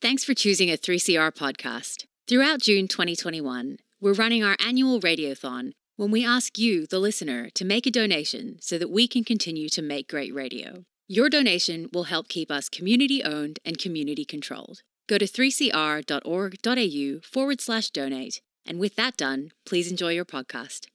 Thanks 0.00 0.22
for 0.22 0.32
choosing 0.32 0.70
a 0.70 0.76
3CR 0.76 1.32
podcast. 1.32 2.04
Throughout 2.28 2.60
June 2.60 2.86
2021, 2.86 3.78
we're 4.00 4.12
running 4.12 4.44
our 4.44 4.56
annual 4.64 5.00
Radiothon 5.00 5.72
when 5.96 6.12
we 6.12 6.24
ask 6.24 6.56
you, 6.56 6.86
the 6.86 7.00
listener, 7.00 7.50
to 7.54 7.64
make 7.64 7.84
a 7.84 7.90
donation 7.90 8.58
so 8.60 8.78
that 8.78 8.92
we 8.92 9.08
can 9.08 9.24
continue 9.24 9.68
to 9.70 9.82
make 9.82 10.08
great 10.08 10.32
radio. 10.32 10.84
Your 11.08 11.28
donation 11.28 11.88
will 11.92 12.04
help 12.04 12.28
keep 12.28 12.48
us 12.48 12.68
community 12.68 13.24
owned 13.24 13.58
and 13.64 13.76
community 13.76 14.24
controlled. 14.24 14.82
Go 15.08 15.18
to 15.18 15.24
3cr.org.au 15.26 17.20
forward 17.28 17.60
slash 17.60 17.90
donate. 17.90 18.40
And 18.64 18.78
with 18.78 18.94
that 18.94 19.16
done, 19.16 19.50
please 19.66 19.90
enjoy 19.90 20.12
your 20.12 20.24
podcast. 20.24 20.86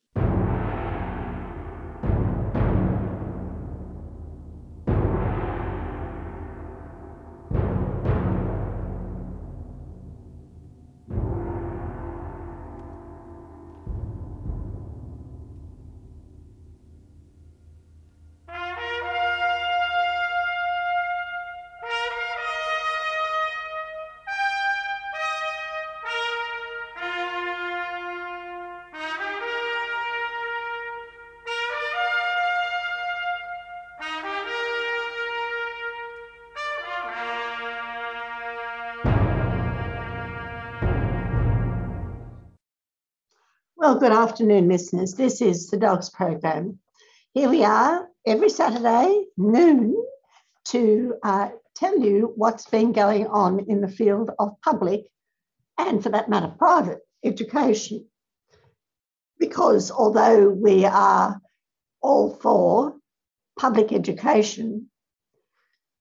Good 44.04 44.12
afternoon, 44.12 44.68
listeners. 44.68 45.14
This 45.14 45.42
is 45.42 45.70
the 45.70 45.78
Dogs 45.78 46.10
Program. 46.10 46.78
Here 47.34 47.48
we 47.48 47.64
are 47.64 48.10
every 48.26 48.50
Saturday, 48.50 49.24
noon, 49.38 49.96
to 50.66 51.16
uh, 51.24 51.52
tell 51.74 51.98
you 51.98 52.34
what's 52.36 52.66
been 52.66 52.92
going 52.92 53.28
on 53.28 53.62
in 53.70 53.80
the 53.80 53.88
field 53.88 54.30
of 54.38 54.60
public 54.62 55.06
and, 55.78 56.04
for 56.04 56.10
that 56.10 56.28
matter, 56.28 56.50
private 56.50 57.00
education. 57.24 58.06
Because 59.40 59.90
although 59.90 60.50
we 60.50 60.84
are 60.84 61.40
all 62.02 62.36
for 62.42 62.98
public 63.58 63.94
education, 63.94 64.90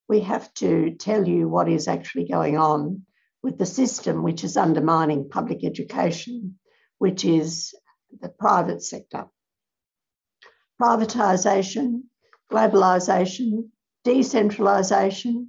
we 0.09 0.23
have 0.23 0.53
to 0.55 0.97
tell 0.97 1.29
you 1.29 1.47
what 1.47 1.69
is 1.69 1.87
actually 1.87 2.27
going 2.27 2.59
on 2.59 3.07
with 3.45 3.59
the 3.59 3.67
system 3.67 4.25
which 4.25 4.43
is 4.43 4.57
undermining 4.57 5.29
public 5.29 5.63
education 5.63 6.59
which 7.03 7.25
is 7.25 7.75
the 8.21 8.29
private 8.29 8.83
sector. 8.83 9.27
Privatisation, 10.81 12.03
globalisation, 12.51 13.69
decentralisation, 14.05 15.47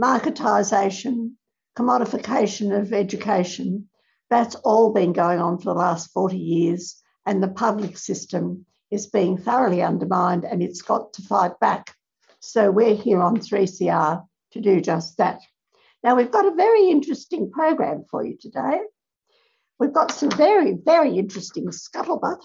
marketisation, 0.00 1.32
commodification 1.76 2.78
of 2.78 2.92
education, 2.92 3.88
that's 4.30 4.54
all 4.56 4.92
been 4.92 5.12
going 5.12 5.40
on 5.40 5.58
for 5.58 5.64
the 5.64 5.74
last 5.74 6.12
40 6.12 6.36
years, 6.36 7.02
and 7.26 7.42
the 7.42 7.48
public 7.48 7.98
system 7.98 8.66
is 8.90 9.06
being 9.06 9.38
thoroughly 9.38 9.82
undermined 9.82 10.44
and 10.44 10.62
it's 10.62 10.82
got 10.82 11.14
to 11.14 11.22
fight 11.22 11.58
back. 11.60 11.94
So 12.40 12.70
we're 12.70 12.94
here 12.94 13.20
on 13.20 13.38
3CR 13.38 14.24
to 14.52 14.60
do 14.60 14.80
just 14.80 15.16
that. 15.18 15.40
Now, 16.02 16.16
we've 16.16 16.30
got 16.30 16.46
a 16.46 16.54
very 16.54 16.90
interesting 16.90 17.50
program 17.50 18.04
for 18.10 18.24
you 18.24 18.36
today. 18.38 18.80
We've 19.82 19.92
got 19.92 20.12
some 20.12 20.30
very, 20.30 20.74
very 20.74 21.18
interesting 21.18 21.66
scuttlebutt, 21.66 22.40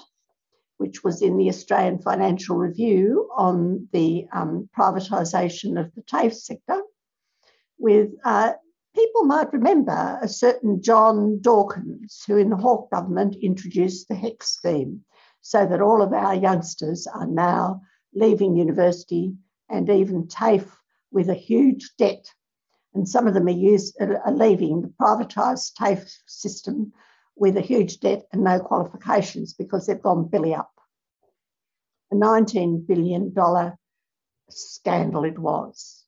which 0.77 1.03
was 1.03 1.21
in 1.21 1.37
the 1.37 1.49
Australian 1.49 1.99
Financial 1.99 2.57
Review 2.57 3.29
on 3.37 3.87
the 3.93 4.25
um, 4.33 4.67
privatisation 4.75 5.79
of 5.79 5.93
the 5.93 6.01
TAFE 6.01 6.33
sector, 6.33 6.81
with 7.77 8.09
uh, 8.25 8.53
people 8.95 9.25
might 9.25 9.53
remember 9.53 10.17
a 10.19 10.27
certain 10.27 10.81
John 10.81 11.39
Dawkins, 11.39 12.23
who 12.25 12.37
in 12.37 12.49
the 12.49 12.55
Hawke 12.55 12.89
government 12.89 13.35
introduced 13.35 14.07
the 14.07 14.15
HECS 14.15 14.47
scheme, 14.53 15.05
so 15.41 15.63
that 15.63 15.79
all 15.79 16.01
of 16.01 16.13
our 16.13 16.33
youngsters 16.33 17.05
are 17.05 17.27
now 17.27 17.81
leaving 18.15 18.55
university 18.55 19.35
and 19.69 19.91
even 19.91 20.27
TAFE 20.27 20.75
with 21.11 21.29
a 21.29 21.35
huge 21.35 21.91
debt. 21.99 22.33
And 22.95 23.07
some 23.07 23.27
of 23.27 23.35
them 23.35 23.45
are, 23.45 23.51
used, 23.51 23.95
are 24.01 24.33
leaving 24.33 24.81
the 24.81 24.91
privatised 24.99 25.75
TAFE 25.75 26.11
system 26.25 26.93
with 27.39 27.57
a 27.57 27.61
huge 27.61 27.99
debt 27.99 28.25
and 28.31 28.43
no 28.43 28.59
qualifications 28.59 29.53
because 29.53 29.85
they've 29.85 30.01
gone 30.01 30.27
belly 30.27 30.53
up. 30.53 30.71
A 32.11 32.15
$19 32.15 32.87
billion 32.87 33.33
scandal 34.49 35.23
it 35.23 35.37
was 35.37 36.03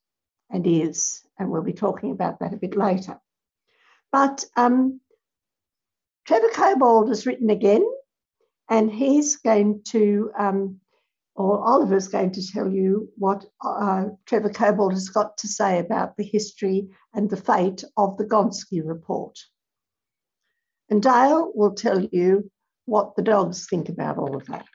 and 0.50 0.66
is, 0.66 1.22
and 1.38 1.50
we'll 1.50 1.64
be 1.64 1.74
talking 1.74 2.12
about 2.12 2.40
that 2.40 2.54
a 2.54 2.58
bit 2.58 2.76
later. 2.76 3.20
But 4.12 4.46
um, 4.56 5.02
Trevor 6.26 6.50
Cobbold 6.50 7.10
has 7.10 7.26
written 7.26 7.50
again, 7.50 7.86
and 8.70 8.92
he's 8.92 9.38
going 9.38 9.82
to, 9.90 10.32
um, 10.38 10.80
or 11.36 11.64
Oliver's 11.64 12.08
going 12.08 12.32
to 12.32 12.52
tell 12.52 12.70
you 12.70 13.10
what 13.18 13.46
uh, 13.64 14.06
Trevor 14.26 14.50
Cobbold 14.50 14.94
has 14.94 15.10
got 15.10 15.38
to 15.40 15.48
say 15.48 15.80
about 15.80 16.18
the 16.18 16.24
history 16.24 16.90
and 17.14 17.30
the 17.30 17.38
fate 17.38 17.84
of 17.98 18.18
the 18.18 18.26
Gonski 18.26 18.82
report. 18.84 19.38
And 20.90 21.02
Dale 21.02 21.52
will 21.54 21.74
tell 21.76 22.02
you 22.02 22.50
what 22.86 23.16
the 23.16 23.22
dogs 23.22 23.68
think 23.68 23.90
about 23.90 24.18
all 24.18 24.36
of 24.36 24.46
that. 24.48 24.66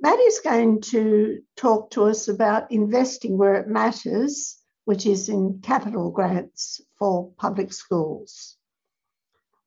Maddie's 0.00 0.40
going 0.40 0.80
to 0.82 1.40
talk 1.56 1.90
to 1.92 2.04
us 2.04 2.28
about 2.28 2.70
investing 2.70 3.38
where 3.38 3.54
it 3.54 3.68
matters, 3.68 4.58
which 4.84 5.06
is 5.06 5.28
in 5.28 5.60
capital 5.62 6.10
grants 6.10 6.80
for 6.98 7.32
public 7.38 7.72
schools. 7.72 8.56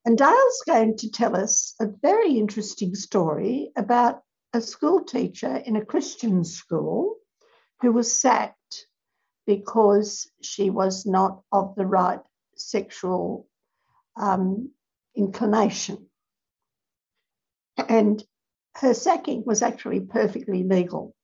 And 0.06 0.18
Dale's 0.18 0.64
going 0.66 0.98
to 0.98 1.12
tell 1.12 1.36
us 1.36 1.76
a 1.82 1.88
very 1.88 2.38
interesting 2.38 2.96
story 2.96 3.72
about 3.76 4.22
a 4.54 4.62
school 4.62 5.04
teacher 5.04 5.56
in 5.56 5.76
a 5.76 5.86
Christian 5.86 6.44
school 6.44 7.18
who 7.82 7.92
was 7.92 8.20
sacked 8.20 8.88
because 9.46 10.30
she 10.42 10.70
was 10.70 11.06
not 11.06 11.42
of 11.52 11.76
the 11.76 11.86
right 11.86 12.22
sexual 12.56 13.48
um, 14.18 14.72
inclination. 15.16 16.08
And 17.78 18.24
her 18.76 18.94
sacking 18.94 19.44
was 19.46 19.62
actually 19.62 20.02
perfectly 20.02 20.64
legal. 20.64 21.16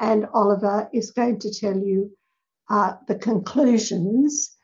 And 0.00 0.26
Oliver 0.34 0.88
is 0.92 1.12
going 1.12 1.38
to 1.40 1.52
tell 1.52 1.78
you 1.78 2.10
uh, 2.68 2.94
the 3.06 3.16
conclusions 3.16 4.56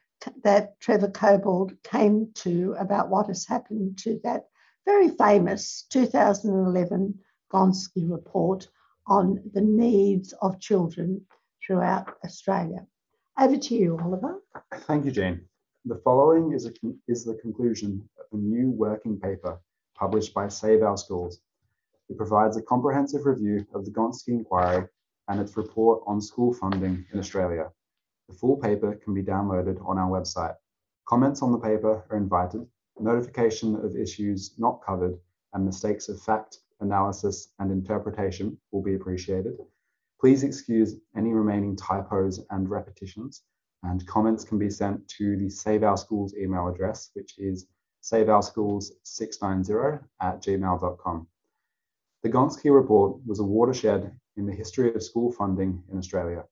that 0.42 0.78
Trevor 0.80 1.08
Cobbold 1.08 1.82
came 1.82 2.30
to 2.36 2.74
about 2.78 3.08
what 3.08 3.26
has 3.28 3.46
happened 3.46 3.98
to 3.98 4.20
that 4.24 4.46
very 4.86 5.10
famous 5.10 5.86
2011 5.90 7.18
Gonski 7.52 8.10
report 8.10 8.68
on 9.06 9.40
the 9.52 9.60
needs 9.60 10.32
of 10.40 10.60
children 10.60 11.26
throughout 11.64 12.14
Australia. 12.24 12.86
Over 13.38 13.56
to 13.56 13.74
you, 13.74 13.98
Oliver. 13.98 14.42
Thank 14.86 15.04
you, 15.04 15.10
Jane. 15.10 15.42
The 15.84 16.00
following 16.04 16.52
is, 16.52 16.70
is 17.08 17.24
the 17.24 17.34
conclusion 17.36 18.08
of 18.18 18.38
a 18.38 18.42
new 18.42 18.70
working 18.70 19.18
paper 19.18 19.58
published 19.94 20.34
by 20.34 20.48
Save 20.48 20.82
Our 20.82 20.96
Schools. 20.96 21.40
It 22.08 22.16
provides 22.16 22.56
a 22.56 22.62
comprehensive 22.62 23.24
review 23.24 23.66
of 23.74 23.84
the 23.84 23.90
Gonski 23.90 24.28
inquiry 24.28 24.86
and 25.28 25.40
its 25.40 25.56
report 25.56 26.02
on 26.06 26.20
school 26.20 26.52
funding 26.52 27.06
in 27.12 27.18
Australia. 27.18 27.70
The 28.30 28.36
full 28.36 28.58
paper 28.58 28.94
can 28.94 29.12
be 29.12 29.24
downloaded 29.24 29.84
on 29.84 29.98
our 29.98 30.08
website. 30.08 30.54
Comments 31.04 31.42
on 31.42 31.50
the 31.50 31.58
paper 31.58 32.04
are 32.08 32.16
invited. 32.16 32.64
Notification 33.00 33.74
of 33.74 33.96
issues 33.96 34.54
not 34.56 34.84
covered 34.86 35.18
and 35.52 35.64
mistakes 35.64 36.08
of 36.08 36.22
fact, 36.22 36.60
analysis, 36.78 37.48
and 37.58 37.72
interpretation 37.72 38.56
will 38.70 38.82
be 38.82 38.94
appreciated. 38.94 39.58
Please 40.20 40.44
excuse 40.44 40.94
any 41.16 41.32
remaining 41.32 41.74
typos 41.74 42.38
and 42.50 42.70
repetitions, 42.70 43.42
and 43.82 44.06
comments 44.06 44.44
can 44.44 44.60
be 44.60 44.70
sent 44.70 45.08
to 45.08 45.36
the 45.36 45.50
Save 45.50 45.82
Our 45.82 45.96
Schools 45.96 46.32
email 46.36 46.68
address, 46.68 47.10
which 47.14 47.36
is 47.36 47.66
saveourschools690 48.00 50.04
at 50.20 50.40
gmail.com. 50.40 51.26
The 52.22 52.30
Gonski 52.30 52.72
Report 52.72 53.26
was 53.26 53.40
a 53.40 53.44
watershed 53.44 54.16
in 54.36 54.46
the 54.46 54.54
history 54.54 54.94
of 54.94 55.02
school 55.02 55.32
funding 55.32 55.82
in 55.90 55.98
Australia. 55.98 56.44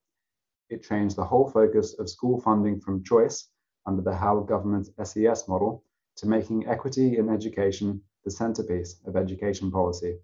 It 0.70 0.82
changed 0.82 1.16
the 1.16 1.24
whole 1.24 1.48
focus 1.50 1.94
of 1.98 2.10
school 2.10 2.40
funding 2.40 2.80
from 2.80 3.02
choice 3.02 3.48
under 3.86 4.02
the 4.02 4.14
Howard 4.14 4.48
government's 4.48 4.90
SES 5.02 5.48
model 5.48 5.82
to 6.16 6.28
making 6.28 6.66
equity 6.66 7.16
in 7.16 7.28
education 7.28 8.02
the 8.24 8.30
centerpiece 8.30 9.00
of 9.06 9.16
education 9.16 9.70
policy. 9.70 10.18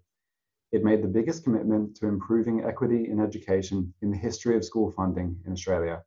It 0.71 0.83
made 0.83 1.01
the 1.01 1.07
biggest 1.07 1.43
commitment 1.43 1.95
to 1.97 2.07
improving 2.07 2.63
equity 2.63 3.09
in 3.09 3.19
education 3.19 3.93
in 4.01 4.11
the 4.11 4.17
history 4.17 4.55
of 4.55 4.65
school 4.65 4.91
funding 4.91 5.41
in 5.45 5.53
Australia. 5.53 6.03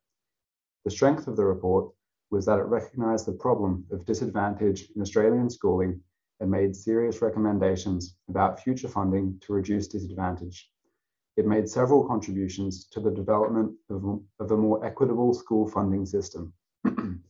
The 0.85 0.91
strength 0.91 1.27
of 1.27 1.35
the 1.35 1.45
report 1.45 1.93
was 2.29 2.45
that 2.45 2.59
it 2.59 2.63
recognised 2.63 3.25
the 3.25 3.33
problem 3.33 3.85
of 3.91 4.05
disadvantage 4.05 4.89
in 4.95 5.01
Australian 5.01 5.49
schooling 5.49 6.01
and 6.39 6.49
made 6.49 6.75
serious 6.75 7.21
recommendations 7.21 8.15
about 8.29 8.61
future 8.61 8.87
funding 8.87 9.39
to 9.39 9.53
reduce 9.53 9.87
disadvantage. 9.87 10.71
It 11.37 11.45
made 11.45 11.69
several 11.69 12.07
contributions 12.07 12.85
to 12.87 12.99
the 12.99 13.11
development 13.11 13.73
of, 13.89 14.21
of 14.39 14.51
a 14.51 14.57
more 14.57 14.85
equitable 14.85 15.33
school 15.33 15.67
funding 15.67 16.05
system. 16.05 16.53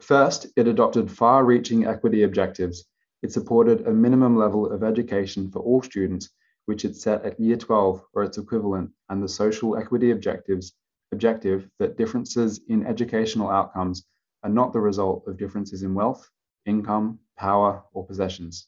First, 0.00 0.46
it 0.56 0.66
adopted 0.66 1.10
far 1.10 1.44
reaching 1.44 1.86
equity 1.86 2.24
objectives. 2.24 2.84
It 3.22 3.32
supported 3.32 3.86
a 3.86 3.92
minimum 3.92 4.36
level 4.36 4.70
of 4.70 4.82
education 4.82 5.50
for 5.50 5.60
all 5.60 5.80
students, 5.80 6.28
which 6.66 6.84
it 6.84 6.96
set 6.96 7.24
at 7.24 7.38
year 7.38 7.56
12 7.56 8.04
or 8.12 8.24
its 8.24 8.36
equivalent, 8.36 8.90
and 9.08 9.22
the 9.22 9.28
social 9.28 9.76
equity 9.76 10.10
objectives 10.10 10.74
objective 11.12 11.68
that 11.78 11.96
differences 11.96 12.60
in 12.68 12.84
educational 12.84 13.48
outcomes 13.48 14.04
are 14.42 14.50
not 14.50 14.72
the 14.72 14.80
result 14.80 15.22
of 15.28 15.38
differences 15.38 15.82
in 15.82 15.94
wealth, 15.94 16.28
income, 16.66 17.20
power, 17.36 17.84
or 17.92 18.04
possessions. 18.04 18.66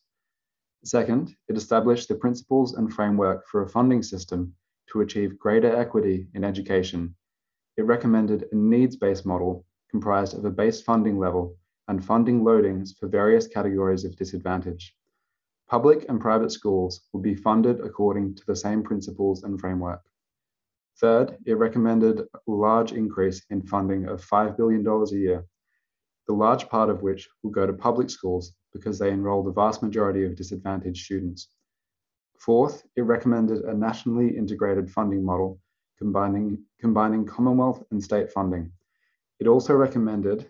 Second, 0.85 1.35
it 1.49 1.57
established 1.57 2.09
the 2.09 2.15
principles 2.15 2.75
and 2.75 2.93
framework 2.93 3.49
for 3.49 3.63
a 3.63 3.69
funding 3.69 4.03
system 4.03 4.55
to 4.93 5.01
achieve 5.01 5.39
greater 5.39 5.75
equity 5.75 6.29
in 6.35 6.45
education. 6.45 7.15
It 7.79 7.87
recommended 7.87 8.45
a 8.53 8.55
needs 8.55 8.95
based 8.95 9.25
model 9.25 9.65
comprised 9.91 10.37
of 10.37 10.45
a 10.45 10.51
base 10.51 10.83
funding 10.83 11.19
level 11.19 11.57
and 11.89 12.05
funding 12.05 12.43
loadings 12.43 12.91
for 12.99 13.09
various 13.09 13.47
categories 13.47 14.05
of 14.05 14.15
disadvantage. 14.17 14.95
Public 15.71 16.05
and 16.11 16.21
private 16.21 16.53
schools 16.53 17.01
will 17.15 17.23
be 17.23 17.35
funded 17.35 17.81
according 17.81 18.35
to 18.35 18.43
the 18.47 18.57
same 18.57 18.83
principles 18.83 19.43
and 19.43 19.59
framework. 19.59 20.03
Third, 21.01 21.39
it 21.47 21.55
recommended 21.55 22.21
a 22.21 22.39
large 22.47 22.93
increase 22.93 23.43
in 23.49 23.63
funding 23.63 24.07
of 24.07 24.23
$5 24.23 24.55
billion 24.59 24.87
a 24.87 25.07
year, 25.15 25.47
the 26.29 26.35
large 26.35 26.69
part 26.69 26.91
of 26.91 27.01
which 27.01 27.27
will 27.43 27.53
go 27.53 27.67
to 27.67 27.73
public 27.73 28.11
schools 28.11 28.53
because 28.75 28.99
they 28.99 29.11
enroll 29.11 29.43
the 29.43 29.53
vast 29.53 29.83
majority 29.83 30.25
of 30.25 30.37
disadvantaged 30.37 31.05
students. 31.05 31.49
Fourth, 32.39 32.83
it 32.97 33.03
recommended 33.03 33.65
a 33.65 33.73
nationally 33.75 34.37
integrated 34.37 34.91
funding 34.91 35.25
model 35.25 35.59
combining, 35.97 36.63
combining 36.81 37.25
Commonwealth 37.25 37.83
and 37.91 38.03
state 38.03 38.31
funding 38.33 38.71
it 39.41 39.49
also 39.49 39.75
recommended 39.75 40.47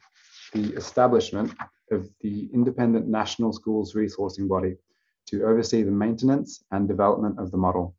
the 0.53 0.73
establishment 0.75 1.53
of 1.91 2.09
the 2.21 2.49
independent 2.53 3.09
National 3.09 3.53
Schools 3.53 3.95
Resourcing 3.95 4.49
Body 4.49 4.77
to 5.27 5.45
oversee 5.45 5.83
the 5.83 5.91
maintenance 5.91 6.63
and 6.71 6.87
development 6.87 7.39
of 7.39 7.51
the 7.51 7.57
model. 7.57 7.97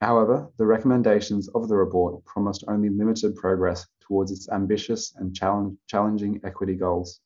However, 0.00 0.50
the 0.56 0.66
recommendations 0.66 1.48
of 1.48 1.68
the 1.68 1.76
report 1.76 2.24
promised 2.24 2.64
only 2.68 2.88
limited 2.88 3.36
progress 3.36 3.86
towards 4.00 4.30
its 4.30 4.48
ambitious 4.50 5.14
and 5.16 5.34
challenge, 5.34 5.76
challenging 5.86 6.40
equity 6.44 6.74
goals. 6.74 7.20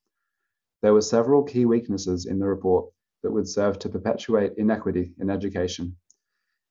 There 0.82 0.92
were 0.92 1.00
several 1.00 1.44
key 1.44 1.64
weaknesses 1.64 2.26
in 2.26 2.40
the 2.40 2.46
report 2.46 2.92
that 3.22 3.30
would 3.30 3.48
serve 3.48 3.78
to 3.78 3.88
perpetuate 3.88 4.54
inequity 4.56 5.14
in 5.20 5.30
education. 5.30 5.96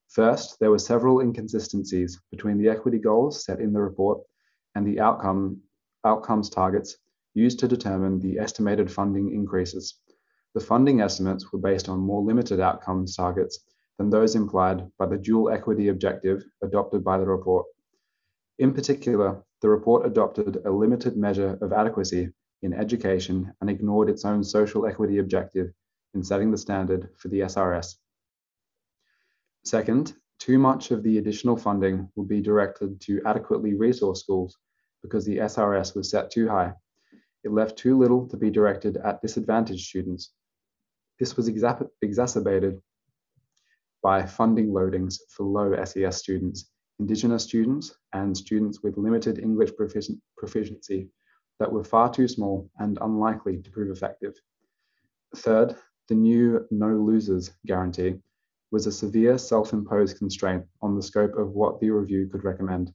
First, 0.09 0.59
there 0.59 0.69
were 0.69 0.79
several 0.79 1.21
inconsistencies 1.21 2.19
between 2.29 2.57
the 2.57 2.67
equity 2.67 2.99
goals 2.99 3.45
set 3.45 3.61
in 3.61 3.71
the 3.71 3.81
report 3.81 4.21
and 4.75 4.85
the 4.85 4.99
outcome 4.99 5.61
outcomes 6.03 6.49
targets 6.49 6.97
used 7.33 7.59
to 7.59 7.69
determine 7.69 8.19
the 8.19 8.37
estimated 8.37 8.91
funding 8.91 9.33
increases. 9.33 9.97
The 10.55 10.59
funding 10.59 10.99
estimates 10.99 11.53
were 11.53 11.59
based 11.59 11.87
on 11.87 11.99
more 11.99 12.21
limited 12.21 12.59
outcomes 12.59 13.15
targets 13.15 13.59
than 13.97 14.09
those 14.09 14.35
implied 14.35 14.91
by 14.97 15.05
the 15.05 15.17
dual 15.17 15.49
equity 15.49 15.87
objective 15.87 16.43
adopted 16.61 17.01
by 17.01 17.17
the 17.17 17.25
report. 17.25 17.65
In 18.59 18.73
particular, 18.73 19.41
the 19.61 19.69
report 19.69 20.05
adopted 20.05 20.57
a 20.65 20.71
limited 20.71 21.15
measure 21.15 21.57
of 21.61 21.71
adequacy 21.71 22.33
in 22.61 22.73
education 22.73 23.51
and 23.61 23.69
ignored 23.69 24.09
its 24.09 24.25
own 24.25 24.43
social 24.43 24.85
equity 24.85 25.17
objective 25.17 25.71
in 26.13 26.23
setting 26.23 26.51
the 26.51 26.57
standard 26.57 27.09
for 27.17 27.27
the 27.29 27.41
SRS. 27.41 27.95
Second, 29.63 30.13
too 30.39 30.57
much 30.57 30.91
of 30.91 31.03
the 31.03 31.17
additional 31.17 31.55
funding 31.55 32.09
will 32.15 32.25
be 32.25 32.41
directed 32.41 32.99
to 33.01 33.21
adequately 33.25 33.75
resource 33.75 34.21
schools 34.21 34.57
because 35.03 35.25
the 35.25 35.37
SRS 35.37 35.95
was 35.95 36.09
set 36.09 36.31
too 36.31 36.47
high. 36.47 36.73
It 37.43 37.51
left 37.51 37.77
too 37.77 37.97
little 37.97 38.27
to 38.29 38.37
be 38.37 38.49
directed 38.49 38.97
at 38.97 39.21
disadvantaged 39.21 39.87
students. 39.87 40.31
This 41.19 41.37
was 41.37 41.47
exacerbated 41.47 42.81
by 44.03 44.25
funding 44.25 44.69
loadings 44.69 45.19
for 45.29 45.45
low 45.45 45.75
SES 45.83 46.17
students, 46.17 46.71
Indigenous 46.99 47.43
students, 47.43 47.95
and 48.13 48.35
students 48.35 48.81
with 48.81 48.97
limited 48.97 49.39
English 49.39 49.71
proficiency 50.37 51.09
that 51.61 51.71
were 51.71 51.83
far 51.83 52.11
too 52.11 52.27
small 52.27 52.67
and 52.79 52.97
unlikely 53.01 53.61
to 53.61 53.69
prove 53.69 53.95
effective. 53.95 54.33
Third, 55.35 55.75
the 56.07 56.15
new 56.15 56.65
no 56.71 56.87
losers 56.87 57.51
guarantee 57.67 58.19
was 58.71 58.87
a 58.87 58.91
severe 58.91 59.37
self 59.37 59.71
imposed 59.71 60.17
constraint 60.17 60.65
on 60.81 60.95
the 60.95 61.03
scope 61.03 61.35
of 61.35 61.51
what 61.51 61.79
the 61.79 61.91
review 61.91 62.27
could 62.27 62.43
recommend. 62.43 62.91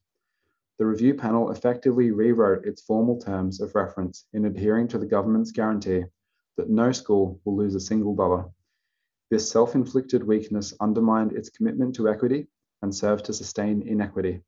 The 0.80 0.86
review 0.86 1.14
panel 1.14 1.52
effectively 1.52 2.10
rewrote 2.10 2.67
its 2.67 2.82
formal 2.82 3.20
terms 3.20 3.60
of 3.60 3.72
reference 3.76 4.26
in 4.32 4.46
adhering 4.46 4.88
to 4.88 4.98
the 4.98 5.06
government's 5.06 5.52
guarantee 5.52 6.02
that 6.56 6.69
no 6.69 6.91
school 6.91 7.41
will 7.44 7.56
lose 7.56 7.76
a 7.76 7.81
single 7.81 8.17
dollar. 8.17 8.46
This 9.31 9.48
self 9.48 9.76
inflicted 9.76 10.24
weakness 10.24 10.74
undermined 10.81 11.34
its 11.34 11.50
commitment 11.50 11.94
to 11.94 12.08
equity 12.08 12.48
and 12.82 12.93
served 12.93 13.26
to 13.26 13.32
sustain 13.32 13.82
inequity. 13.82 14.41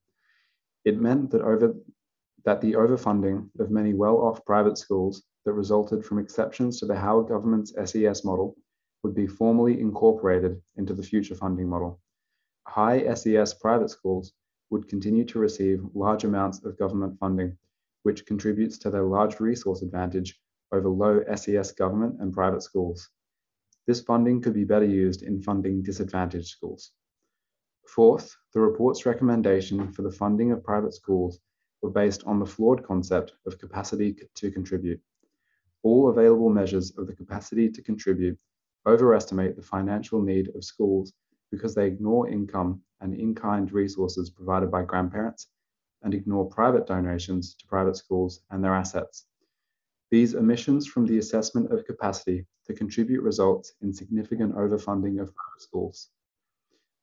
It 0.84 1.00
meant 1.00 1.30
that, 1.30 1.42
over, 1.42 1.76
that 2.48 2.62
the 2.62 2.72
overfunding 2.72 3.46
of 3.58 3.70
many 3.70 3.92
well 3.92 4.16
off 4.22 4.42
private 4.46 4.78
schools 4.78 5.22
that 5.44 5.52
resulted 5.52 6.02
from 6.02 6.18
exceptions 6.18 6.80
to 6.80 6.86
the 6.86 6.96
Howard 6.96 7.28
government's 7.28 7.74
SES 7.84 8.24
model 8.24 8.56
would 9.02 9.14
be 9.14 9.26
formally 9.26 9.78
incorporated 9.78 10.58
into 10.76 10.94
the 10.94 11.02
future 11.02 11.34
funding 11.34 11.68
model. 11.68 12.00
High 12.66 13.12
SES 13.12 13.52
private 13.52 13.90
schools 13.90 14.32
would 14.70 14.88
continue 14.88 15.26
to 15.26 15.38
receive 15.38 15.84
large 15.92 16.24
amounts 16.24 16.64
of 16.64 16.78
government 16.78 17.18
funding, 17.20 17.54
which 18.04 18.24
contributes 18.24 18.78
to 18.78 18.88
their 18.88 19.04
large 19.04 19.40
resource 19.40 19.82
advantage 19.82 20.40
over 20.72 20.88
low 20.88 21.22
SES 21.36 21.72
government 21.72 22.16
and 22.18 22.32
private 22.32 22.62
schools. 22.62 23.10
This 23.86 24.00
funding 24.00 24.40
could 24.40 24.54
be 24.54 24.64
better 24.64 24.86
used 24.86 25.22
in 25.22 25.42
funding 25.42 25.82
disadvantaged 25.82 26.48
schools. 26.48 26.92
Fourth, 27.86 28.34
the 28.54 28.60
report's 28.60 29.04
recommendation 29.04 29.92
for 29.92 30.00
the 30.00 30.10
funding 30.22 30.50
of 30.50 30.64
private 30.64 30.94
schools 30.94 31.40
were 31.82 31.90
based 31.90 32.24
on 32.24 32.38
the 32.38 32.46
flawed 32.46 32.84
concept 32.84 33.34
of 33.46 33.58
capacity 33.58 34.16
to 34.34 34.50
contribute. 34.50 35.00
All 35.82 36.08
available 36.08 36.50
measures 36.50 36.92
of 36.98 37.06
the 37.06 37.14
capacity 37.14 37.70
to 37.70 37.82
contribute 37.82 38.38
overestimate 38.86 39.56
the 39.56 39.62
financial 39.62 40.22
need 40.22 40.54
of 40.54 40.64
schools 40.64 41.12
because 41.50 41.74
they 41.74 41.86
ignore 41.86 42.28
income 42.28 42.80
and 43.00 43.14
in-kind 43.14 43.72
resources 43.72 44.30
provided 44.30 44.70
by 44.70 44.82
grandparents 44.82 45.48
and 46.02 46.14
ignore 46.14 46.48
private 46.48 46.86
donations 46.86 47.54
to 47.54 47.66
private 47.66 47.96
schools 47.96 48.40
and 48.50 48.62
their 48.62 48.74
assets. 48.74 49.26
These 50.10 50.34
omissions 50.34 50.86
from 50.86 51.06
the 51.06 51.18
assessment 51.18 51.70
of 51.70 51.84
capacity 51.84 52.46
to 52.66 52.74
contribute 52.74 53.22
results 53.22 53.74
in 53.82 53.92
significant 53.92 54.54
overfunding 54.54 55.20
of 55.20 55.34
private 55.34 55.60
schools. 55.60 56.08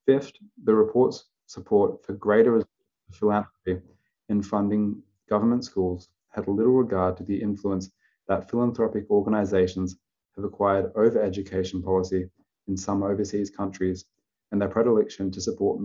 Fifth, 0.05 0.33
the 0.63 0.73
report's 0.73 1.25
support 1.45 2.03
for 2.03 2.13
greater 2.13 2.63
philanthropy 3.11 3.81
in 4.29 4.41
funding 4.41 5.01
government 5.29 5.63
schools 5.63 6.09
had 6.29 6.47
little 6.47 6.73
regard 6.73 7.17
to 7.17 7.23
the 7.23 7.41
influence 7.41 7.91
that 8.27 8.49
philanthropic 8.49 9.09
organizations 9.09 9.97
have 10.35 10.45
acquired 10.45 10.91
over 10.95 11.21
education 11.21 11.81
policy 11.81 12.29
in 12.67 12.75
some 12.75 13.03
overseas 13.03 13.49
countries 13.49 14.05
and 14.51 14.61
their 14.61 14.69
predilection 14.69 15.31
to 15.31 15.41
support 15.41 15.79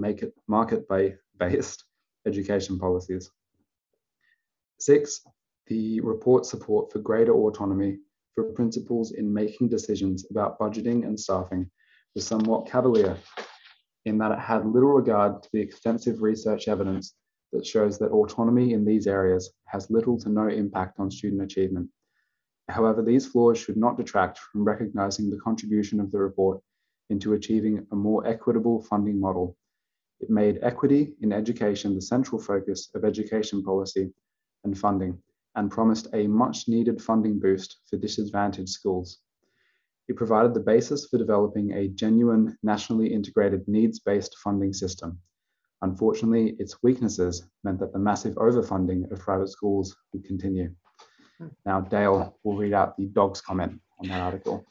market-based 0.47 1.85
education 2.27 2.79
policies. 2.79 3.31
Six, 4.79 5.23
the 5.67 6.01
report 6.01 6.47
support 6.47 6.91
for 6.91 6.99
greater 6.99 7.35
autonomy 7.35 7.99
for 8.35 8.45
principals 8.45 9.13
in 9.13 9.33
making 9.33 9.69
decisions 9.69 10.27
about 10.31 10.59
budgeting 10.59 11.07
and 11.07 11.19
staffing 11.19 11.71
was 12.15 12.27
somewhat 12.27 12.67
cavalier 12.67 13.17
in 14.07 14.19
that 14.19 14.33
it 14.33 14.39
had 14.39 14.67
little 14.67 14.93
regard 14.93 15.43
to 15.43 15.49
the 15.53 15.61
extensive 15.61 16.23
research 16.23 16.67
evidence 16.69 17.15
that 17.53 17.67
shows 17.67 17.99
that 17.99 18.11
autonomy 18.11 18.73
in 18.73 18.85
these 18.85 19.07
areas 19.07 19.53
has 19.67 19.91
little 19.91 20.19
to 20.19 20.29
no 20.29 20.49
impact 20.49 21.01
on 21.01 21.11
student 21.11 21.43
achievement. 21.43 21.89
However, 22.69 23.03
these 23.03 23.27
flaws 23.27 23.59
should 23.59 23.77
not 23.77 23.97
detract 23.97 24.39
from 24.39 24.65
recognizing 24.65 25.29
the 25.29 25.41
contribution 25.41 26.01
of 26.01 26.11
the 26.11 26.19
report 26.19 26.61
into 27.09 27.33
achieving 27.33 27.87
a 27.91 27.97
more 27.97 28.27
equitable 28.27 28.83
funding 28.83 29.19
model. 29.19 29.57
It 30.21 30.31
made 30.31 30.61
equity 30.63 31.15
in 31.21 31.33
education 31.33 31.95
the 31.95 32.03
central 32.03 32.41
focus 32.41 32.91
of 32.95 33.05
education 33.05 33.63
policy 33.63 34.13
and 34.65 34.79
funding 34.79 35.19
and 35.57 35.71
promised 35.71 36.07
a 36.13 36.27
much 36.29 36.69
needed 36.69 37.03
funding 37.03 37.41
boost 37.41 37.81
for 37.89 37.97
disadvantaged 37.97 38.69
schools. 38.69 39.19
It 40.09 40.17
provided 40.17 40.55
the 40.55 40.61
basis 40.61 41.07
for 41.07 41.19
developing 41.19 41.73
a 41.73 41.89
genuine 41.89 42.57
nationally 42.63 43.13
integrated 43.13 43.67
needs-based 43.67 44.37
funding 44.39 44.73
system. 44.73 45.19
Unfortunately, 45.83 46.57
its 46.59 46.83
weaknesses 46.83 47.47
meant 47.65 47.79
that 47.81 47.93
the 47.93 47.99
massive 47.99 48.35
overfunding 48.35 49.11
of 49.11 49.19
private 49.19 49.49
schools 49.49 49.97
would 50.13 50.25
continue. 50.25 50.75
Now, 51.65 51.81
Dale 51.81 52.37
will 52.45 52.57
read 52.57 52.75
out 52.75 52.97
the 52.97 53.07
dog's 53.07 53.41
comment 53.41 53.81
on 53.99 54.09
that 54.09 54.21
article. 54.21 54.67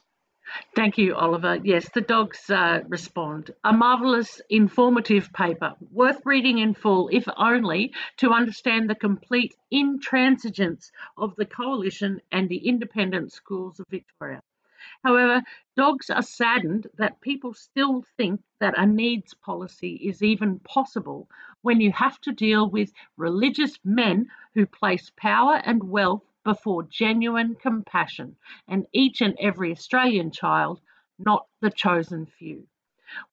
Thank 0.74 0.98
you, 0.98 1.14
Oliver. 1.14 1.60
Yes, 1.62 1.88
the 1.94 2.00
dogs 2.00 2.50
uh, 2.50 2.80
respond. 2.88 3.52
A 3.62 3.72
marvellous, 3.72 4.40
informative 4.50 5.32
paper, 5.32 5.74
worth 5.92 6.22
reading 6.24 6.58
in 6.58 6.74
full, 6.74 7.08
if 7.08 7.24
only 7.36 7.92
to 8.18 8.30
understand 8.30 8.90
the 8.90 8.96
complete 8.96 9.54
intransigence 9.72 10.90
of 11.16 11.36
the 11.36 11.44
Coalition 11.44 12.20
and 12.32 12.48
the 12.48 12.68
independent 12.68 13.32
schools 13.32 13.78
of 13.78 13.86
Victoria. 13.90 14.42
However, 15.02 15.42
dogs 15.76 16.10
are 16.10 16.20
saddened 16.20 16.86
that 16.98 17.22
people 17.22 17.54
still 17.54 18.02
think 18.18 18.42
that 18.58 18.76
a 18.76 18.84
needs 18.84 19.32
policy 19.32 19.94
is 19.94 20.22
even 20.22 20.58
possible 20.58 21.26
when 21.62 21.80
you 21.80 21.90
have 21.92 22.20
to 22.20 22.32
deal 22.32 22.68
with 22.68 22.92
religious 23.16 23.78
men 23.82 24.30
who 24.52 24.66
place 24.66 25.10
power 25.16 25.54
and 25.64 25.82
wealth 25.84 26.30
before 26.44 26.82
genuine 26.82 27.54
compassion 27.54 28.36
and 28.68 28.86
each 28.92 29.22
and 29.22 29.34
every 29.38 29.72
Australian 29.72 30.30
child, 30.30 30.82
not 31.18 31.46
the 31.60 31.70
chosen 31.70 32.26
few. 32.26 32.68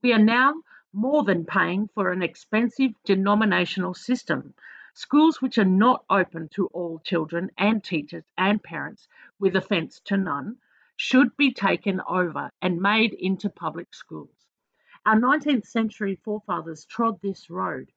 We 0.01 0.13
are 0.13 0.19
now 0.19 0.53
more 0.93 1.23
than 1.23 1.45
paying 1.45 1.89
for 1.89 2.13
an 2.13 2.23
expensive 2.23 2.93
denominational 3.03 3.93
system. 3.93 4.53
Schools 4.93 5.41
which 5.41 5.57
are 5.57 5.65
not 5.65 6.05
open 6.09 6.47
to 6.49 6.67
all 6.67 6.99
children 6.99 7.51
and 7.57 7.83
teachers 7.83 8.23
and 8.37 8.63
parents, 8.63 9.09
with 9.37 9.57
offence 9.57 9.99
to 10.05 10.15
none, 10.15 10.57
should 10.97 11.37
be 11.37 11.53
taken 11.53 12.01
over 12.09 12.51
and 12.61 12.81
made 12.81 13.13
into 13.13 13.49
public 13.49 13.93
schools. 13.93 14.35
Our 15.05 15.15
19th 15.15 15.67
century 15.67 16.15
forefathers 16.15 16.85
trod 16.85 17.21
this 17.21 17.49
road. 17.49 17.91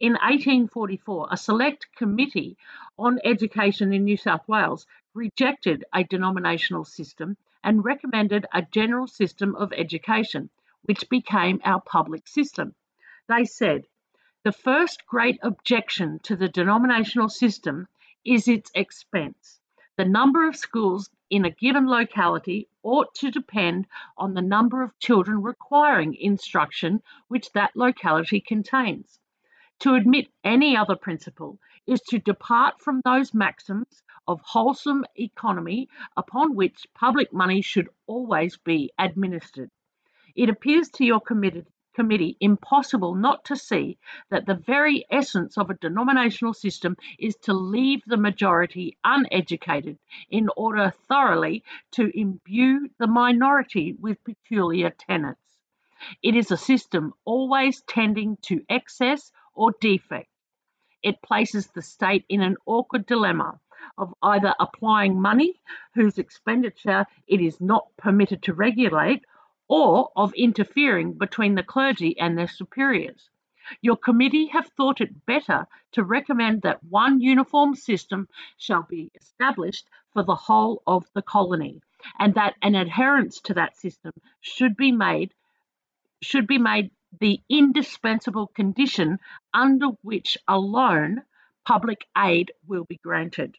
In 0.00 0.14
1844, 0.14 1.28
a 1.30 1.36
select 1.36 1.86
committee 1.96 2.56
on 2.98 3.20
education 3.24 3.92
in 3.92 4.04
New 4.04 4.16
South 4.16 4.48
Wales 4.48 4.86
rejected 5.14 5.84
a 5.94 6.02
denominational 6.04 6.84
system 6.84 7.36
and 7.62 7.84
recommended 7.84 8.46
a 8.52 8.62
general 8.62 9.06
system 9.06 9.54
of 9.54 9.72
education, 9.72 10.50
which 10.82 11.08
became 11.08 11.60
our 11.62 11.80
public 11.80 12.26
system. 12.26 12.74
They 13.28 13.44
said, 13.44 13.86
the 14.44 14.52
first 14.52 15.06
great 15.06 15.38
objection 15.42 16.20
to 16.20 16.36
the 16.36 16.48
denominational 16.48 17.28
system 17.28 17.88
is 18.24 18.48
its 18.48 18.70
expense. 18.74 19.60
The 19.96 20.04
number 20.04 20.46
of 20.46 20.56
schools 20.56 21.10
in 21.30 21.44
a 21.44 21.50
given 21.50 21.86
locality 21.86 22.68
ought 22.82 23.14
to 23.14 23.30
depend 23.30 23.86
on 24.16 24.34
the 24.34 24.42
number 24.42 24.82
of 24.82 24.98
children 24.98 25.42
requiring 25.42 26.14
instruction 26.14 27.02
which 27.28 27.50
that 27.52 27.74
locality 27.74 28.40
contains. 28.40 29.18
To 29.80 29.94
admit 29.94 30.28
any 30.42 30.76
other 30.76 30.96
principle 30.96 31.58
is 31.86 32.00
to 32.08 32.18
depart 32.18 32.80
from 32.80 33.00
those 33.04 33.34
maxims 33.34 34.02
of 34.26 34.40
wholesome 34.40 35.04
economy 35.16 35.88
upon 36.16 36.54
which 36.54 36.86
public 36.94 37.32
money 37.32 37.60
should 37.60 37.88
always 38.06 38.56
be 38.56 38.92
administered. 38.98 39.70
It 40.34 40.48
appears 40.48 40.88
to 40.90 41.04
your 41.04 41.20
committed 41.20 41.66
committee 41.96 42.36
impossible 42.40 43.14
not 43.14 43.42
to 43.46 43.56
see 43.56 43.98
that 44.30 44.44
the 44.44 44.54
very 44.54 45.06
essence 45.10 45.56
of 45.56 45.70
a 45.70 45.74
denominational 45.74 46.52
system 46.52 46.94
is 47.18 47.34
to 47.36 47.54
leave 47.54 48.02
the 48.06 48.18
majority 48.18 48.98
uneducated 49.02 49.98
in 50.30 50.50
order 50.56 50.92
thoroughly 51.08 51.64
to 51.92 52.10
imbue 52.14 52.90
the 52.98 53.06
minority 53.06 53.94
with 53.98 54.22
peculiar 54.24 54.90
tenets. 54.90 55.40
It 56.22 56.36
is 56.36 56.50
a 56.50 56.58
system 56.58 57.14
always 57.24 57.80
tending 57.88 58.36
to 58.42 58.62
excess 58.68 59.32
or 59.54 59.72
defect. 59.80 60.28
It 61.02 61.22
places 61.22 61.68
the 61.68 61.80
state 61.80 62.26
in 62.28 62.42
an 62.42 62.56
awkward 62.66 63.06
dilemma 63.06 63.58
of 63.96 64.12
either 64.22 64.54
applying 64.60 65.20
money 65.20 65.58
whose 65.94 66.18
expenditure 66.18 67.06
it 67.26 67.40
is 67.40 67.58
not 67.60 67.86
permitted 67.96 68.42
to 68.42 68.52
regulate 68.52 69.24
or 69.68 70.10
of 70.16 70.32
interfering 70.34 71.12
between 71.12 71.54
the 71.54 71.62
clergy 71.62 72.18
and 72.18 72.36
their 72.36 72.48
superiors. 72.48 73.30
Your 73.80 73.96
committee 73.96 74.46
have 74.46 74.68
thought 74.68 75.00
it 75.00 75.26
better 75.26 75.66
to 75.92 76.04
recommend 76.04 76.62
that 76.62 76.84
one 76.84 77.20
uniform 77.20 77.74
system 77.74 78.28
shall 78.56 78.82
be 78.82 79.10
established 79.14 79.88
for 80.12 80.22
the 80.22 80.36
whole 80.36 80.82
of 80.86 81.04
the 81.14 81.22
colony, 81.22 81.80
and 82.18 82.34
that 82.34 82.54
an 82.62 82.76
adherence 82.76 83.40
to 83.40 83.54
that 83.54 83.76
system 83.76 84.12
should 84.40 84.76
be 84.76 84.92
made 84.92 85.34
should 86.22 86.46
be 86.46 86.58
made 86.58 86.90
the 87.20 87.40
indispensable 87.48 88.46
condition 88.46 89.18
under 89.52 89.88
which 90.02 90.38
alone 90.46 91.22
public 91.64 92.06
aid 92.16 92.52
will 92.66 92.84
be 92.84 92.98
granted. 93.02 93.56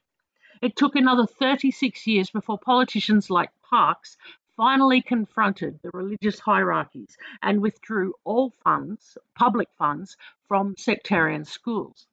It 0.61 0.75
took 0.75 0.95
another 0.95 1.25
36 1.25 2.07
years 2.07 2.29
before 2.29 2.57
politicians 2.57 3.29
like 3.29 3.51
Parkes 3.69 4.17
finally 4.57 5.01
confronted 5.03 5.79
the 5.81 5.91
religious 5.93 6.39
hierarchies 6.39 7.15
and 7.43 7.61
withdrew 7.61 8.13
all 8.23 8.49
funds, 8.63 9.17
public 9.35 9.69
funds, 9.77 10.17
from 10.47 10.75
sectarian 10.75 11.45
schools. 11.45 12.07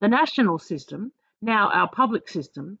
The 0.00 0.08
national 0.08 0.58
system, 0.58 1.12
now 1.40 1.70
our 1.70 1.88
public 1.88 2.28
system, 2.28 2.78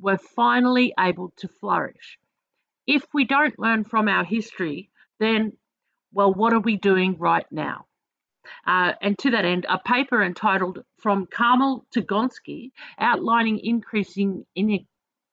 were 0.00 0.18
finally 0.18 0.92
able 0.98 1.32
to 1.36 1.48
flourish. 1.48 2.18
If 2.86 3.06
we 3.14 3.24
don't 3.24 3.58
learn 3.58 3.84
from 3.84 4.08
our 4.08 4.24
history, 4.24 4.90
then, 5.20 5.52
well, 6.12 6.34
what 6.34 6.52
are 6.52 6.60
we 6.60 6.76
doing 6.76 7.16
right 7.18 7.46
now? 7.50 7.86
Uh, 8.66 8.92
and 9.00 9.18
to 9.18 9.30
that 9.30 9.44
end, 9.44 9.66
a 9.68 9.78
paper 9.78 10.22
entitled 10.22 10.84
From 10.98 11.26
Karmel 11.26 11.84
to 11.92 12.02
Gonski, 12.02 12.72
outlining 12.98 13.60
increasing 13.60 14.44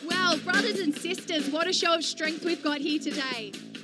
Well, 0.07 0.39
brothers 0.39 0.79
and 0.79 0.95
sisters, 0.95 1.51
what 1.51 1.67
a 1.67 1.73
show 1.73 1.93
of 1.95 2.03
strength 2.03 2.43
we've 2.43 2.63
got 2.63 2.79
here 2.79 2.99
today 2.99 3.51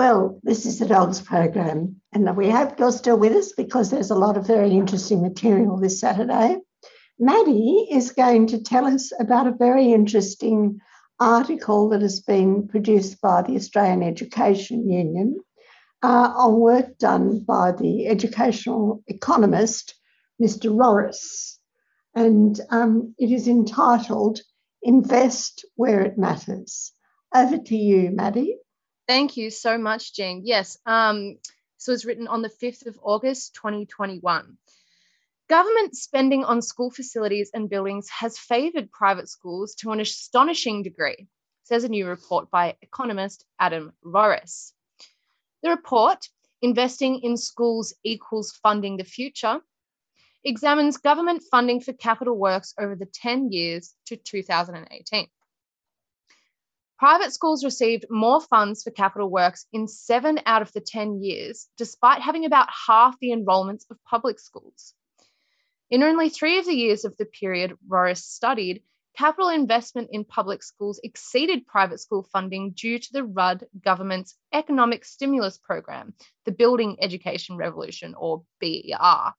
Well, 0.00 0.40
this 0.42 0.64
is 0.64 0.78
the 0.78 0.86
Dogs 0.86 1.20
program, 1.20 2.00
and 2.10 2.34
we 2.34 2.48
hope 2.48 2.78
you're 2.78 2.90
still 2.90 3.18
with 3.18 3.32
us 3.32 3.52
because 3.52 3.90
there's 3.90 4.10
a 4.10 4.14
lot 4.14 4.38
of 4.38 4.46
very 4.46 4.70
interesting 4.70 5.20
material 5.20 5.76
this 5.76 6.00
Saturday. 6.00 6.56
Maddie 7.18 7.86
is 7.90 8.12
going 8.12 8.46
to 8.46 8.62
tell 8.62 8.86
us 8.86 9.12
about 9.20 9.46
a 9.46 9.52
very 9.52 9.92
interesting 9.92 10.80
article 11.20 11.90
that 11.90 12.00
has 12.00 12.20
been 12.20 12.66
produced 12.66 13.20
by 13.20 13.42
the 13.42 13.56
Australian 13.56 14.02
Education 14.02 14.88
Union 14.88 15.38
uh, 16.02 16.32
on 16.34 16.58
work 16.58 16.96
done 16.96 17.40
by 17.40 17.72
the 17.72 18.06
educational 18.06 19.02
economist, 19.06 19.96
Mr. 20.42 20.74
Rorris. 20.74 21.58
And 22.14 22.58
um, 22.70 23.14
it 23.18 23.30
is 23.30 23.46
entitled 23.46 24.40
Invest 24.82 25.66
Where 25.74 26.00
It 26.00 26.16
Matters. 26.16 26.94
Over 27.34 27.58
to 27.58 27.76
you, 27.76 28.10
Maddie. 28.12 28.56
Thank 29.10 29.36
you 29.36 29.50
so 29.50 29.76
much, 29.76 30.14
Jean. 30.14 30.42
Yes, 30.44 30.78
um, 30.86 31.38
so 31.78 31.90
it's 31.90 32.04
written 32.04 32.28
on 32.28 32.42
the 32.42 32.48
5th 32.48 32.86
of 32.86 32.96
August, 33.02 33.56
2021. 33.56 34.56
Government 35.48 35.96
spending 35.96 36.44
on 36.44 36.62
school 36.62 36.92
facilities 36.92 37.50
and 37.52 37.68
buildings 37.68 38.08
has 38.08 38.38
favoured 38.38 38.92
private 38.92 39.28
schools 39.28 39.74
to 39.80 39.90
an 39.90 39.98
astonishing 39.98 40.84
degree, 40.84 41.26
says 41.64 41.82
a 41.82 41.88
new 41.88 42.06
report 42.06 42.52
by 42.52 42.76
economist 42.82 43.44
Adam 43.58 43.92
Rorris. 44.06 44.74
The 45.64 45.70
report, 45.70 46.28
Investing 46.62 47.18
in 47.24 47.36
Schools 47.36 47.92
Equals 48.04 48.52
Funding 48.62 48.96
the 48.96 49.02
Future, 49.02 49.60
examines 50.44 50.98
government 50.98 51.42
funding 51.50 51.80
for 51.80 51.92
capital 51.92 52.38
works 52.38 52.74
over 52.78 52.94
the 52.94 53.06
10 53.06 53.50
years 53.50 53.92
to 54.06 54.16
2018. 54.16 55.26
Private 57.00 57.32
schools 57.32 57.64
received 57.64 58.04
more 58.10 58.42
funds 58.42 58.82
for 58.82 58.90
capital 58.90 59.30
works 59.30 59.64
in 59.72 59.88
seven 59.88 60.38
out 60.44 60.60
of 60.60 60.70
the 60.74 60.82
10 60.82 61.22
years, 61.22 61.66
despite 61.78 62.20
having 62.20 62.44
about 62.44 62.68
half 62.86 63.18
the 63.20 63.32
enrolments 63.32 63.86
of 63.90 63.96
public 64.04 64.38
schools. 64.38 64.92
In 65.88 66.02
only 66.02 66.28
three 66.28 66.58
of 66.58 66.66
the 66.66 66.76
years 66.76 67.06
of 67.06 67.16
the 67.16 67.24
period 67.24 67.72
Rorris 67.88 68.18
studied, 68.18 68.82
capital 69.16 69.48
investment 69.48 70.10
in 70.12 70.26
public 70.26 70.62
schools 70.62 71.00
exceeded 71.02 71.66
private 71.66 72.00
school 72.00 72.28
funding 72.34 72.72
due 72.72 72.98
to 72.98 73.12
the 73.14 73.24
Rudd 73.24 73.64
government's 73.82 74.36
economic 74.52 75.06
stimulus 75.06 75.56
program, 75.56 76.12
the 76.44 76.52
Building 76.52 76.98
Education 77.00 77.56
Revolution, 77.56 78.14
or 78.14 78.42
BER. 78.60 79.32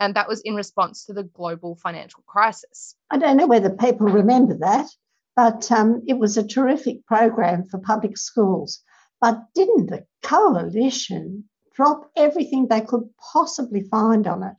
And 0.00 0.16
that 0.16 0.26
was 0.26 0.40
in 0.40 0.56
response 0.56 1.04
to 1.04 1.12
the 1.12 1.22
global 1.22 1.76
financial 1.76 2.24
crisis. 2.26 2.96
I 3.12 3.18
don't 3.18 3.36
know 3.36 3.46
whether 3.46 3.70
people 3.70 4.08
remember 4.08 4.58
that. 4.58 4.88
But 5.36 5.70
um, 5.72 6.02
it 6.06 6.18
was 6.18 6.36
a 6.36 6.46
terrific 6.46 7.04
program 7.06 7.64
for 7.64 7.78
public 7.78 8.16
schools. 8.16 8.82
But 9.20 9.42
didn't 9.54 9.86
the 9.86 10.06
coalition 10.22 11.48
drop 11.74 12.10
everything 12.16 12.68
they 12.68 12.82
could 12.82 13.08
possibly 13.32 13.82
find 13.82 14.26
on 14.26 14.42
it? 14.42 14.56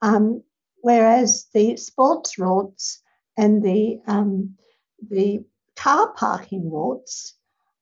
Um, 0.00 0.42
whereas 0.80 1.46
the 1.52 1.76
sports 1.76 2.36
rorts 2.36 2.98
and 3.36 3.62
the 3.62 4.00
um, 4.06 4.56
the 5.10 5.44
car 5.74 6.12
parking 6.12 6.70
rorts 6.70 7.32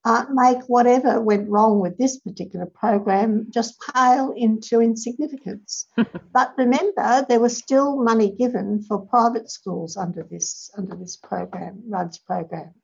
uh, 0.05 0.27
make 0.31 0.63
whatever 0.67 1.21
went 1.21 1.49
wrong 1.49 1.81
with 1.81 1.97
this 1.97 2.19
particular 2.19 2.67
program 2.67 3.47
just 3.51 3.81
pale 3.81 4.33
into 4.37 4.81
insignificance. 4.81 5.87
but 6.33 6.55
remember, 6.59 7.25
there 7.29 7.41
was 7.41 7.57
still 7.57 8.03
money 8.03 8.31
given 8.31 8.83
for 8.83 9.07
private 9.07 9.51
schools 9.51 9.97
under 9.97 10.23
this 10.23 10.71
under 10.77 10.95
this 10.97 11.17
program, 11.17 11.83
Rudd's 11.89 12.19
program. 12.19 12.75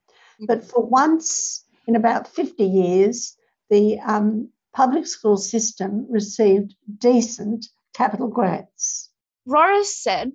But 0.47 0.65
for 0.65 0.83
once 0.83 1.65
in 1.87 1.97
about 1.97 2.27
50 2.29 2.65
years, 2.65 3.37
the 3.69 3.99
um, 4.01 4.49
public 4.75 5.07
school 5.07 5.37
system 5.37 6.07
received 6.09 6.75
decent 6.99 7.67
capital 7.95 8.29
grants. 8.29 9.11
Rorris 9.47 9.87
said 9.87 10.33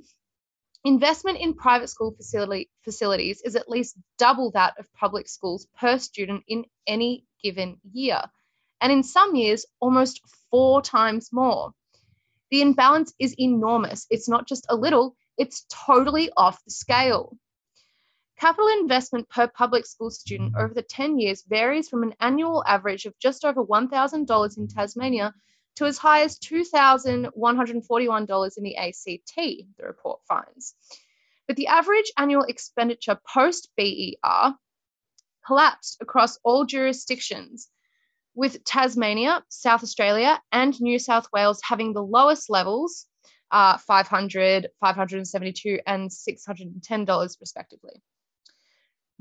Investment 0.86 1.40
in 1.40 1.56
private 1.56 1.88
school 1.88 2.12
facility, 2.12 2.70
facilities 2.84 3.42
is 3.42 3.56
at 3.56 3.68
least 3.68 3.98
double 4.20 4.52
that 4.52 4.76
of 4.78 4.86
public 4.94 5.28
schools 5.28 5.66
per 5.76 5.98
student 5.98 6.44
in 6.48 6.64
any 6.86 7.26
given 7.42 7.80
year, 7.92 8.22
and 8.80 8.92
in 8.92 9.02
some 9.02 9.36
years, 9.36 9.66
almost 9.80 10.22
four 10.52 10.84
times 10.84 11.34
more. 11.34 11.74
The 12.52 12.62
imbalance 12.62 13.16
is 13.18 13.34
enormous. 13.40 14.06
It's 14.12 14.30
not 14.30 14.48
just 14.48 14.68
a 14.70 14.76
little, 14.76 15.16
it's 15.40 15.66
totally 15.70 16.30
off 16.38 16.64
the 16.64 16.70
scale. 16.70 17.36
Capital 18.40 18.68
investment 18.68 19.28
per 19.28 19.48
public 19.48 19.88
school 19.88 20.12
student 20.12 20.54
over 20.56 20.72
the 20.72 20.84
10 20.84 21.18
years 21.18 21.42
varies 21.48 21.90
from 21.90 22.04
an 22.04 22.14
annual 22.20 22.64
average 22.64 23.06
of 23.06 23.18
just 23.18 23.44
over 23.44 23.66
$1,000 23.66 24.58
in 24.60 24.68
Tasmania 24.68 25.34
to 25.76 25.86
as 25.86 25.98
high 25.98 26.24
as 26.24 26.38
$2,141 26.40 28.58
in 28.58 28.64
the 28.64 28.78
ACT, 28.78 29.36
the 29.36 29.86
report 29.86 30.22
finds. 30.28 30.74
But 31.48 31.58
the 31.58 31.68
average 31.68 32.12
annual 32.18 32.44
expenditure 32.44 33.20
post 33.34 33.70
BER 33.78 34.56
collapsed 35.46 35.98
across 36.02 36.40
all 36.44 36.66
jurisdictions, 36.66 37.70
with 38.36 38.64
Tasmania, 38.66 39.44
South 39.50 39.84
Australia, 39.84 40.42
and 40.52 40.80
New 40.82 41.00
South 41.00 41.28
Wales 41.32 41.62
having 41.64 41.94
the 41.94 42.04
lowest 42.04 42.50
levels 42.50 43.06
uh, 43.52 43.78
500 43.78 44.70
572 44.82 45.80
and 45.86 46.10
$610 46.10 47.40
respectively. 47.40 48.02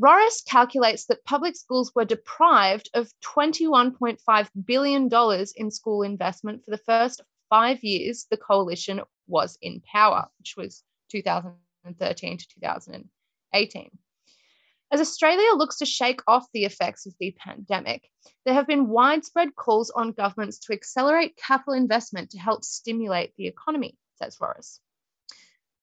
Rorris 0.01 0.45
calculates 0.45 1.07
that 1.07 1.25
public 1.25 1.55
schools 1.55 1.93
were 1.95 2.05
deprived 2.05 2.91
of 2.95 3.13
$21.5 3.25 4.49
billion 4.65 5.09
in 5.57 5.71
school 5.71 6.03
investment 6.03 6.65
for 6.65 6.73
the 6.73 6.83
first 6.85 7.23
five 7.49 7.85
years 7.85 8.27
the 8.29 8.37
coalition 8.37 9.01
was 9.29 9.57
in 9.63 9.81
power, 9.81 10.29
which 10.39 10.55
was 10.57 10.83
2013 11.11 12.39
to 12.39 12.49
2018. 12.61 13.91
As 14.91 15.01
Australia 15.01 15.55
looks 15.55 15.79
to 15.79 15.87
shake 15.87 16.21
off 16.27 16.47
the 16.53 16.65
effects 16.65 17.07
of 17.07 17.15
the 17.21 17.35
pandemic, 17.39 18.09
there 18.45 18.55
have 18.55 18.67
been 18.67 18.89
widespread 18.89 19.55
calls 19.55 19.91
on 19.91 20.13
governments 20.13 20.59
to 20.61 20.73
accelerate 20.73 21.37
capital 21.37 21.75
investment 21.75 22.31
to 22.31 22.39
help 22.39 22.65
stimulate 22.65 23.33
the 23.37 23.47
economy, 23.47 23.97
says 24.17 24.37
Rorris. 24.39 24.81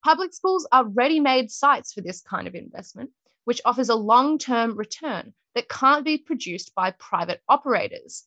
Public 0.03 0.33
schools 0.33 0.67
are 0.71 0.85
ready 0.85 1.19
made 1.19 1.49
sites 1.49 1.93
for 1.93 2.01
this 2.01 2.21
kind 2.21 2.47
of 2.47 2.55
investment, 2.55 3.11
which 3.45 3.61
offers 3.65 3.89
a 3.89 3.95
long 3.95 4.37
term 4.37 4.75
return 4.75 5.33
that 5.55 5.69
can't 5.69 6.05
be 6.05 6.17
produced 6.17 6.73
by 6.75 6.91
private 6.91 7.41
operators. 7.47 8.25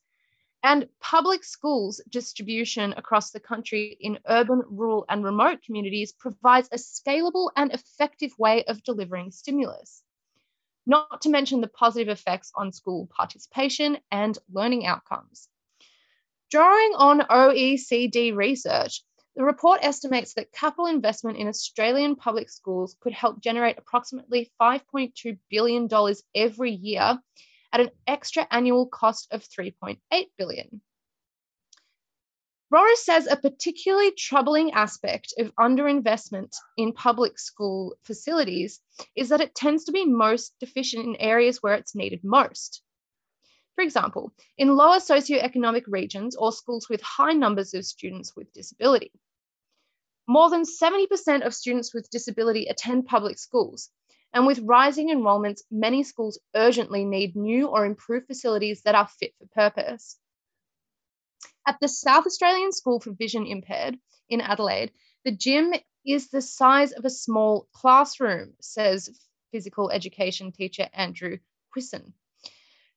And 0.62 0.88
public 0.98 1.44
schools 1.44 2.00
distribution 2.08 2.94
across 2.96 3.30
the 3.30 3.40
country 3.40 3.96
in 4.00 4.18
urban, 4.26 4.62
rural, 4.66 5.04
and 5.08 5.22
remote 5.22 5.60
communities 5.62 6.12
provides 6.12 6.68
a 6.72 6.76
scalable 6.76 7.50
and 7.54 7.70
effective 7.72 8.32
way 8.38 8.64
of 8.64 8.82
delivering 8.82 9.30
stimulus. 9.30 10.02
Not 10.86 11.22
to 11.22 11.30
mention 11.30 11.60
the 11.60 11.68
positive 11.68 12.08
effects 12.08 12.50
on 12.54 12.72
school 12.72 13.08
participation 13.14 13.98
and 14.10 14.38
learning 14.50 14.86
outcomes. 14.86 15.48
Drawing 16.50 16.92
on 16.94 17.20
OECD 17.20 18.34
research, 18.34 19.02
the 19.36 19.44
report 19.44 19.80
estimates 19.82 20.34
that 20.34 20.52
capital 20.52 20.86
investment 20.86 21.38
in 21.38 21.48
Australian 21.48 22.14
public 22.14 22.48
schools 22.48 22.96
could 23.00 23.12
help 23.12 23.40
generate 23.40 23.78
approximately 23.78 24.52
$5.2 24.60 25.38
billion 25.50 25.88
every 26.34 26.70
year 26.70 27.18
at 27.72 27.80
an 27.80 27.90
extra 28.06 28.46
annual 28.50 28.86
cost 28.86 29.28
of 29.32 29.42
$3.8 29.42 29.98
billion. 30.38 30.80
Rorris 32.72 33.04
says 33.04 33.26
a 33.26 33.36
particularly 33.36 34.12
troubling 34.12 34.72
aspect 34.72 35.34
of 35.38 35.54
underinvestment 35.56 36.54
in 36.76 36.92
public 36.92 37.38
school 37.38 37.96
facilities 38.02 38.80
is 39.16 39.28
that 39.30 39.40
it 39.40 39.54
tends 39.54 39.84
to 39.84 39.92
be 39.92 40.04
most 40.04 40.54
deficient 40.60 41.04
in 41.06 41.16
areas 41.16 41.58
where 41.62 41.74
it's 41.74 41.94
needed 41.94 42.20
most. 42.22 42.82
For 43.74 43.82
example, 43.82 44.32
in 44.56 44.76
lower 44.76 44.98
socioeconomic 44.98 45.84
regions 45.88 46.36
or 46.36 46.52
schools 46.52 46.88
with 46.88 47.00
high 47.02 47.32
numbers 47.32 47.74
of 47.74 47.84
students 47.84 48.34
with 48.36 48.52
disability. 48.52 49.12
More 50.26 50.48
than 50.48 50.62
70% 50.62 51.44
of 51.44 51.54
students 51.54 51.92
with 51.92 52.08
disability 52.08 52.66
attend 52.66 53.06
public 53.06 53.38
schools, 53.38 53.90
and 54.32 54.46
with 54.46 54.60
rising 54.60 55.10
enrolments, 55.10 55.64
many 55.70 56.02
schools 56.02 56.38
urgently 56.54 57.04
need 57.04 57.36
new 57.36 57.68
or 57.68 57.84
improved 57.84 58.26
facilities 58.26 58.82
that 58.82 58.94
are 58.94 59.08
fit 59.08 59.34
for 59.38 59.46
purpose. 59.48 60.18
At 61.66 61.78
the 61.80 61.88
South 61.88 62.26
Australian 62.26 62.72
School 62.72 63.00
for 63.00 63.12
Vision 63.12 63.46
Impaired 63.46 63.98
in 64.28 64.40
Adelaide, 64.40 64.92
the 65.24 65.32
gym 65.32 65.74
is 66.06 66.28
the 66.28 66.42
size 66.42 66.92
of 66.92 67.04
a 67.04 67.10
small 67.10 67.68
classroom, 67.72 68.54
says 68.60 69.10
physical 69.50 69.90
education 69.90 70.52
teacher 70.52 70.88
Andrew 70.92 71.38
Quisson. 71.74 72.12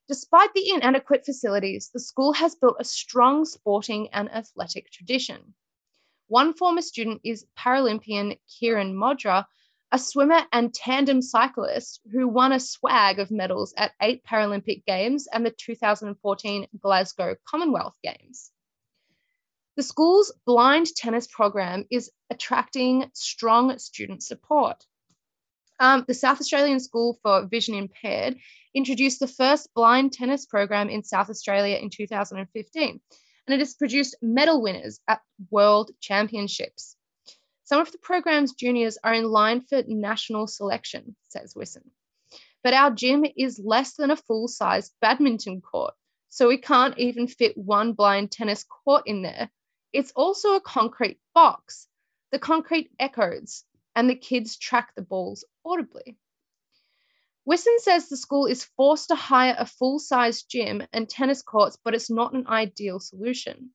Despite 0.07 0.53
the 0.53 0.69
inadequate 0.69 1.25
facilities, 1.25 1.89
the 1.89 1.99
school 1.99 2.31
has 2.33 2.55
built 2.55 2.77
a 2.79 2.85
strong 2.85 3.43
sporting 3.43 4.07
and 4.13 4.31
athletic 4.31 4.89
tradition. 4.89 5.53
One 6.27 6.53
former 6.53 6.81
student 6.81 7.21
is 7.25 7.45
Paralympian 7.57 8.39
Kieran 8.47 8.95
Modra, 8.95 9.45
a 9.91 9.99
swimmer 9.99 10.45
and 10.51 10.73
tandem 10.73 11.21
cyclist 11.21 11.99
who 12.11 12.27
won 12.27 12.51
a 12.51 12.59
swag 12.59 13.19
of 13.19 13.31
medals 13.31 13.73
at 13.77 13.93
eight 14.01 14.23
Paralympic 14.23 14.85
Games 14.85 15.27
and 15.27 15.45
the 15.45 15.51
2014 15.51 16.67
Glasgow 16.79 17.35
Commonwealth 17.45 17.95
Games. 18.01 18.51
The 19.75 19.83
school's 19.83 20.33
blind 20.45 20.87
tennis 20.95 21.27
program 21.27 21.85
is 21.91 22.11
attracting 22.29 23.11
strong 23.13 23.77
student 23.77 24.23
support. 24.23 24.85
Um, 25.79 26.05
the 26.07 26.13
South 26.13 26.39
Australian 26.39 26.79
School 26.79 27.19
for 27.21 27.45
Vision 27.45 27.75
Impaired 27.75 28.37
introduced 28.73 29.19
the 29.19 29.27
first 29.27 29.73
blind 29.75 30.11
tennis 30.11 30.45
program 30.45 30.89
in 30.89 31.03
South 31.03 31.29
Australia 31.29 31.77
in 31.77 31.89
2015, 31.91 33.01
and 33.47 33.53
it 33.53 33.59
has 33.59 33.75
produced 33.75 34.15
medal 34.21 34.61
winners 34.61 34.99
at 35.07 35.21
world 35.51 35.91
championships. 35.99 36.95
Some 37.63 37.81
of 37.81 37.91
the 37.91 37.99
program's 37.99 38.53
juniors 38.53 38.97
are 39.03 39.13
in 39.13 39.25
line 39.25 39.61
for 39.61 39.83
national 39.87 40.47
selection, 40.47 41.15
says 41.29 41.53
Wisson. 41.55 41.91
But 42.63 42.73
our 42.73 42.91
gym 42.91 43.25
is 43.37 43.59
less 43.63 43.95
than 43.95 44.09
a 44.09 44.15
full 44.15 44.47
size 44.47 44.91
badminton 44.99 45.61
court, 45.61 45.93
so 46.29 46.47
we 46.47 46.57
can't 46.57 46.97
even 46.97 47.27
fit 47.27 47.57
one 47.57 47.93
blind 47.93 48.31
tennis 48.31 48.63
court 48.63 49.03
in 49.05 49.21
there. 49.21 49.51
It's 49.93 50.11
also 50.15 50.55
a 50.55 50.61
concrete 50.61 51.19
box. 51.35 51.87
The 52.31 52.39
concrete 52.39 52.91
echoes, 52.99 53.63
and 53.97 54.07
the 54.07 54.15
kids 54.15 54.57
track 54.57 54.93
the 54.95 55.01
balls 55.01 55.43
audibly. 55.65 56.15
Wisson 57.45 57.79
says 57.79 58.07
the 58.07 58.15
school 58.15 58.45
is 58.45 58.63
forced 58.77 59.07
to 59.07 59.15
hire 59.15 59.55
a 59.57 59.65
full 59.65 59.97
size 59.97 60.43
gym 60.43 60.83
and 60.93 61.09
tennis 61.09 61.41
courts, 61.41 61.79
but 61.83 61.95
it's 61.95 62.11
not 62.11 62.33
an 62.33 62.45
ideal 62.47 62.99
solution. 62.99 63.71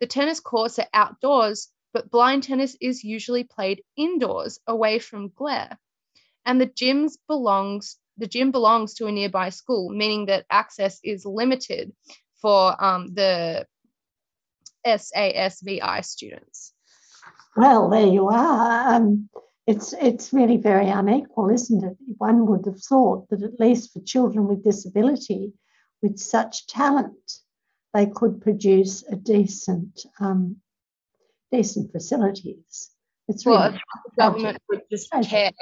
The 0.00 0.06
tennis 0.06 0.40
courts 0.40 0.78
are 0.78 0.88
outdoors, 0.94 1.68
but 1.92 2.10
blind 2.10 2.44
tennis 2.44 2.74
is 2.80 3.04
usually 3.04 3.44
played 3.44 3.82
indoors 3.98 4.58
away 4.66 4.98
from 4.98 5.28
glare. 5.36 5.78
And 6.46 6.58
the 6.58 6.66
gyms 6.66 7.18
belongs 7.28 7.98
the 8.16 8.26
gym 8.26 8.52
belongs 8.52 8.94
to 8.94 9.06
a 9.06 9.12
nearby 9.12 9.50
school, 9.50 9.90
meaning 9.90 10.26
that 10.26 10.46
access 10.50 11.00
is 11.04 11.26
limited 11.26 11.92
for 12.40 12.82
um, 12.82 13.12
the 13.14 13.66
SASVI 14.86 16.04
students. 16.04 16.72
Well, 17.56 17.90
there 17.90 18.06
you 18.06 18.28
are. 18.28 18.94
Um, 18.94 19.28
it's 19.70 19.92
it's 19.92 20.32
really 20.32 20.56
very 20.56 20.88
unequal, 20.88 21.48
isn't 21.50 21.84
it? 21.84 21.96
One 22.18 22.46
would 22.46 22.66
have 22.66 22.82
thought 22.82 23.28
that 23.30 23.42
at 23.42 23.60
least 23.60 23.92
for 23.92 24.00
children 24.00 24.48
with 24.48 24.64
disability, 24.64 25.52
with 26.02 26.18
such 26.18 26.66
talent, 26.66 27.32
they 27.94 28.06
could 28.06 28.40
produce 28.40 29.04
a 29.08 29.14
decent 29.14 30.04
um, 30.18 30.56
decent 31.52 31.92
facilities. 31.92 32.90
It's 33.28 33.46
really 33.46 33.58
well, 33.58 33.72
the 33.72 34.22
government 34.22 34.58
would 34.68 34.82
just 34.90 35.08
care, 35.28 35.52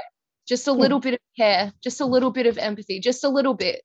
just 0.47 0.68
a 0.68 0.73
little 0.73 1.01
bit 1.01 1.14
of 1.14 1.21
care, 1.37 1.73
just 1.85 2.01
a 2.01 2.07
little 2.07 2.31
bit 2.31 2.47
of 2.47 2.57
empathy, 2.57 3.01
just 3.01 3.25
a 3.25 3.29
little 3.29 3.55
bit. 3.55 3.83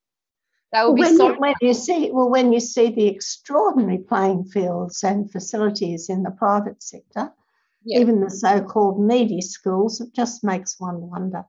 That 0.72 0.88
would 0.88 0.98
well, 0.98 1.12
be 1.12 1.18
so. 1.18 1.28
you, 1.28 1.36
when 1.38 1.54
you 1.60 1.74
see 1.74 2.12
well, 2.14 2.30
when 2.30 2.54
you 2.54 2.62
see 2.62 2.90
the 2.92 3.08
extraordinary 3.08 3.98
playing 3.98 4.46
fields 4.46 5.04
and 5.04 5.30
facilities 5.30 6.08
in 6.08 6.24
the 6.24 6.32
private 6.32 6.82
sector, 6.82 7.34
yeah. 7.86 8.00
even 8.00 8.22
the 8.22 8.30
so-called 8.30 9.00
needy 9.00 9.42
schools, 9.42 10.02
it 10.02 10.14
just 10.14 10.44
makes 10.44 10.76
one 10.80 11.02
wonder. 11.02 11.46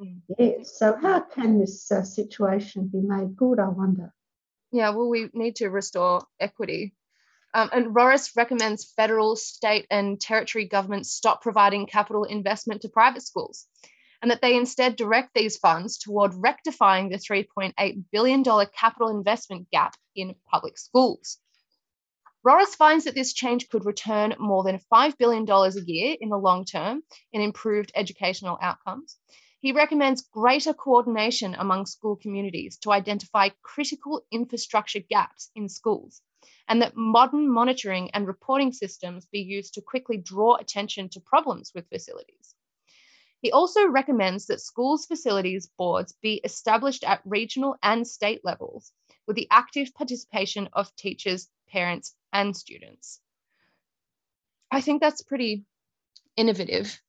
Mm. 0.00 0.20
Yes. 0.38 0.78
So 0.78 0.96
how 1.00 1.20
can 1.20 1.58
this 1.58 1.90
uh, 1.90 2.02
situation 2.02 2.88
be 2.88 3.00
made 3.00 3.36
good? 3.36 3.58
I 3.58 3.68
wonder. 3.68 4.12
Yeah. 4.70 4.90
Well, 4.90 5.08
we 5.08 5.28
need 5.32 5.56
to 5.56 5.68
restore 5.68 6.24
equity. 6.40 6.94
Um, 7.54 7.68
and 7.72 7.94
Rorris 7.94 8.34
recommends 8.34 8.90
federal, 8.96 9.36
state, 9.36 9.86
and 9.90 10.18
territory 10.18 10.66
governments 10.66 11.12
stop 11.12 11.42
providing 11.42 11.86
capital 11.86 12.24
investment 12.24 12.80
to 12.82 12.88
private 12.88 13.22
schools 13.22 13.66
and 14.22 14.30
that 14.30 14.40
they 14.40 14.56
instead 14.56 14.96
direct 14.96 15.34
these 15.34 15.56
funds 15.56 15.98
toward 15.98 16.32
rectifying 16.34 17.08
the 17.08 17.18
$3.8 17.18 18.04
billion 18.12 18.44
capital 18.44 19.08
investment 19.08 19.68
gap 19.70 19.94
in 20.14 20.34
public 20.48 20.78
schools. 20.78 21.38
Rorris 22.44 22.74
finds 22.74 23.04
that 23.04 23.14
this 23.14 23.32
change 23.32 23.68
could 23.68 23.84
return 23.84 24.34
more 24.36 24.64
than 24.64 24.80
$5 24.92 25.16
billion 25.16 25.48
a 25.48 25.70
year 25.86 26.16
in 26.20 26.28
the 26.28 26.36
long 26.36 26.64
term 26.64 27.04
in 27.32 27.40
improved 27.40 27.92
educational 27.94 28.58
outcomes. 28.60 29.16
He 29.60 29.70
recommends 29.70 30.22
greater 30.22 30.74
coordination 30.74 31.54
among 31.54 31.86
school 31.86 32.16
communities 32.16 32.78
to 32.78 32.90
identify 32.90 33.50
critical 33.62 34.26
infrastructure 34.32 34.98
gaps 34.98 35.52
in 35.54 35.68
schools, 35.68 36.20
and 36.66 36.82
that 36.82 36.96
modern 36.96 37.48
monitoring 37.48 38.10
and 38.10 38.26
reporting 38.26 38.72
systems 38.72 39.24
be 39.26 39.38
used 39.38 39.74
to 39.74 39.80
quickly 39.80 40.16
draw 40.16 40.56
attention 40.56 41.10
to 41.10 41.20
problems 41.20 41.70
with 41.72 41.88
facilities. 41.88 42.56
He 43.40 43.52
also 43.52 43.86
recommends 43.86 44.46
that 44.46 44.60
schools' 44.60 45.06
facilities 45.06 45.68
boards 45.78 46.12
be 46.20 46.40
established 46.42 47.04
at 47.04 47.22
regional 47.24 47.76
and 47.84 48.04
state 48.04 48.40
levels 48.44 48.92
with 49.28 49.36
the 49.36 49.46
active 49.50 49.94
participation 49.94 50.68
of 50.72 50.94
teachers, 50.96 51.48
parents, 51.72 52.14
and 52.32 52.56
students. 52.56 53.20
I 54.70 54.80
think 54.80 55.00
that's 55.00 55.22
pretty 55.22 55.64
innovative. 56.36 57.00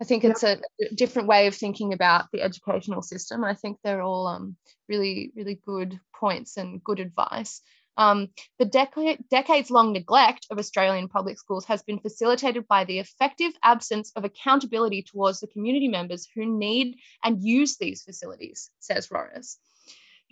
I 0.00 0.04
think 0.04 0.24
it's 0.24 0.42
a, 0.42 0.58
different 0.94 1.28
way 1.28 1.46
of 1.46 1.54
thinking 1.54 1.92
about 1.92 2.26
the 2.32 2.42
educational 2.42 3.02
system. 3.02 3.44
I 3.44 3.54
think 3.54 3.78
they're 3.82 4.02
all 4.02 4.26
um, 4.26 4.56
really, 4.88 5.32
really 5.36 5.60
good 5.64 6.00
points 6.18 6.56
and 6.56 6.82
good 6.82 6.98
advice. 6.98 7.60
Um, 7.96 8.30
the 8.58 8.66
dec- 8.66 9.28
decades 9.30 9.70
long 9.70 9.92
neglect 9.92 10.46
of 10.50 10.58
Australian 10.58 11.08
public 11.08 11.38
schools 11.38 11.66
has 11.66 11.82
been 11.82 12.00
facilitated 12.00 12.66
by 12.66 12.84
the 12.84 12.98
effective 12.98 13.52
absence 13.62 14.10
of 14.16 14.24
accountability 14.24 15.02
towards 15.02 15.40
the 15.40 15.46
community 15.46 15.88
members 15.88 16.26
who 16.34 16.46
need 16.46 16.96
and 17.22 17.42
use 17.42 17.76
these 17.76 18.02
facilities, 18.02 18.70
says 18.80 19.08
Rorris. 19.08 19.56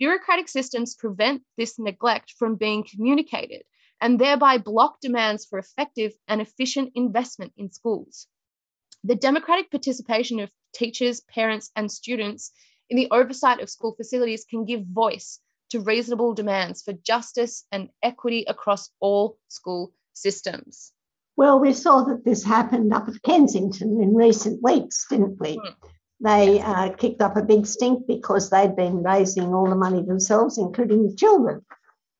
Bureaucratic 0.01 0.49
systems 0.49 0.95
prevent 0.95 1.43
this 1.59 1.77
neglect 1.77 2.33
from 2.39 2.55
being 2.55 2.83
communicated 2.83 3.61
and 4.01 4.17
thereby 4.17 4.57
block 4.57 4.99
demands 4.99 5.45
for 5.45 5.59
effective 5.59 6.11
and 6.27 6.41
efficient 6.41 6.93
investment 6.95 7.53
in 7.55 7.71
schools. 7.71 8.25
The 9.03 9.13
democratic 9.13 9.69
participation 9.69 10.39
of 10.39 10.49
teachers, 10.73 11.21
parents, 11.21 11.69
and 11.75 11.91
students 11.91 12.51
in 12.89 12.97
the 12.97 13.09
oversight 13.11 13.59
of 13.59 13.69
school 13.69 13.93
facilities 13.93 14.43
can 14.43 14.65
give 14.65 14.87
voice 14.87 15.39
to 15.69 15.81
reasonable 15.81 16.33
demands 16.33 16.81
for 16.81 16.93
justice 16.93 17.63
and 17.71 17.89
equity 18.01 18.43
across 18.47 18.89
all 19.01 19.37
school 19.49 19.93
systems. 20.13 20.93
Well, 21.37 21.59
we 21.59 21.73
saw 21.73 22.05
that 22.05 22.25
this 22.25 22.43
happened 22.43 22.91
up 22.91 23.07
at 23.07 23.21
Kensington 23.21 24.01
in 24.01 24.15
recent 24.15 24.63
weeks, 24.63 25.05
didn't 25.07 25.39
we? 25.39 25.57
Mm. 25.57 25.75
They 26.23 26.61
uh, 26.61 26.91
kicked 26.93 27.21
up 27.21 27.35
a 27.35 27.43
big 27.43 27.65
stink 27.65 28.05
because 28.07 28.49
they'd 28.49 28.75
been 28.75 29.03
raising 29.03 29.53
all 29.53 29.67
the 29.67 29.75
money 29.75 30.03
themselves, 30.03 30.57
including 30.57 31.07
the 31.07 31.15
children. 31.15 31.65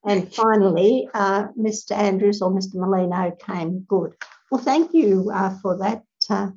And 0.04 0.34
finally, 0.34 1.08
uh, 1.14 1.50
Mr. 1.60 1.92
Andrews 1.96 2.42
or 2.42 2.52
Mr. 2.52 2.76
Merlino 2.76 3.38
came 3.40 3.82
good. 3.88 4.16
Well, 4.50 4.62
thank 4.62 4.94
you 4.94 5.30
uh, 5.32 5.56
for 5.62 5.78
that, 5.78 6.04
uh, 6.30 6.50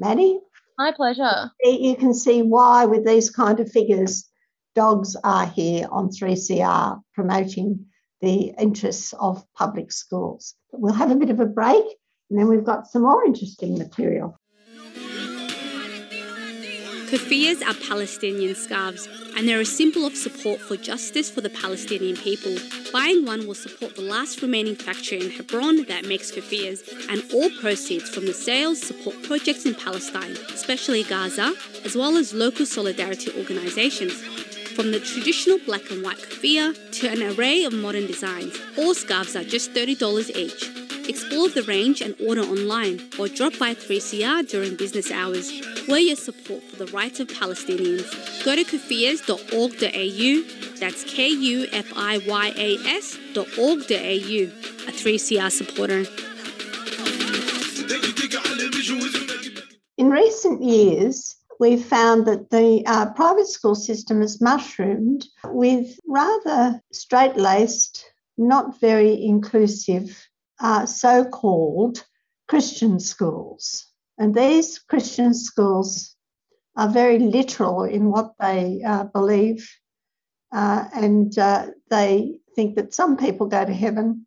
Maddie. 0.00 0.40
My 0.78 0.92
pleasure. 0.92 1.50
You 1.62 1.96
can 1.96 2.14
see 2.14 2.40
why, 2.40 2.86
with 2.86 3.04
these 3.04 3.30
kind 3.30 3.60
of 3.60 3.70
figures, 3.70 4.28
dogs 4.74 5.16
are 5.22 5.46
here 5.46 5.86
on 5.90 6.08
3CR 6.08 7.02
promoting 7.14 7.86
the 8.22 8.54
interests 8.58 9.12
of 9.12 9.44
public 9.54 9.92
schools. 9.92 10.54
But 10.70 10.80
we'll 10.80 10.94
have 10.94 11.10
a 11.10 11.16
bit 11.16 11.30
of 11.30 11.40
a 11.40 11.46
break 11.46 11.84
and 12.30 12.38
then 12.38 12.48
we've 12.48 12.64
got 12.64 12.86
some 12.86 13.02
more 13.02 13.24
interesting 13.24 13.78
material. 13.78 14.37
Keffiyehs 17.08 17.66
are 17.66 17.72
Palestinian 17.88 18.54
scarves, 18.54 19.08
and 19.34 19.48
they're 19.48 19.62
a 19.62 19.64
symbol 19.64 20.04
of 20.04 20.14
support 20.14 20.60
for 20.60 20.76
justice 20.76 21.30
for 21.30 21.40
the 21.40 21.48
Palestinian 21.48 22.16
people. 22.16 22.54
Buying 22.92 23.24
one 23.24 23.46
will 23.46 23.54
support 23.54 23.96
the 23.96 24.02
last 24.02 24.42
remaining 24.42 24.76
factory 24.76 25.18
in 25.18 25.30
Hebron 25.30 25.86
that 25.86 26.04
makes 26.04 26.30
keffiyehs, 26.30 26.82
and 27.08 27.24
all 27.32 27.48
proceeds 27.62 28.10
from 28.10 28.26
the 28.26 28.34
sales 28.34 28.82
support 28.82 29.22
projects 29.22 29.64
in 29.64 29.74
Palestine, 29.74 30.36
especially 30.52 31.02
Gaza, 31.02 31.54
as 31.82 31.96
well 31.96 32.18
as 32.18 32.34
local 32.34 32.66
solidarity 32.66 33.32
organizations. 33.38 34.20
From 34.76 34.90
the 34.92 35.00
traditional 35.00 35.58
black 35.64 35.90
and 35.90 36.02
white 36.02 36.18
keffiyeh 36.18 36.92
to 37.00 37.08
an 37.08 37.22
array 37.22 37.64
of 37.64 37.72
modern 37.72 38.06
designs, 38.06 38.54
all 38.76 38.94
scarves 38.94 39.34
are 39.34 39.44
just 39.44 39.72
$30 39.72 40.36
each. 40.36 40.77
Explore 41.08 41.48
the 41.48 41.62
range 41.62 42.02
and 42.02 42.14
order 42.20 42.42
online 42.42 43.00
or 43.18 43.28
drop 43.28 43.58
by 43.58 43.74
3CR 43.74 44.46
during 44.46 44.76
business 44.76 45.10
hours. 45.10 45.50
We're 45.88 46.00
your 46.00 46.16
support 46.16 46.62
for 46.64 46.76
the 46.76 46.84
rights 46.92 47.18
of 47.18 47.28
Palestinians. 47.28 48.04
Go 48.44 48.54
to 48.54 48.62
kufiyas.org.au, 48.62 50.78
that's 50.78 51.04
K 51.04 51.28
U 51.28 51.66
F 51.72 51.90
I 51.96 52.18
Y 52.18 52.52
A 52.56 52.76
S.org.au, 52.96 53.80
a 53.80 54.92
3CR 54.92 55.50
supporter. 55.50 56.04
In 59.96 60.10
recent 60.10 60.62
years, 60.62 61.36
we've 61.58 61.82
found 61.82 62.26
that 62.26 62.50
the 62.50 62.82
uh, 62.86 63.06
private 63.14 63.48
school 63.48 63.74
system 63.74 64.20
has 64.20 64.42
mushroomed 64.42 65.24
with 65.46 65.98
rather 66.06 66.82
straight 66.92 67.38
laced, 67.38 68.04
not 68.36 68.78
very 68.78 69.24
inclusive 69.24 70.27
uh, 70.60 70.86
so 70.86 71.24
called 71.24 72.04
Christian 72.48 72.98
schools. 73.00 73.86
And 74.18 74.34
these 74.34 74.78
Christian 74.78 75.34
schools 75.34 76.16
are 76.76 76.88
very 76.88 77.18
literal 77.18 77.84
in 77.84 78.10
what 78.10 78.34
they 78.40 78.82
uh, 78.86 79.04
believe, 79.04 79.68
uh, 80.52 80.84
and 80.94 81.36
uh, 81.38 81.66
they 81.90 82.38
think 82.54 82.76
that 82.76 82.94
some 82.94 83.16
people 83.16 83.46
go 83.46 83.64
to 83.64 83.72
heaven 83.72 84.26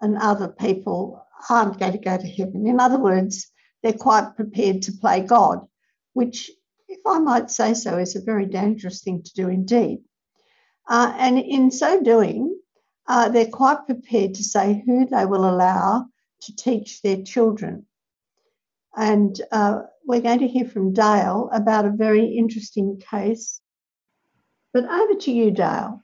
and 0.00 0.16
other 0.16 0.48
people 0.48 1.22
aren't 1.50 1.78
going 1.78 1.92
to 1.92 1.98
go 1.98 2.16
to 2.16 2.26
heaven. 2.26 2.66
In 2.66 2.80
other 2.80 2.98
words, 2.98 3.50
they're 3.82 3.92
quite 3.92 4.36
prepared 4.36 4.82
to 4.82 4.92
play 4.92 5.20
God, 5.20 5.66
which, 6.12 6.50
if 6.88 7.00
I 7.06 7.18
might 7.18 7.50
say 7.50 7.74
so, 7.74 7.98
is 7.98 8.16
a 8.16 8.20
very 8.20 8.46
dangerous 8.46 9.02
thing 9.02 9.22
to 9.22 9.34
do 9.34 9.48
indeed. 9.48 9.98
Uh, 10.88 11.12
and 11.18 11.38
in 11.38 11.70
so 11.70 12.02
doing, 12.02 12.58
uh, 13.08 13.28
they're 13.28 13.46
quite 13.46 13.86
prepared 13.86 14.34
to 14.34 14.44
say 14.44 14.82
who 14.86 15.06
they 15.06 15.26
will 15.26 15.48
allow 15.48 16.06
to 16.42 16.56
teach 16.56 17.02
their 17.02 17.22
children. 17.22 17.86
And 18.96 19.40
uh, 19.52 19.82
we're 20.06 20.22
going 20.22 20.40
to 20.40 20.48
hear 20.48 20.66
from 20.66 20.92
Dale 20.92 21.50
about 21.52 21.84
a 21.84 21.90
very 21.90 22.36
interesting 22.36 23.00
case. 23.10 23.60
But 24.72 24.84
over 24.84 25.14
to 25.14 25.32
you, 25.32 25.50
Dale. 25.50 26.02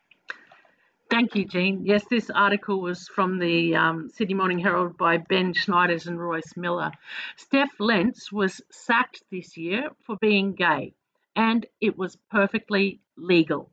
Thank 1.11 1.35
you, 1.35 1.45
Jean. 1.45 1.85
Yes, 1.85 2.05
this 2.09 2.31
article 2.31 2.81
was 2.81 3.07
from 3.07 3.39
the 3.39 3.77
um, 3.77 4.09
Sydney 4.09 4.33
Morning 4.33 4.59
Herald 4.59 4.97
by 4.97 5.19
Ben 5.19 5.53
Schneiders 5.53 6.07
and 6.07 6.19
Royce 6.19 6.57
Millar. 6.57 6.91
Steph 7.37 7.79
Lentz 7.79 8.33
was 8.33 8.63
sacked 8.71 9.23
this 9.31 9.59
year 9.59 9.91
for 10.07 10.17
being 10.23 10.55
gay, 10.55 10.95
and 11.37 11.67
it 11.83 11.99
was 11.99 12.17
perfectly 12.31 13.01
legal. 13.19 13.72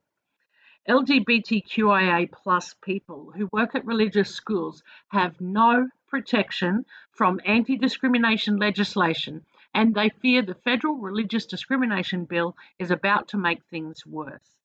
LGBTQIA 0.87 2.31
plus 2.31 2.73
people 2.81 3.31
who 3.35 3.49
work 3.51 3.75
at 3.75 3.85
religious 3.85 4.33
schools 4.33 4.81
have 5.09 5.41
no 5.41 5.89
protection 6.07 6.85
from 7.11 7.41
anti 7.45 7.77
discrimination 7.77 8.57
legislation, 8.57 9.45
and 9.73 9.93
they 9.93 10.09
fear 10.09 10.41
the 10.41 10.55
federal 10.55 10.95
religious 10.95 11.45
discrimination 11.45 12.25
bill 12.25 12.55
is 12.79 12.91
about 12.91 13.27
to 13.27 13.37
make 13.37 13.63
things 13.65 14.05
worse. 14.05 14.55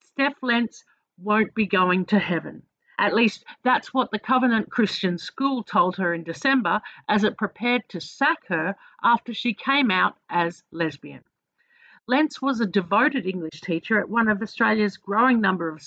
Steph 0.00 0.42
Lentz 0.42 0.84
won't 1.18 1.54
be 1.54 1.66
going 1.66 2.06
to 2.06 2.18
heaven. 2.18 2.62
At 2.98 3.14
least 3.14 3.44
that's 3.62 3.92
what 3.92 4.10
the 4.10 4.18
Covenant 4.18 4.70
Christian 4.70 5.18
School 5.18 5.62
told 5.62 5.96
her 5.96 6.14
in 6.14 6.22
December 6.22 6.80
as 7.08 7.24
it 7.24 7.36
prepared 7.36 7.88
to 7.88 8.00
sack 8.00 8.46
her 8.48 8.76
after 9.02 9.34
she 9.34 9.52
came 9.54 9.90
out 9.90 10.16
as 10.28 10.62
lesbian. 10.70 11.24
Lentz 12.10 12.42
was 12.42 12.60
a 12.60 12.66
devoted 12.66 13.24
English 13.24 13.60
teacher 13.60 14.00
at 14.00 14.08
one 14.08 14.26
of 14.26 14.42
Australia's 14.42 14.96
growing 14.96 15.40
number 15.40 15.68
of 15.68 15.80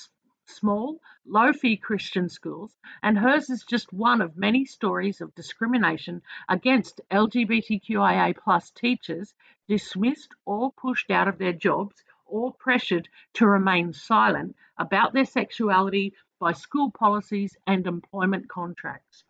small, 0.46 1.02
low 1.26 1.52
fee 1.52 1.76
Christian 1.76 2.30
schools, 2.30 2.78
and 3.02 3.18
hers 3.18 3.50
is 3.50 3.66
just 3.66 3.92
one 3.92 4.22
of 4.22 4.38
many 4.38 4.64
stories 4.64 5.20
of 5.20 5.36
discrimination 5.36 6.22
against 6.48 7.02
LGBTQIA 7.12 8.74
teachers 8.74 9.34
dismissed 9.68 10.34
or 10.46 10.72
pushed 10.72 11.12
out 11.12 11.28
of 11.28 11.40
their 11.40 11.52
jobs 11.52 12.06
or 12.26 12.54
pressured 12.54 13.10
to 13.34 13.46
remain 13.46 13.92
silent 13.92 14.56
about 14.78 15.12
their 15.12 15.26
sexuality 15.26 16.14
by 16.40 16.54
school 16.54 16.90
policies 16.90 17.58
and 17.68 17.86
employment 17.86 18.48
contracts. 18.48 19.26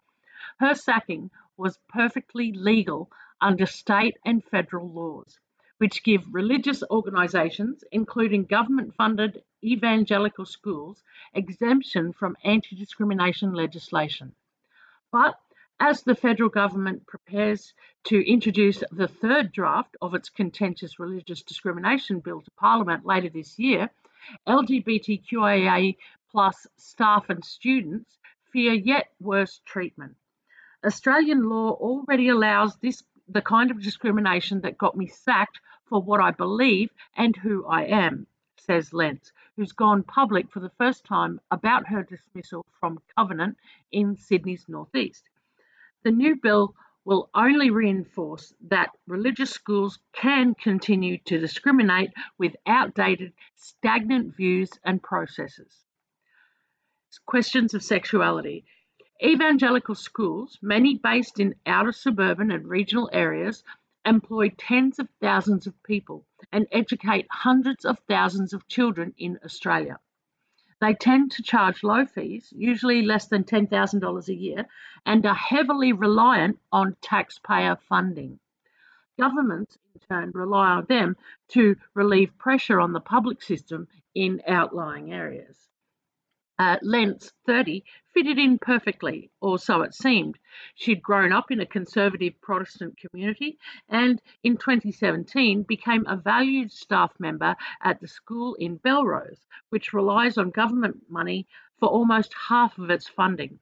Her 0.59 0.75
sacking 0.75 1.31
was 1.57 1.79
perfectly 1.89 2.51
legal 2.51 3.09
under 3.41 3.65
state 3.65 4.17
and 4.23 4.43
federal 4.43 4.91
laws 4.91 5.39
which 5.83 6.01
give 6.01 6.23
religious 6.31 6.81
organisations, 6.91 7.83
including 7.91 8.45
government 8.45 8.95
funded 8.95 9.43
evangelical 9.61 10.45
schools, 10.45 11.03
exemption 11.33 12.13
from 12.13 12.37
anti 12.45 12.73
discrimination 12.73 13.51
legislation. 13.51 14.33
But 15.11 15.37
as 15.81 16.01
the 16.01 16.15
federal 16.15 16.47
government 16.47 17.05
prepares 17.05 17.73
to 18.05 18.25
introduce 18.25 18.81
the 18.93 19.09
third 19.09 19.51
draft 19.51 19.97
of 20.01 20.13
its 20.15 20.29
contentious 20.29 20.99
religious 20.99 21.41
discrimination 21.43 22.21
bill 22.21 22.39
to 22.39 22.51
Parliament 22.51 23.05
later 23.05 23.27
this 23.27 23.59
year, 23.59 23.89
LGBTQIA 24.47 25.97
plus 26.31 26.65
staff 26.77 27.25
and 27.27 27.43
students 27.43 28.17
fear 28.53 28.71
yet 28.71 29.09
worse 29.19 29.59
treatment. 29.65 30.15
Australian 30.85 31.49
law 31.49 31.71
already 31.71 32.29
allows 32.29 32.77
this 32.77 33.03
the 33.33 33.41
kind 33.41 33.71
of 33.71 33.81
discrimination 33.81 34.61
that 34.61 34.77
got 34.77 34.95
me 34.95 35.07
sacked 35.07 35.59
for 35.85 36.01
what 36.01 36.21
I 36.21 36.31
believe 36.31 36.89
and 37.17 37.35
who 37.35 37.65
I 37.65 37.85
am, 37.85 38.27
says 38.57 38.93
Lentz, 38.93 39.31
who's 39.55 39.71
gone 39.71 40.03
public 40.03 40.49
for 40.51 40.59
the 40.59 40.71
first 40.77 41.03
time 41.03 41.41
about 41.51 41.87
her 41.87 42.03
dismissal 42.03 42.65
from 42.79 43.01
Covenant 43.17 43.57
in 43.91 44.17
Sydney's 44.17 44.65
northeast. 44.67 45.23
The 46.03 46.11
new 46.11 46.35
bill 46.35 46.75
will 47.05 47.29
only 47.33 47.69
reinforce 47.69 48.53
that 48.69 48.91
religious 49.07 49.51
schools 49.51 49.99
can 50.13 50.55
continue 50.55 51.17
to 51.25 51.39
discriminate 51.39 52.11
with 52.37 52.55
outdated, 52.65 53.33
stagnant 53.55 54.35
views 54.35 54.69
and 54.85 55.01
processes. 55.03 55.83
Questions 57.25 57.73
of 57.73 57.83
sexuality. 57.83 58.65
Evangelical 59.21 59.93
schools, 59.93 60.57
many 60.61 60.97
based 60.97 61.39
in 61.39 61.53
outer 61.67 61.91
suburban 61.91 62.49
and 62.49 62.67
regional 62.67 63.09
areas, 63.13 63.63
employ 64.05 64.49
tens 64.57 64.97
of 64.97 65.07
thousands 65.21 65.67
of 65.67 65.83
people 65.83 66.25
and 66.51 66.67
educate 66.71 67.27
hundreds 67.29 67.85
of 67.85 67.99
thousands 68.07 68.53
of 68.53 68.67
children 68.67 69.13
in 69.17 69.39
Australia. 69.45 69.99
They 70.81 70.95
tend 70.95 71.31
to 71.33 71.43
charge 71.43 71.83
low 71.83 72.05
fees, 72.05 72.51
usually 72.55 73.03
less 73.03 73.27
than 73.27 73.43
$10,000 73.43 74.27
a 74.27 74.33
year, 74.33 74.65
and 75.05 75.25
are 75.25 75.35
heavily 75.35 75.93
reliant 75.93 76.59
on 76.71 76.97
taxpayer 76.99 77.75
funding. 77.75 78.39
Governments, 79.19 79.77
in 79.93 80.01
turn, 80.01 80.31
rely 80.33 80.71
on 80.71 80.85
them 80.85 81.17
to 81.49 81.75
relieve 81.93 82.37
pressure 82.39 82.79
on 82.79 82.93
the 82.93 82.99
public 82.99 83.43
system 83.43 83.87
in 84.15 84.41
outlying 84.47 85.13
areas 85.13 85.69
uh, 86.59 86.77
Lentz, 86.81 87.31
30, 87.45 87.83
fitted 88.13 88.37
in 88.37 88.59
perfectly, 88.59 89.31
or 89.41 89.57
so 89.57 89.81
it 89.81 89.93
seemed. 89.93 90.37
She'd 90.75 91.01
grown 91.01 91.31
up 91.31 91.49
in 91.49 91.59
a 91.59 91.65
conservative 91.65 92.39
Protestant 92.41 92.97
community 92.97 93.57
and 93.89 94.21
in 94.43 94.57
2017 94.57 95.63
became 95.63 96.05
a 96.05 96.15
valued 96.15 96.71
staff 96.71 97.11
member 97.19 97.55
at 97.81 97.99
the 97.99 98.07
school 98.07 98.53
in 98.55 98.77
Belrose, 98.77 99.45
which 99.69 99.93
relies 99.93 100.37
on 100.37 100.51
government 100.51 101.09
money 101.09 101.47
for 101.79 101.89
almost 101.89 102.33
half 102.47 102.77
of 102.77 102.89
its 102.89 103.07
funding. 103.07 103.59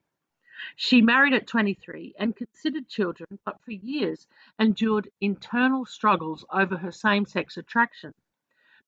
She 0.76 1.02
married 1.02 1.34
at 1.34 1.48
23 1.48 2.14
and 2.20 2.36
considered 2.36 2.88
children, 2.88 3.40
but 3.46 3.60
for 3.64 3.72
years 3.72 4.28
endured 4.60 5.10
internal 5.20 5.86
struggles 5.86 6.46
over 6.52 6.78
her 6.78 6.92
same 6.92 7.26
sex 7.26 7.58
attraction. 7.58 8.14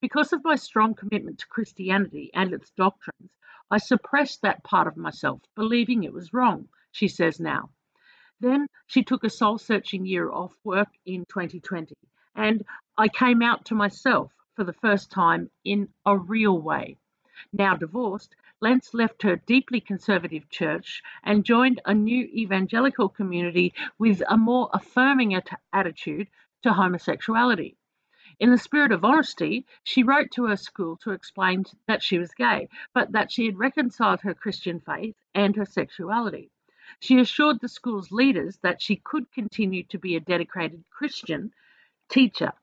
Because 0.04 0.34
of 0.34 0.44
my 0.44 0.56
strong 0.56 0.96
commitment 0.96 1.40
to 1.40 1.48
Christianity 1.48 2.30
and 2.34 2.52
its 2.52 2.72
doctrines, 2.72 3.32
I 3.72 3.78
suppressed 3.78 4.42
that 4.42 4.62
part 4.62 4.86
of 4.86 4.98
myself, 4.98 5.40
believing 5.56 6.04
it 6.04 6.12
was 6.12 6.34
wrong, 6.34 6.68
she 6.92 7.08
says 7.08 7.40
now. 7.40 7.70
Then 8.42 8.68
she 8.86 9.02
took 9.02 9.24
a 9.24 9.30
soul 9.30 9.58
searching 9.58 10.06
year 10.06 10.30
off 10.30 10.58
work 10.66 10.90
in 11.06 11.24
2020, 11.28 11.96
and 12.36 12.66
I 12.98 13.08
came 13.08 13.42
out 13.42 13.64
to 13.68 13.76
myself 13.76 14.34
for 14.58 14.66
the 14.66 14.74
first 14.74 15.10
time 15.10 15.50
in 15.64 15.88
a 16.06 16.18
real 16.18 16.60
way. 16.60 16.98
Now 17.54 17.78
divorced, 17.78 18.36
Lentz 18.60 18.94
left 18.94 19.22
her 19.22 19.38
deeply 19.38 19.80
conservative 19.80 20.50
church 20.50 21.02
and 21.24 21.46
joined 21.46 21.80
a 21.86 21.94
new 21.94 22.26
evangelical 22.26 23.08
community 23.08 23.74
with 23.98 24.22
a 24.28 24.36
more 24.36 24.70
affirming 24.74 25.34
at- 25.34 25.62
attitude 25.72 26.28
to 26.64 26.74
homosexuality. 26.74 27.78
In 28.40 28.50
the 28.50 28.58
spirit 28.58 28.92
of 28.92 29.06
honesty, 29.06 29.66
she 29.84 30.02
wrote 30.02 30.32
to 30.32 30.46
her 30.46 30.58
school 30.58 30.98
to 30.98 31.12
explain 31.12 31.66
that 31.88 32.02
she 32.02 32.18
was 32.18 32.34
gay, 32.34 32.68
but 32.94 33.12
that 33.12 33.32
she 33.32 33.46
had 33.46 33.60
reconciled 33.60 34.22
her 34.22 34.34
Christian 34.34 34.80
faith 34.80 35.16
and 35.36 35.56
her 35.56 35.66
sexuality. 35.66 36.50
She 37.00 37.20
assured 37.20 37.60
the 37.60 37.68
school's 37.68 38.12
leaders 38.12 38.58
that 38.58 38.82
she 38.82 38.96
could 38.96 39.32
continue 39.32 39.84
to 39.84 39.98
be 39.98 40.16
a 40.16 40.20
dedicated 40.20 40.84
Christian 40.90 41.54
teacher. 42.10 42.54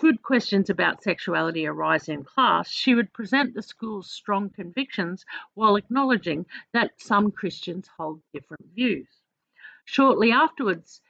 Should 0.00 0.22
questions 0.22 0.68
about 0.68 1.02
sexuality 1.02 1.66
arise 1.66 2.08
in 2.08 2.24
class, 2.24 2.68
she 2.68 2.94
would 2.94 3.12
present 3.12 3.54
the 3.54 3.62
school's 3.62 4.10
strong 4.10 4.50
convictions 4.50 5.24
while 5.54 5.76
acknowledging 5.76 6.46
that 6.72 7.00
some 7.00 7.30
Christians 7.30 7.88
hold 7.96 8.22
different 8.32 8.74
views. 8.74 9.08
Shortly 9.84 10.32
afterwards, 10.32 11.00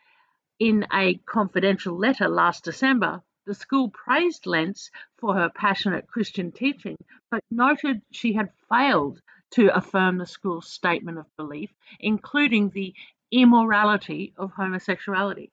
in 0.59 0.87
a 0.93 1.15
confidential 1.27 1.97
letter 1.97 2.29
last 2.29 2.63
December, 2.65 3.23
the 3.47 3.55
school 3.55 3.89
praised 3.89 4.45
Lentz 4.45 4.91
for 5.19 5.35
her 5.35 5.49
passionate 5.49 6.09
Christian 6.09 6.51
teaching, 6.51 6.97
but 7.31 7.45
noted 7.51 8.03
she 8.11 8.33
had 8.33 8.53
failed 8.69 9.23
to 9.53 9.75
affirm 9.75 10.19
the 10.19 10.27
school's 10.27 10.69
statement 10.69 11.19
of 11.19 11.37
belief, 11.37 11.71
including 12.01 12.71
the 12.71 12.93
immorality 13.31 14.35
of 14.37 14.53
homosexuality. 14.53 15.53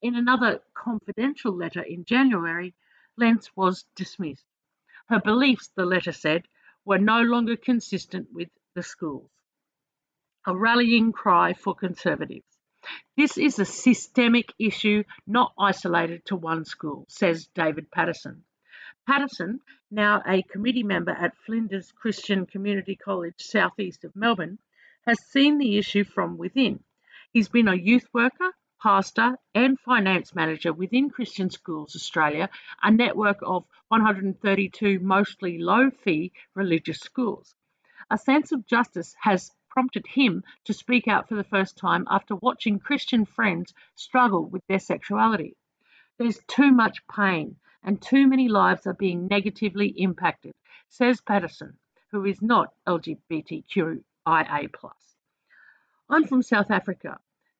In 0.00 0.16
another 0.16 0.62
confidential 0.72 1.52
letter 1.52 1.82
in 1.82 2.04
January, 2.06 2.74
Lentz 3.18 3.54
was 3.54 3.84
dismissed. 3.94 4.46
Her 5.08 5.20
beliefs, 5.20 5.68
the 5.68 5.84
letter 5.84 6.12
said, 6.12 6.48
were 6.84 6.98
no 6.98 7.20
longer 7.20 7.56
consistent 7.56 8.32
with 8.32 8.48
the 8.74 8.82
schools. 8.82 9.30
A 10.46 10.56
rallying 10.56 11.12
cry 11.12 11.52
for 11.52 11.74
conservatives. 11.74 12.55
This 13.16 13.38
is 13.38 13.58
a 13.58 13.64
systemic 13.64 14.52
issue 14.58 15.04
not 15.26 15.52
isolated 15.58 16.24
to 16.26 16.36
one 16.36 16.64
school, 16.64 17.06
says 17.08 17.46
David 17.54 17.90
Patterson. 17.90 18.44
Patterson, 19.06 19.60
now 19.90 20.22
a 20.26 20.42
committee 20.42 20.82
member 20.82 21.12
at 21.12 21.36
Flinders 21.46 21.92
Christian 21.92 22.46
Community 22.46 22.96
College 22.96 23.34
southeast 23.38 24.04
of 24.04 24.16
Melbourne, 24.16 24.58
has 25.06 25.24
seen 25.26 25.58
the 25.58 25.78
issue 25.78 26.04
from 26.04 26.36
within. 26.36 26.82
He's 27.32 27.48
been 27.48 27.68
a 27.68 27.74
youth 27.74 28.08
worker, 28.12 28.52
pastor, 28.82 29.36
and 29.54 29.78
finance 29.80 30.34
manager 30.34 30.72
within 30.72 31.10
Christian 31.10 31.50
Schools 31.50 31.94
Australia, 31.94 32.50
a 32.82 32.90
network 32.90 33.38
of 33.42 33.64
132 33.88 34.98
mostly 35.00 35.58
low 35.58 35.90
fee 35.90 36.32
religious 36.54 36.98
schools. 36.98 37.54
A 38.10 38.18
sense 38.18 38.52
of 38.52 38.66
justice 38.66 39.14
has 39.20 39.52
prompted 39.76 40.06
him 40.06 40.42
to 40.64 40.72
speak 40.72 41.06
out 41.06 41.28
for 41.28 41.34
the 41.34 41.44
first 41.44 41.76
time 41.76 42.06
after 42.10 42.34
watching 42.36 42.78
Christian 42.78 43.26
friends 43.26 43.74
struggle 43.94 44.46
with 44.46 44.66
their 44.68 44.78
sexuality. 44.78 45.54
There's 46.16 46.40
too 46.48 46.72
much 46.72 47.06
pain 47.14 47.56
and 47.82 48.00
too 48.00 48.26
many 48.26 48.48
lives 48.48 48.86
are 48.86 48.94
being 48.94 49.26
negatively 49.26 49.88
impacted, 49.88 50.54
says 50.88 51.20
Patterson, 51.20 51.76
who 52.10 52.24
is 52.24 52.40
not 52.40 52.72
LGBTQIA. 52.86 54.00
I'm 56.08 56.24
from 56.24 56.42
South 56.42 56.70
Africa. 56.70 57.18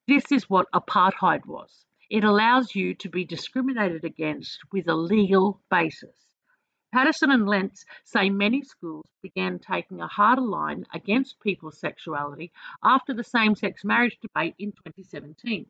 This 0.08 0.32
is 0.32 0.48
what 0.48 0.72
apartheid 0.72 1.44
was. 1.44 1.84
It 2.08 2.24
allows 2.24 2.74
you 2.74 2.94
to 2.94 3.10
be 3.10 3.26
discriminated 3.26 4.04
against 4.04 4.60
with 4.72 4.88
a 4.88 4.94
legal 4.94 5.60
basis. 5.70 6.25
Patterson 6.96 7.30
and 7.30 7.46
Lentz 7.46 7.84
say 8.04 8.30
many 8.30 8.62
schools 8.62 9.04
began 9.20 9.58
taking 9.58 10.00
a 10.00 10.06
harder 10.06 10.40
line 10.40 10.86
against 10.94 11.38
people's 11.40 11.78
sexuality 11.78 12.50
after 12.82 13.12
the 13.12 13.22
same 13.22 13.54
sex 13.54 13.84
marriage 13.84 14.18
debate 14.22 14.54
in 14.58 14.72
2017. 14.72 15.66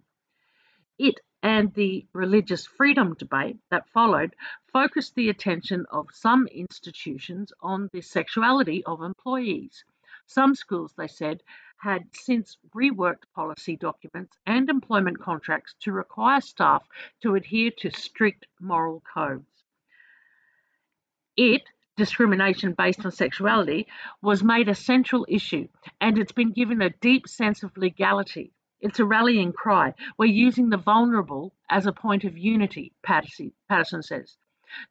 It 1.01 1.19
and 1.43 1.75
the 1.75 2.07
religious 2.13 2.65
freedom 2.65 3.15
debate 3.15 3.59
that 3.73 3.89
followed 3.89 4.37
focused 4.73 5.17
the 5.17 5.29
attention 5.29 5.85
of 5.91 6.07
some 6.13 6.47
institutions 6.47 7.53
on 7.61 7.91
the 7.93 8.03
sexuality 8.03 8.85
of 8.85 9.03
employees. 9.03 9.83
Some 10.27 10.55
schools, 10.55 10.95
they 10.97 11.09
said, 11.09 11.43
had 11.79 12.05
since 12.15 12.57
reworked 12.73 13.25
policy 13.35 13.77
documents 13.77 14.37
and 14.47 14.71
employment 14.71 15.19
contracts 15.19 15.75
to 15.81 15.91
require 15.91 16.41
staff 16.41 16.87
to 17.23 17.35
adhere 17.35 17.73
to 17.79 17.91
strict 17.91 18.47
moral 18.61 19.03
codes 19.13 19.56
it, 21.37 21.63
discrimination 21.97 22.75
based 22.77 23.05
on 23.05 23.13
sexuality, 23.13 23.87
was 24.23 24.43
made 24.43 24.69
a 24.69 24.75
central 24.75 25.27
issue 25.29 25.69
and 26.01 26.19
it's 26.19 26.33
been 26.33 26.53
given 26.53 26.83
a 26.83 26.91
deep 26.91 27.29
sense 27.29 27.63
of 27.63 27.77
legality. 27.77 28.53
It's 28.81 29.01
a 29.01 29.05
rallying 29.05 29.53
cry. 29.53 29.95
We're 30.19 30.27
using 30.27 30.69
the 30.69 30.77
vulnerable 30.77 31.55
as 31.71 31.87
a 31.87 31.93
point 31.93 32.25
of 32.25 32.37
unity, 32.37 32.93
Patterson 33.03 33.53
says. 34.03 34.37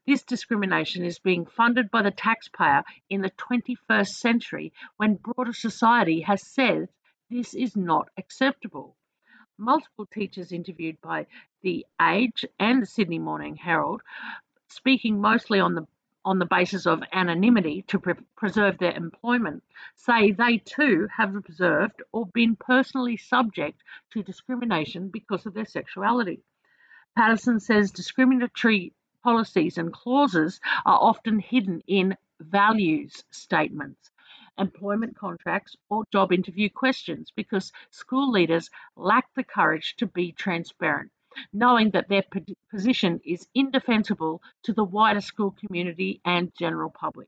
This 0.07 0.23
discrimination 0.23 1.03
is 1.03 1.19
being 1.19 1.45
funded 1.45 1.91
by 1.91 2.01
the 2.01 2.11
taxpayer 2.11 2.83
in 3.09 3.21
the 3.21 3.31
21st 3.31 4.07
century 4.07 4.73
when 4.97 5.15
broader 5.15 5.53
society 5.53 6.21
has 6.21 6.41
said 6.41 6.89
this 7.29 7.53
is 7.53 7.75
not 7.75 8.09
acceptable. 8.17 8.95
Multiple 9.57 10.05
teachers 10.05 10.51
interviewed 10.51 10.99
by 11.01 11.27
The 11.61 11.85
Age 12.01 12.45
and 12.59 12.81
the 12.81 12.85
Sydney 12.85 13.19
Morning 13.19 13.55
Herald, 13.55 14.01
speaking 14.67 15.19
mostly 15.19 15.59
on 15.59 15.75
the 15.75 15.87
on 16.25 16.39
the 16.39 16.45
basis 16.45 16.87
of 16.87 17.03
anonymity 17.13 17.83
to 17.83 17.99
pre- 17.99 18.15
preserve 18.35 18.77
their 18.79 18.95
employment 18.95 19.63
say 19.95 20.31
they 20.31 20.57
too 20.57 21.07
have 21.15 21.35
observed 21.35 22.01
or 22.11 22.25
been 22.25 22.55
personally 22.55 23.15
subject 23.15 23.83
to 24.11 24.23
discrimination 24.23 25.09
because 25.09 25.45
of 25.45 25.53
their 25.53 25.65
sexuality. 25.65 26.41
Patterson 27.15 27.59
says 27.59 27.91
discriminatory 27.91 28.91
policies 29.23 29.77
and 29.77 29.93
clauses 29.93 30.59
are 30.85 30.99
often 30.99 31.39
hidden 31.39 31.81
in 31.87 32.17
values 32.39 33.23
statements, 33.31 34.11
employment 34.57 35.15
contracts, 35.15 35.75
or 35.89 36.03
job 36.11 36.33
interview 36.33 36.69
questions 36.69 37.31
because 37.35 37.71
school 37.91 38.31
leaders 38.31 38.69
lack 38.95 39.33
the 39.35 39.43
courage 39.43 39.95
to 39.97 40.07
be 40.07 40.31
transparent 40.31 41.11
knowing 41.53 41.91
that 41.91 42.09
their 42.09 42.23
position 42.71 43.19
is 43.25 43.47
indefensible 43.53 44.41
to 44.63 44.73
the 44.73 44.83
wider 44.83 45.21
school 45.21 45.51
community 45.51 46.21
and 46.25 46.53
general 46.55 46.89
public. 46.89 47.27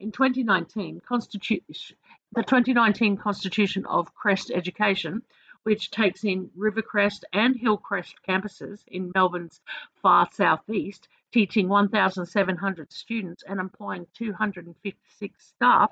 In 0.00 0.10
2019, 0.10 1.00
the 1.08 2.42
2019 2.42 3.16
Constitution 3.16 3.86
of 3.86 4.14
Crest 4.14 4.50
Education, 4.50 5.22
which 5.62 5.90
takes 5.90 6.24
in 6.24 6.50
Rivercrest 6.58 7.22
and 7.32 7.56
Hillcrest 7.56 8.16
campuses 8.28 8.82
in 8.86 9.12
Melbourne's 9.14 9.60
far 10.02 10.28
southeast, 10.32 11.08
teaching 11.32 11.68
1,700 11.68 12.92
students 12.92 13.42
and 13.46 13.60
employing 13.60 14.06
256 14.14 15.46
staff, 15.46 15.90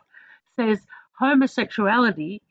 says 0.56 0.84
homosexuality, 1.18 2.42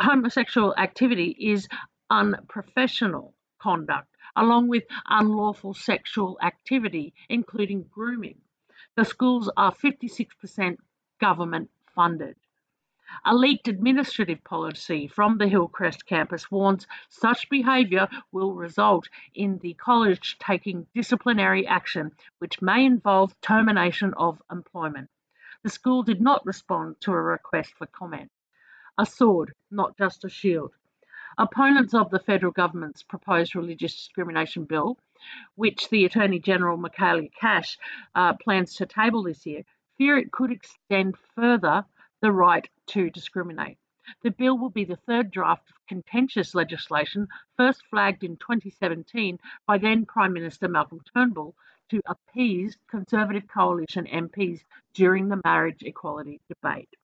homosexual 0.00 0.74
activity 0.76 1.36
is 1.38 1.68
unprofessional 2.10 3.34
conduct 3.58 4.11
along 4.36 4.68
with 4.68 4.84
unlawful 5.08 5.74
sexual 5.74 6.38
activity, 6.42 7.14
including 7.28 7.82
grooming. 7.90 8.40
The 8.96 9.04
schools 9.04 9.50
are 9.56 9.72
56% 9.72 10.78
government 11.20 11.70
funded. 11.94 12.36
A 13.24 13.34
leaked 13.34 13.68
administrative 13.68 14.42
policy 14.42 15.06
from 15.06 15.36
the 15.36 15.46
Hillcrest 15.46 16.06
campus 16.06 16.50
warns 16.50 16.86
such 17.10 17.50
behaviour 17.50 18.08
will 18.32 18.54
result 18.54 19.08
in 19.34 19.58
the 19.58 19.74
college 19.74 20.38
taking 20.38 20.86
disciplinary 20.94 21.66
action, 21.66 22.12
which 22.38 22.62
may 22.62 22.86
involve 22.86 23.38
termination 23.42 24.14
of 24.14 24.42
employment. 24.50 25.10
The 25.62 25.68
school 25.68 26.02
did 26.02 26.20
not 26.20 26.46
respond 26.46 27.00
to 27.02 27.12
a 27.12 27.20
request 27.20 27.74
for 27.74 27.86
comment. 27.86 28.30
A 28.96 29.04
sword, 29.04 29.54
not 29.70 29.96
just 29.98 30.24
a 30.24 30.28
shield. 30.28 30.72
Opponents 31.38 31.94
of 31.94 32.10
the 32.10 32.18
federal 32.18 32.52
government's 32.52 33.02
proposed 33.02 33.54
religious 33.54 33.94
discrimination 33.94 34.64
bill, 34.64 34.98
which 35.54 35.88
the 35.88 36.04
Attorney 36.04 36.38
General 36.38 36.76
Michaelia 36.76 37.30
Cash 37.32 37.78
uh, 38.14 38.34
plans 38.34 38.74
to 38.74 38.86
table 38.86 39.22
this 39.22 39.46
year, 39.46 39.62
fear 39.96 40.18
it 40.18 40.32
could 40.32 40.50
extend 40.50 41.16
further 41.34 41.84
the 42.20 42.32
right 42.32 42.68
to 42.88 43.08
discriminate. 43.10 43.78
The 44.22 44.30
bill 44.30 44.58
will 44.58 44.70
be 44.70 44.84
the 44.84 44.96
third 44.96 45.30
draft 45.30 45.70
of 45.70 45.86
contentious 45.86 46.54
legislation 46.54 47.28
first 47.56 47.86
flagged 47.86 48.24
in 48.24 48.36
2017 48.36 49.38
by 49.66 49.78
then 49.78 50.04
Prime 50.06 50.32
Minister 50.32 50.68
Malcolm 50.68 51.00
Turnbull 51.14 51.54
to 51.88 52.02
appease 52.06 52.76
Conservative 52.88 53.46
coalition 53.46 54.06
MPs 54.06 54.64
during 54.92 55.28
the 55.28 55.40
marriage 55.44 55.82
equality 55.82 56.40
debate. 56.48 56.96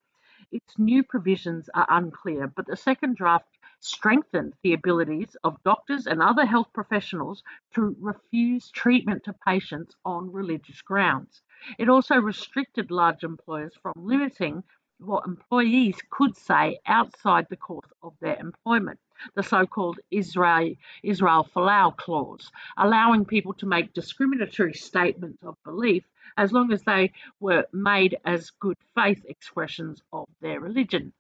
Its 0.50 0.78
new 0.78 1.02
provisions 1.02 1.68
are 1.74 1.86
unclear, 1.88 2.46
but 2.46 2.66
the 2.66 2.76
second 2.76 3.16
draft 3.16 3.57
strengthened 3.80 4.54
the 4.62 4.72
abilities 4.72 5.36
of 5.44 5.62
doctors 5.62 6.06
and 6.06 6.22
other 6.22 6.44
health 6.44 6.68
professionals 6.72 7.42
to 7.74 7.96
refuse 8.00 8.70
treatment 8.70 9.24
to 9.24 9.32
patients 9.46 9.94
on 10.04 10.32
religious 10.32 10.82
grounds. 10.82 11.42
It 11.78 11.88
also 11.88 12.16
restricted 12.16 12.90
large 12.90 13.24
employers 13.24 13.74
from 13.82 13.92
limiting 13.96 14.62
what 15.00 15.26
employees 15.26 15.96
could 16.10 16.36
say 16.36 16.80
outside 16.86 17.46
the 17.48 17.56
course 17.56 17.88
of 18.02 18.14
their 18.20 18.36
employment, 18.38 18.98
the 19.34 19.42
so-called 19.42 20.00
Israel, 20.10 20.74
Israel 21.02 21.48
Folau 21.54 21.96
clause, 21.96 22.50
allowing 22.76 23.24
people 23.24 23.54
to 23.54 23.66
make 23.66 23.92
discriminatory 23.92 24.74
statements 24.74 25.42
of 25.44 25.56
belief 25.64 26.04
as 26.36 26.52
long 26.52 26.72
as 26.72 26.82
they 26.82 27.12
were 27.40 27.64
made 27.72 28.16
as 28.24 28.50
good 28.50 28.76
faith 28.94 29.24
expressions 29.28 30.02
of 30.12 30.26
their 30.40 30.60
religion. 30.60 31.12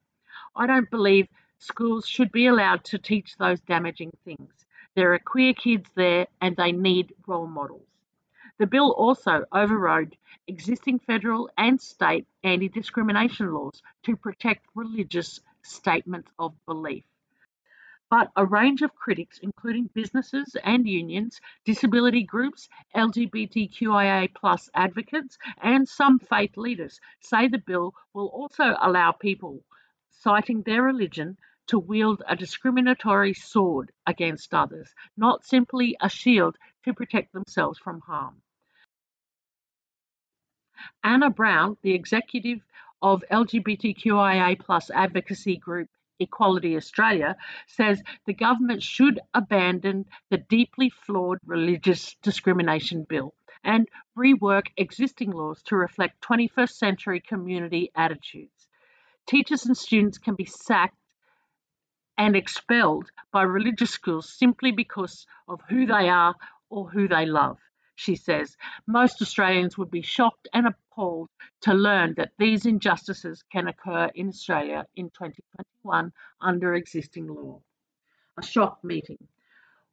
I 0.56 0.66
don't 0.66 0.90
believe 0.90 1.28
Schools 1.60 2.06
should 2.06 2.30
be 2.30 2.46
allowed 2.46 2.84
to 2.84 2.98
teach 2.98 3.36
those 3.36 3.60
damaging 3.60 4.12
things. 4.24 4.64
There 4.94 5.12
are 5.12 5.18
queer 5.18 5.54
kids 5.54 5.90
there 5.96 6.28
and 6.40 6.56
they 6.56 6.70
need 6.70 7.14
role 7.26 7.48
models. 7.48 7.88
The 8.58 8.66
bill 8.66 8.92
also 8.92 9.44
overrode 9.50 10.16
existing 10.46 11.00
federal 11.00 11.50
and 11.58 11.80
state 11.80 12.28
anti 12.44 12.68
discrimination 12.68 13.52
laws 13.52 13.82
to 14.04 14.16
protect 14.16 14.66
religious 14.76 15.40
statements 15.62 16.30
of 16.38 16.54
belief. 16.64 17.04
But 18.08 18.30
a 18.36 18.46
range 18.46 18.82
of 18.82 18.94
critics, 18.94 19.38
including 19.38 19.90
businesses 19.92 20.56
and 20.62 20.88
unions, 20.88 21.40
disability 21.64 22.22
groups, 22.22 22.68
LGBTQIA 22.94 24.30
advocates, 24.74 25.38
and 25.60 25.88
some 25.88 26.20
faith 26.20 26.56
leaders, 26.56 27.00
say 27.20 27.48
the 27.48 27.58
bill 27.58 27.94
will 28.14 28.28
also 28.28 28.76
allow 28.80 29.10
people 29.12 29.64
citing 30.10 30.62
their 30.62 30.82
religion 30.82 31.36
to 31.68 31.78
wield 31.78 32.22
a 32.26 32.34
discriminatory 32.34 33.34
sword 33.34 33.92
against 34.06 34.54
others, 34.54 34.94
not 35.16 35.44
simply 35.44 35.96
a 36.00 36.08
shield 36.08 36.56
to 36.84 36.94
protect 36.94 37.32
themselves 37.32 37.78
from 37.78 38.00
harm. 38.00 38.42
Anna 41.04 41.30
Brown, 41.30 41.76
the 41.82 41.94
executive 41.94 42.60
of 43.02 43.24
LGBTQIA 43.30 44.58
plus 44.58 44.90
advocacy 44.90 45.56
group 45.56 45.88
Equality 46.20 46.76
Australia, 46.76 47.36
says 47.66 48.02
the 48.26 48.34
government 48.34 48.82
should 48.82 49.20
abandon 49.34 50.06
the 50.30 50.38
deeply 50.38 50.90
flawed 50.90 51.38
religious 51.44 52.16
discrimination 52.22 53.04
bill 53.08 53.34
and 53.62 53.88
rework 54.16 54.66
existing 54.76 55.30
laws 55.30 55.62
to 55.64 55.76
reflect 55.76 56.20
21st 56.22 56.72
century 56.72 57.20
community 57.20 57.90
attitudes. 57.94 58.57
Teachers 59.28 59.66
and 59.66 59.76
students 59.76 60.18
can 60.18 60.34
be 60.34 60.46
sacked 60.46 60.96
and 62.16 62.34
expelled 62.34 63.10
by 63.30 63.42
religious 63.42 63.90
schools 63.90 64.28
simply 64.28 64.72
because 64.72 65.26
of 65.46 65.60
who 65.68 65.86
they 65.86 66.08
are 66.08 66.34
or 66.70 66.88
who 66.88 67.06
they 67.06 67.26
love 67.26 67.58
she 67.98 68.14
says. 68.14 68.56
Most 68.86 69.20
Australians 69.20 69.76
would 69.76 69.90
be 69.90 70.02
shocked 70.02 70.46
and 70.52 70.68
appalled 70.68 71.28
to 71.62 71.74
learn 71.74 72.14
that 72.14 72.30
these 72.38 72.64
injustices 72.64 73.42
can 73.50 73.66
occur 73.66 74.08
in 74.14 74.28
Australia 74.28 74.86
in 74.94 75.10
2021 75.10 76.12
under 76.40 76.74
existing 76.74 77.26
law. 77.26 77.60
A 78.38 78.42
shock 78.42 78.84
meeting. 78.84 79.18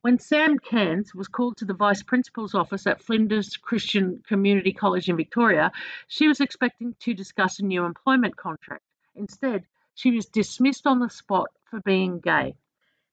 When 0.02 0.20
Sam 0.20 0.60
Cairns 0.60 1.16
was 1.16 1.28
called 1.28 1.58
to 1.58 1.66
the 1.66 1.74
Vice 1.74 2.04
Principal's 2.04 2.54
office 2.54 2.86
at 2.86 3.02
Flinders 3.02 3.58
Christian 3.58 4.22
Community 4.28 4.72
College 4.72 5.10
in 5.10 5.18
Victoria, 5.18 5.72
she 6.08 6.28
was 6.28 6.42
expecting 6.42 6.96
to 7.00 7.16
discuss 7.16 7.58
a 7.58 7.66
new 7.66 7.86
employment 7.86 8.38
contract. 8.38 8.85
Instead, 9.16 9.66
she 9.94 10.12
was 10.12 10.26
dismissed 10.26 10.86
on 10.86 11.00
the 11.00 11.10
spot 11.10 11.50
for 11.70 11.80
being 11.82 12.20
gay. 12.20 12.56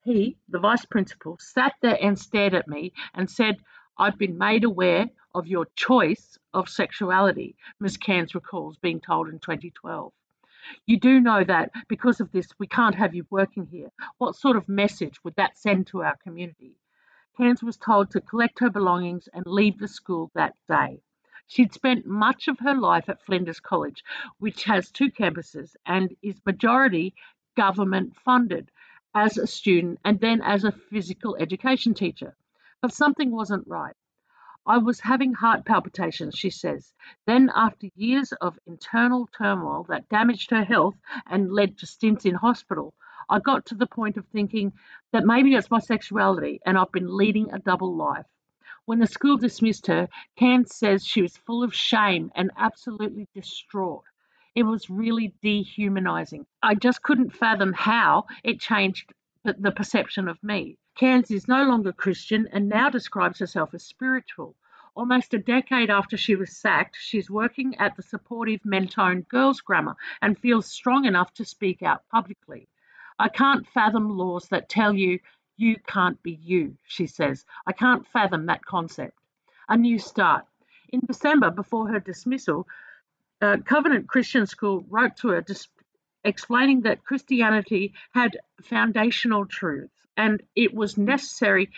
He, 0.04 0.36
the 0.48 0.58
Vice 0.58 0.84
Principal, 0.84 1.38
sat 1.38 1.74
there 1.80 1.96
and 2.02 2.18
stared 2.18 2.54
at 2.54 2.66
me 2.66 2.92
and 3.14 3.30
said, 3.30 3.62
I've 3.96 4.18
been 4.18 4.36
made 4.36 4.64
aware 4.64 5.10
of 5.34 5.46
your 5.46 5.66
choice 5.76 6.38
of 6.52 6.68
sexuality, 6.68 7.56
Ms. 7.78 7.98
Cairns 7.98 8.34
recalls 8.34 8.76
being 8.78 9.00
told 9.00 9.28
in 9.28 9.38
2012. 9.38 10.12
You 10.86 10.98
do 10.98 11.20
know 11.20 11.44
that 11.44 11.70
because 11.88 12.20
of 12.20 12.32
this, 12.32 12.48
we 12.58 12.66
can't 12.66 12.94
have 12.94 13.14
you 13.14 13.26
working 13.30 13.66
here. 13.66 13.90
What 14.18 14.36
sort 14.36 14.56
of 14.56 14.68
message 14.68 15.22
would 15.22 15.36
that 15.36 15.58
send 15.58 15.86
to 15.88 16.02
our 16.02 16.16
community? 16.16 16.76
Cairns 17.36 17.62
was 17.62 17.76
told 17.76 18.10
to 18.10 18.20
collect 18.20 18.58
her 18.58 18.70
belongings 18.70 19.28
and 19.32 19.46
leave 19.46 19.78
the 19.78 19.88
school 19.88 20.30
that 20.34 20.54
day. 20.68 21.00
She'd 21.46 21.72
spent 21.72 22.06
much 22.06 22.48
of 22.48 22.60
her 22.60 22.74
life 22.74 23.08
at 23.08 23.22
Flinders 23.22 23.60
College, 23.60 24.04
which 24.38 24.64
has 24.64 24.90
two 24.90 25.10
campuses 25.10 25.76
and 25.84 26.16
is 26.22 26.40
majority 26.46 27.14
government 27.56 28.16
funded 28.16 28.70
as 29.14 29.36
a 29.36 29.46
student 29.46 29.98
and 30.04 30.18
then 30.20 30.40
as 30.40 30.64
a 30.64 30.72
physical 30.72 31.36
education 31.36 31.94
teacher. 31.94 32.36
But 32.80 32.92
something 32.92 33.30
wasn't 33.30 33.66
right. 33.66 33.96
I 34.64 34.78
was 34.78 35.00
having 35.00 35.34
heart 35.34 35.64
palpitations, 35.64 36.36
she 36.36 36.50
says. 36.50 36.94
Then, 37.26 37.50
after 37.54 37.88
years 37.96 38.32
of 38.32 38.58
internal 38.64 39.26
turmoil 39.26 39.84
that 39.88 40.08
damaged 40.08 40.50
her 40.52 40.62
health 40.62 40.94
and 41.26 41.52
led 41.52 41.78
to 41.78 41.86
stints 41.86 42.24
in 42.24 42.36
hospital, 42.36 42.94
I 43.28 43.40
got 43.40 43.66
to 43.66 43.74
the 43.74 43.86
point 43.86 44.16
of 44.16 44.26
thinking 44.28 44.72
that 45.10 45.24
maybe 45.24 45.54
it's 45.54 45.70
my 45.70 45.80
sexuality 45.80 46.60
and 46.64 46.78
I've 46.78 46.92
been 46.92 47.16
leading 47.16 47.52
a 47.52 47.58
double 47.58 47.94
life. 47.96 48.26
When 48.84 48.98
the 48.98 49.06
school 49.06 49.36
dismissed 49.36 49.86
her, 49.86 50.08
Cairns 50.34 50.74
says 50.74 51.06
she 51.06 51.22
was 51.22 51.36
full 51.36 51.62
of 51.62 51.72
shame 51.72 52.32
and 52.34 52.50
absolutely 52.56 53.28
distraught. 53.32 54.02
It 54.56 54.64
was 54.64 54.90
really 54.90 55.34
dehumanizing. 55.40 56.46
I 56.64 56.74
just 56.74 57.00
couldn't 57.02 57.30
fathom 57.30 57.72
how 57.74 58.26
it 58.42 58.58
changed 58.58 59.12
the 59.44 59.70
perception 59.70 60.26
of 60.26 60.42
me. 60.42 60.78
Cairns 60.96 61.30
is 61.30 61.46
no 61.46 61.62
longer 61.64 61.92
Christian 61.92 62.48
and 62.52 62.68
now 62.68 62.90
describes 62.90 63.38
herself 63.38 63.72
as 63.72 63.84
spiritual. 63.84 64.56
Almost 64.96 65.32
a 65.32 65.38
decade 65.38 65.88
after 65.88 66.16
she 66.16 66.34
was 66.34 66.56
sacked, 66.56 66.96
she's 66.98 67.30
working 67.30 67.76
at 67.76 67.96
the 67.96 68.02
supportive 68.02 68.64
Mentone 68.64 69.22
Girls 69.22 69.60
Grammar 69.60 69.94
and 70.20 70.36
feels 70.36 70.66
strong 70.66 71.04
enough 71.04 71.32
to 71.34 71.44
speak 71.44 71.82
out 71.82 72.06
publicly. 72.10 72.68
I 73.18 73.28
can't 73.28 73.66
fathom 73.68 74.18
laws 74.18 74.48
that 74.48 74.68
tell 74.68 74.92
you 74.92 75.20
you 75.56 75.76
can't 75.86 76.22
be 76.22 76.32
you, 76.32 76.76
she 76.86 77.06
says. 77.06 77.44
I 77.66 77.72
can't 77.72 78.06
fathom 78.08 78.46
that 78.46 78.64
concept. 78.64 79.18
A 79.68 79.76
new 79.76 79.98
start. 79.98 80.44
In 80.92 81.00
December, 81.06 81.50
before 81.50 81.88
her 81.88 82.00
dismissal, 82.00 82.66
uh, 83.40 83.58
Covenant 83.64 84.08
Christian 84.08 84.46
School 84.46 84.84
wrote 84.88 85.16
to 85.18 85.28
her 85.28 85.40
dis- 85.40 85.68
explaining 86.24 86.82
that 86.82 87.04
Christianity 87.04 87.94
had 88.12 88.38
foundational 88.62 89.46
truths 89.46 89.92
and 90.16 90.42
it 90.54 90.74
was 90.74 90.96
necessary 90.98 91.70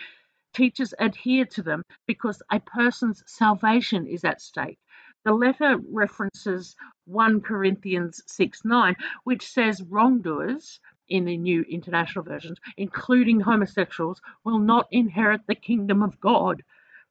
teachers 0.53 0.93
adhere 0.99 1.45
to 1.45 1.61
them 1.61 1.83
because 2.07 2.41
a 2.51 2.59
person's 2.59 3.23
salvation 3.25 4.07
is 4.07 4.23
at 4.23 4.41
stake. 4.41 4.79
The 5.23 5.33
letter 5.33 5.77
references 5.91 6.75
1 7.05 7.41
Corinthians 7.41 8.21
6 8.27 8.63
9, 8.63 8.95
which 9.23 9.47
says 9.47 9.81
wrongdoers 9.81 10.79
in 11.09 11.25
the 11.25 11.37
New 11.37 11.63
International 11.69 12.23
Versions, 12.23 12.59
including 12.77 13.39
homosexuals, 13.39 14.21
will 14.43 14.59
not 14.59 14.87
inherit 14.91 15.41
the 15.47 15.55
kingdom 15.55 16.01
of 16.01 16.19
God. 16.19 16.63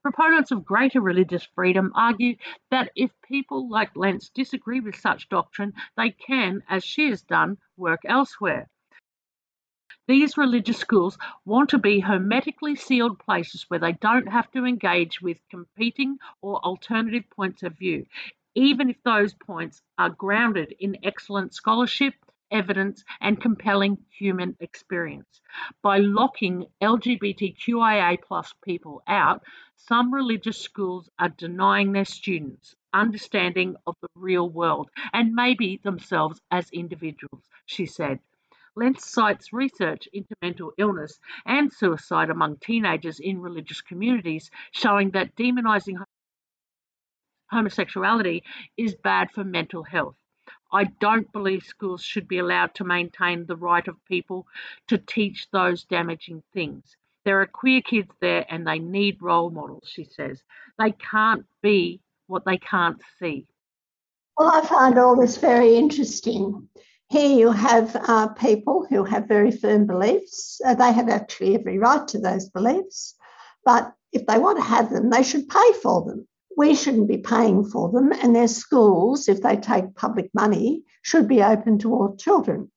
Proponents 0.03 0.51
of 0.51 0.64
greater 0.64 1.01
religious 1.01 1.49
freedom 1.55 1.90
argue 1.95 2.36
that 2.70 2.90
if 2.95 3.11
people 3.22 3.70
like 3.70 3.97
Lentz 3.97 4.28
disagree 4.28 4.80
with 4.80 4.97
such 4.97 5.28
doctrine, 5.28 5.72
they 5.97 6.11
can, 6.11 6.62
as 6.68 6.84
she 6.84 7.09
has 7.09 7.22
done, 7.22 7.57
work 7.76 8.01
elsewhere. 8.05 8.68
These 10.07 10.36
religious 10.36 10.76
schools 10.76 11.16
want 11.47 11.70
to 11.70 11.78
be 11.78 12.01
hermetically 12.01 12.76
sealed 12.76 13.18
places 13.18 13.64
where 13.68 13.80
they 13.80 13.92
don't 13.92 14.28
have 14.28 14.51
to 14.51 14.66
engage 14.66 15.22
with 15.22 15.40
competing 15.51 16.18
or 16.42 16.62
alternative 16.62 17.24
points 17.30 17.62
of 17.62 17.78
view, 17.78 18.05
even 18.55 18.90
if 18.90 19.03
those 19.03 19.32
points 19.32 19.80
are 19.97 20.11
grounded 20.11 20.74
in 20.78 20.99
excellent 21.03 21.55
scholarship, 21.55 22.12
evidence, 22.55 23.05
and 23.20 23.40
compelling 23.40 23.98
human 24.09 24.57
experience. 24.61 25.42
By 25.82 25.98
locking 25.98 26.64
LGBTQIA 26.80 28.18
people 28.64 29.02
out, 29.07 29.42
some 29.76 30.14
religious 30.14 30.59
schools 30.59 31.11
are 31.18 31.28
denying 31.28 31.92
their 31.92 32.07
students 32.07 32.74
understanding 32.94 33.76
of 33.86 33.96
the 34.00 34.09
real 34.14 34.48
world 34.48 34.88
and 35.12 35.34
maybe 35.34 35.80
themselves 35.82 36.40
as 36.50 36.70
individuals, 36.70 37.42
she 37.66 37.84
said. 37.84 38.20
Lentz 38.76 39.07
cites 39.07 39.52
research 39.52 40.09
into 40.12 40.34
mental 40.42 40.72
illness 40.78 41.18
and 41.44 41.72
suicide 41.72 42.30
among 42.30 42.57
teenagers 42.57 43.20
in 43.20 43.40
religious 43.40 43.80
communities, 43.80 44.50
showing 44.72 45.11
that 45.11 45.36
demonizing 45.36 45.96
homosexuality 47.50 48.42
is 48.76 48.96
bad 48.96 49.30
for 49.30 49.44
mental 49.44 49.84
health. 49.84 50.16
I 50.75 50.85
don't 50.85 51.31
believe 51.33 51.62
schools 51.62 52.03
should 52.03 52.27
be 52.27 52.39
allowed 52.39 52.75
to 52.75 52.85
maintain 52.85 53.47
the 53.47 53.57
right 53.57 53.87
of 53.87 54.05
people 54.07 54.47
to 54.89 54.99
teach 54.99 55.49
those 55.53 55.85
damaging 55.85 56.43
things. 56.53 56.97
There 57.25 57.41
are 57.41 57.47
queer 57.47 57.81
kids 57.81 58.11
there 58.20 58.45
and 58.49 58.66
they 58.66 58.81
need 58.81 59.22
role 59.22 59.51
models, 59.51 59.89
she 59.91 60.05
says. 60.05 60.43
They 60.79 60.91
can't 60.91 61.47
be 61.62 62.01
what 62.27 62.45
they 62.45 62.59
can't 62.59 63.01
see. 63.20 63.47
Well, 64.37 64.51
I 64.53 64.66
find 64.66 64.99
all 64.99 65.14
this 65.14 65.37
very 65.37 65.77
interesting. 65.77 66.68
Here 67.09 67.39
you 67.39 67.53
have 67.53 67.95
uh, 67.95 68.29
people 68.29 68.85
who 68.91 69.05
have 69.05 69.29
very 69.29 69.53
firm 69.53 69.87
beliefs. 69.87 70.61
Uh, 70.66 70.75
they 70.75 70.93
have 70.93 71.09
actually 71.09 71.55
every 71.55 71.79
right 71.79 72.07
to 72.09 72.18
those 72.18 72.49
beliefs. 72.49 73.14
But 73.64 73.93
if 74.12 74.27
they 74.27 74.39
want 74.39 74.59
to 74.59 74.64
have 74.64 74.91
them, 74.91 75.09
they 75.09 75.22
should 75.22 75.49
pay 75.49 75.72
for 75.83 76.03
them. 76.05 76.27
We 76.57 76.74
shouldn't 76.74 77.09
be 77.09 77.18
paying 77.18 77.64
for 77.64 77.90
them. 77.90 78.12
And 78.12 78.34
their 78.34 78.48
schools, 78.48 79.28
if 79.28 79.42
they 79.42 79.57
take 79.57 79.94
public 79.94 80.30
money, 80.34 80.82
should 81.02 81.28
be 81.28 81.42
open 81.42 81.78
to 81.80 81.92
all 81.92 82.16
children. 82.16 82.70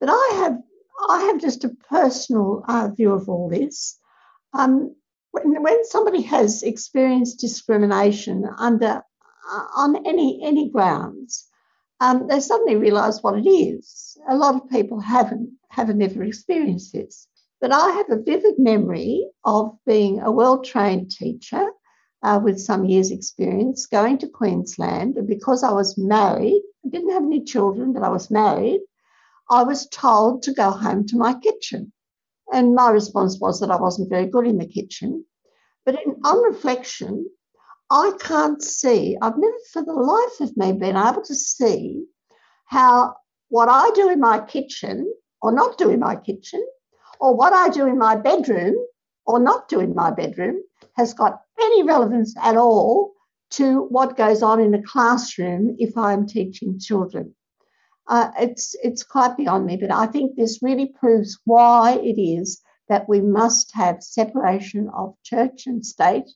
But 0.00 0.10
I 0.10 0.30
have, 0.36 0.58
I 1.10 1.22
have 1.24 1.40
just 1.40 1.64
a 1.64 1.76
personal 1.90 2.64
uh, 2.68 2.88
view 2.96 3.12
of 3.12 3.28
all 3.28 3.48
this. 3.48 3.98
Um, 4.52 4.94
when, 5.32 5.62
when 5.62 5.84
somebody 5.84 6.22
has 6.22 6.62
experienced 6.62 7.40
discrimination 7.40 8.48
under 8.58 9.02
uh, 9.50 9.64
on 9.76 10.06
any 10.06 10.40
any 10.44 10.70
grounds, 10.70 11.46
um, 12.00 12.26
they 12.28 12.40
suddenly 12.40 12.76
realise 12.76 13.22
what 13.22 13.38
it 13.38 13.48
is. 13.48 14.16
A 14.28 14.36
lot 14.36 14.54
of 14.54 14.70
people 14.70 15.00
haven't 15.00 15.50
haven't 15.70 16.02
ever 16.02 16.22
experienced 16.24 16.92
this. 16.92 17.26
But 17.60 17.72
I 17.72 17.90
have 17.90 18.10
a 18.10 18.22
vivid 18.22 18.54
memory 18.58 19.28
of 19.44 19.76
being 19.84 20.20
a 20.20 20.30
well 20.30 20.62
trained 20.62 21.10
teacher 21.10 21.66
uh, 22.22 22.40
with 22.42 22.60
some 22.60 22.84
years' 22.84 23.10
experience, 23.10 23.86
going 23.86 24.18
to 24.18 24.28
Queensland, 24.28 25.16
and 25.16 25.26
because 25.26 25.62
I 25.62 25.72
was 25.72 25.98
married, 25.98 26.62
I 26.84 26.88
didn't 26.88 27.12
have 27.12 27.22
any 27.22 27.44
children, 27.44 27.92
but 27.92 28.02
I 28.02 28.08
was 28.08 28.30
married. 28.30 28.80
I 29.50 29.62
was 29.62 29.88
told 29.88 30.42
to 30.42 30.52
go 30.52 30.70
home 30.70 31.06
to 31.06 31.16
my 31.16 31.34
kitchen. 31.34 31.92
And 32.52 32.74
my 32.74 32.90
response 32.90 33.38
was 33.40 33.60
that 33.60 33.70
I 33.70 33.76
wasn't 33.76 34.10
very 34.10 34.26
good 34.26 34.46
in 34.46 34.58
the 34.58 34.66
kitchen. 34.66 35.24
But 35.84 35.96
in, 36.04 36.16
on 36.24 36.42
reflection, 36.42 37.26
I 37.90 38.12
can't 38.20 38.62
see, 38.62 39.16
I've 39.20 39.38
never 39.38 39.56
for 39.72 39.82
the 39.82 39.92
life 39.92 40.40
of 40.40 40.56
me 40.56 40.72
been 40.72 40.96
able 40.96 41.22
to 41.22 41.34
see 41.34 42.04
how 42.66 43.14
what 43.48 43.68
I 43.68 43.90
do 43.94 44.10
in 44.10 44.20
my 44.20 44.40
kitchen 44.40 45.10
or 45.40 45.52
not 45.52 45.78
do 45.78 45.88
in 45.90 46.00
my 46.00 46.16
kitchen, 46.16 46.66
or 47.20 47.34
what 47.34 47.52
I 47.52 47.68
do 47.68 47.86
in 47.86 47.98
my 47.98 48.16
bedroom 48.16 48.74
or 49.24 49.38
not 49.38 49.68
do 49.68 49.80
in 49.80 49.94
my 49.94 50.10
bedroom, 50.10 50.62
has 50.98 51.14
got 51.14 51.40
any 51.60 51.84
relevance 51.84 52.34
at 52.42 52.56
all 52.56 53.12
to 53.50 53.82
what 53.84 54.16
goes 54.16 54.42
on 54.42 54.60
in 54.60 54.74
a 54.74 54.82
classroom 54.82 55.76
if 55.78 55.96
I'm 55.96 56.26
teaching 56.26 56.78
children. 56.78 57.34
Uh, 58.08 58.30
it's 58.40 58.74
it's 58.82 59.04
quite 59.04 59.36
beyond 59.36 59.64
me, 59.64 59.76
but 59.76 59.92
I 59.92 60.06
think 60.06 60.34
this 60.34 60.62
really 60.62 60.86
proves 60.86 61.38
why 61.44 61.98
it 62.02 62.20
is 62.20 62.60
that 62.88 63.08
we 63.08 63.20
must 63.20 63.74
have 63.74 64.02
separation 64.02 64.90
of 64.94 65.14
church 65.22 65.66
and 65.66 65.84
state, 65.84 66.28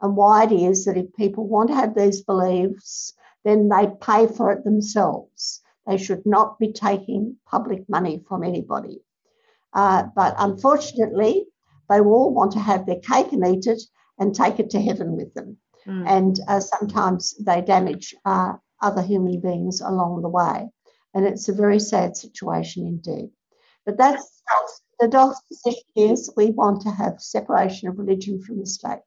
and 0.00 0.16
why 0.16 0.44
it 0.44 0.52
is 0.52 0.84
that 0.86 0.96
if 0.96 1.12
people 1.14 1.46
want 1.46 1.68
to 1.68 1.76
have 1.76 1.94
these 1.94 2.22
beliefs, 2.22 3.12
then 3.44 3.68
they 3.68 3.86
pay 4.00 4.26
for 4.26 4.50
it 4.50 4.64
themselves. 4.64 5.60
They 5.86 5.98
should 5.98 6.24
not 6.26 6.58
be 6.58 6.72
taking 6.72 7.36
public 7.46 7.88
money 7.88 8.24
from 8.28 8.42
anybody. 8.42 9.00
Uh, 9.72 10.04
but 10.16 10.34
unfortunately, 10.38 11.46
they 11.88 12.00
all 12.00 12.32
want 12.32 12.52
to 12.52 12.58
have 12.58 12.84
their 12.84 13.00
cake 13.00 13.32
and 13.32 13.46
eat 13.46 13.66
it 13.66 13.82
and 14.18 14.34
take 14.34 14.58
it 14.58 14.70
to 14.70 14.80
heaven 14.80 15.16
with 15.16 15.32
them. 15.34 15.56
Mm. 15.86 16.04
And 16.06 16.40
uh, 16.48 16.60
sometimes 16.60 17.34
they 17.38 17.60
damage 17.62 18.14
uh, 18.24 18.54
other 18.82 19.02
human 19.02 19.40
beings 19.40 19.80
along 19.80 20.22
the 20.22 20.28
way. 20.28 20.68
And 21.14 21.24
it's 21.26 21.48
a 21.48 21.54
very 21.54 21.80
sad 21.80 22.16
situation 22.16 22.86
indeed. 22.86 23.30
But 23.86 23.96
that's 23.96 24.42
the 25.00 25.08
dog's 25.08 25.40
position 25.48 25.82
is 25.96 26.32
we 26.36 26.50
want 26.50 26.82
to 26.82 26.90
have 26.90 27.20
separation 27.20 27.88
of 27.88 27.98
religion 27.98 28.42
from 28.42 28.58
the 28.58 28.66
state. 28.66 29.00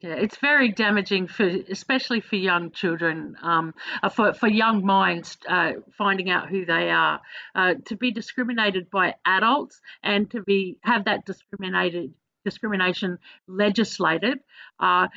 Yeah, 0.00 0.14
it's 0.14 0.36
very 0.38 0.72
damaging 0.72 1.28
for, 1.28 1.46
especially 1.46 2.20
for 2.20 2.34
young 2.34 2.72
children, 2.72 3.36
um, 3.40 3.72
uh, 4.02 4.08
for 4.08 4.34
for 4.34 4.48
young 4.48 4.84
minds 4.84 5.38
uh, 5.48 5.74
finding 5.96 6.28
out 6.28 6.48
who 6.48 6.64
they 6.66 6.90
are, 6.90 7.20
uh, 7.54 7.74
to 7.86 7.96
be 7.96 8.10
discriminated 8.10 8.90
by 8.90 9.14
adults 9.24 9.80
and 10.02 10.28
to 10.32 10.42
be 10.42 10.78
have 10.82 11.04
that 11.04 11.24
discriminated 11.24 12.14
discrimination 12.44 13.18
legislated. 13.46 14.38
Uh, 14.78 15.08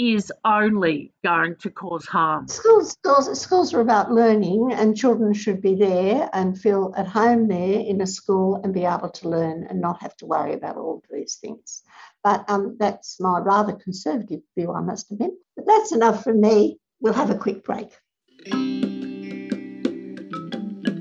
is 0.00 0.32
only 0.46 1.12
going 1.22 1.54
to 1.56 1.68
cause 1.68 2.06
harm. 2.06 2.48
Schools, 2.48 2.92
schools, 2.92 3.40
schools 3.40 3.74
are 3.74 3.80
about 3.80 4.10
learning, 4.10 4.72
and 4.72 4.96
children 4.96 5.34
should 5.34 5.60
be 5.60 5.74
there 5.74 6.30
and 6.32 6.58
feel 6.58 6.94
at 6.96 7.06
home 7.06 7.48
there 7.48 7.80
in 7.80 8.00
a 8.00 8.06
school 8.06 8.60
and 8.64 8.72
be 8.72 8.84
able 8.84 9.10
to 9.10 9.28
learn 9.28 9.66
and 9.68 9.80
not 9.80 10.00
have 10.00 10.16
to 10.16 10.26
worry 10.26 10.54
about 10.54 10.76
all 10.76 11.02
of 11.04 11.10
these 11.10 11.34
things. 11.34 11.82
But 12.24 12.48
um, 12.48 12.76
that's 12.78 13.20
my 13.20 13.40
rather 13.40 13.74
conservative 13.74 14.40
view, 14.56 14.72
I 14.72 14.80
must 14.80 15.10
admit. 15.10 15.32
But 15.56 15.66
that's 15.66 15.92
enough 15.92 16.24
from 16.24 16.40
me. 16.40 16.78
We'll 17.00 17.12
have 17.12 17.30
a 17.30 17.36
quick 17.36 17.62
break. 17.64 17.90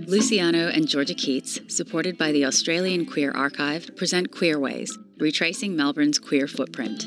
Luciano 0.09 0.69
and 0.69 0.87
Georgia 0.87 1.13
Keats, 1.13 1.61
supported 1.73 2.17
by 2.17 2.31
the 2.31 2.45
Australian 2.45 3.05
Queer 3.05 3.31
Archive, 3.31 3.95
present 3.95 4.31
Queerways, 4.31 4.89
retracing 5.19 5.75
Melbourne's 5.75 6.19
queer 6.19 6.47
footprint. 6.47 7.05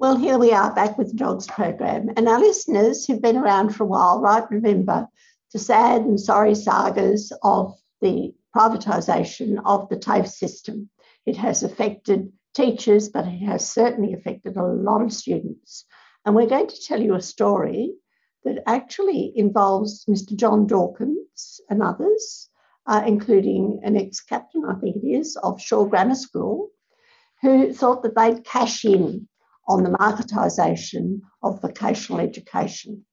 Well, 0.00 0.16
here 0.16 0.38
we 0.38 0.50
are 0.54 0.74
back 0.74 0.96
with 0.96 1.08
the 1.08 1.18
Dogs 1.18 1.46
program, 1.46 2.08
and 2.16 2.26
our 2.26 2.40
listeners 2.40 3.04
who've 3.04 3.20
been 3.20 3.36
around 3.36 3.76
for 3.76 3.84
a 3.84 3.86
while 3.86 4.18
right 4.22 4.50
remember 4.50 5.06
the 5.52 5.58
sad 5.58 6.00
and 6.06 6.18
sorry 6.18 6.54
sagas 6.54 7.34
of 7.42 7.74
the 8.00 8.32
privatisation 8.56 9.60
of 9.62 9.90
the 9.90 9.98
TAFE 9.98 10.26
system. 10.26 10.88
It 11.26 11.36
has 11.36 11.62
affected 11.62 12.32
teachers, 12.54 13.10
but 13.10 13.26
it 13.26 13.40
has 13.40 13.70
certainly 13.70 14.14
affected 14.14 14.56
a 14.56 14.64
lot 14.64 15.02
of 15.02 15.12
students. 15.12 15.84
And 16.24 16.34
we're 16.34 16.48
going 16.48 16.68
to 16.68 16.82
tell 16.82 17.02
you 17.02 17.14
a 17.14 17.20
story 17.20 17.92
that 18.44 18.62
actually 18.66 19.34
involves 19.36 20.06
Mr. 20.06 20.34
John 20.34 20.66
Dawkins 20.66 21.60
and 21.68 21.82
others, 21.82 22.48
uh, 22.86 23.02
including 23.06 23.80
an 23.84 23.98
ex 23.98 24.22
captain, 24.22 24.64
I 24.64 24.80
think 24.80 24.96
it 24.96 25.06
is, 25.06 25.36
of 25.36 25.60
Shore 25.60 25.86
Grammar 25.86 26.14
School, 26.14 26.70
who 27.42 27.74
thought 27.74 28.02
that 28.04 28.16
they'd 28.16 28.42
cash 28.44 28.86
in 28.86 29.28
on 29.68 29.82
the 29.82 29.90
marketisation 29.90 31.20
of 31.42 31.62
vocational 31.62 32.20
education 32.20 33.04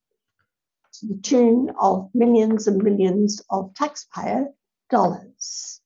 to 0.93 1.07
the 1.07 1.19
tune 1.21 1.71
of 1.79 2.09
millions 2.13 2.67
and 2.67 2.81
millions 2.81 3.41
of 3.49 3.73
taxpayer 3.75 4.47
dollars. 4.89 5.81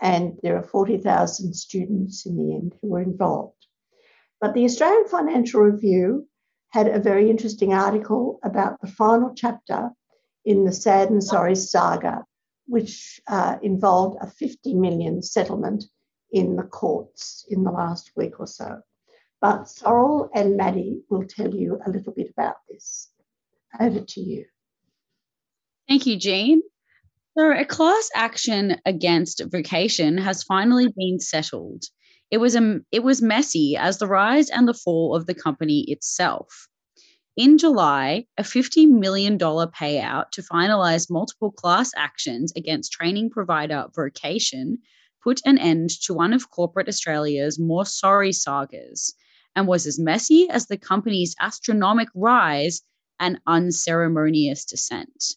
And 0.00 0.38
there 0.42 0.56
are 0.56 0.62
40,000 0.62 1.54
students 1.54 2.26
in 2.26 2.36
the 2.36 2.54
end 2.54 2.74
who 2.80 2.88
were 2.88 3.02
involved. 3.02 3.66
But 4.40 4.54
the 4.54 4.64
Australian 4.64 5.06
Financial 5.08 5.60
Review 5.60 6.26
had 6.70 6.88
a 6.88 7.00
very 7.00 7.28
interesting 7.28 7.74
article 7.74 8.38
about 8.42 8.80
the 8.80 8.86
final 8.86 9.34
chapter 9.34 9.90
in 10.44 10.64
the 10.64 10.72
Sad 10.72 11.10
and 11.10 11.22
Sorry 11.22 11.54
saga, 11.54 12.24
which 12.66 13.20
uh, 13.28 13.56
involved 13.62 14.18
a 14.22 14.26
50 14.26 14.74
million 14.74 15.22
settlement 15.22 15.84
in 16.32 16.56
the 16.56 16.62
courts 16.62 17.44
in 17.48 17.64
the 17.64 17.70
last 17.70 18.12
week 18.16 18.40
or 18.40 18.46
so. 18.46 18.80
But 19.40 19.70
Sorrel 19.70 20.30
and 20.34 20.58
Maddie 20.58 21.02
will 21.08 21.24
tell 21.26 21.54
you 21.54 21.80
a 21.84 21.90
little 21.90 22.12
bit 22.12 22.30
about 22.30 22.56
this. 22.68 23.08
Over 23.78 24.00
to 24.00 24.20
you. 24.20 24.44
Thank 25.88 26.06
you, 26.06 26.18
Jean. 26.18 26.62
So, 27.38 27.50
a 27.50 27.64
class 27.64 28.10
action 28.14 28.76
against 28.84 29.42
vocation 29.50 30.18
has 30.18 30.42
finally 30.42 30.92
been 30.94 31.20
settled. 31.20 31.84
It 32.30 32.38
was, 32.38 32.54
a, 32.54 32.80
it 32.92 33.02
was 33.02 33.22
messy 33.22 33.76
as 33.76 33.98
the 33.98 34.06
rise 34.06 34.50
and 34.50 34.68
the 34.68 34.74
fall 34.74 35.16
of 35.16 35.26
the 35.26 35.34
company 35.34 35.84
itself. 35.88 36.68
In 37.36 37.56
July, 37.56 38.26
a 38.36 38.42
$50 38.42 38.88
million 38.88 39.38
payout 39.38 40.30
to 40.32 40.42
finalise 40.42 41.10
multiple 41.10 41.50
class 41.50 41.92
actions 41.96 42.52
against 42.56 42.92
training 42.92 43.30
provider 43.30 43.86
Vocation 43.94 44.78
put 45.24 45.40
an 45.46 45.56
end 45.56 45.90
to 46.02 46.12
one 46.12 46.34
of 46.34 46.50
corporate 46.50 46.88
Australia's 46.88 47.58
more 47.58 47.86
sorry 47.86 48.32
sagas 48.32 49.14
and 49.54 49.66
was 49.66 49.86
as 49.86 49.98
messy 49.98 50.48
as 50.48 50.66
the 50.66 50.76
company's 50.76 51.34
astronomical 51.40 52.20
rise 52.20 52.82
and 53.18 53.40
unceremonious 53.46 54.64
descent. 54.64 55.34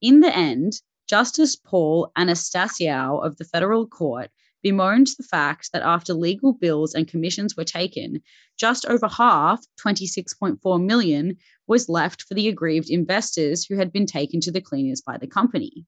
In 0.00 0.20
the 0.20 0.34
end, 0.34 0.80
Justice 1.08 1.56
Paul 1.56 2.10
Anastassiou 2.16 3.24
of 3.24 3.36
the 3.36 3.44
federal 3.44 3.86
court 3.86 4.30
bemoaned 4.62 5.08
the 5.18 5.24
fact 5.24 5.70
that 5.72 5.82
after 5.82 6.14
legal 6.14 6.52
bills 6.52 6.94
and 6.94 7.08
commissions 7.08 7.56
were 7.56 7.64
taken, 7.64 8.22
just 8.56 8.86
over 8.86 9.08
half, 9.08 9.64
26.4 9.84 10.84
million, 10.84 11.36
was 11.66 11.88
left 11.88 12.22
for 12.22 12.34
the 12.34 12.48
aggrieved 12.48 12.88
investors 12.90 13.64
who 13.64 13.76
had 13.76 13.92
been 13.92 14.06
taken 14.06 14.40
to 14.40 14.52
the 14.52 14.60
cleaners 14.60 15.02
by 15.02 15.18
the 15.18 15.26
company. 15.26 15.84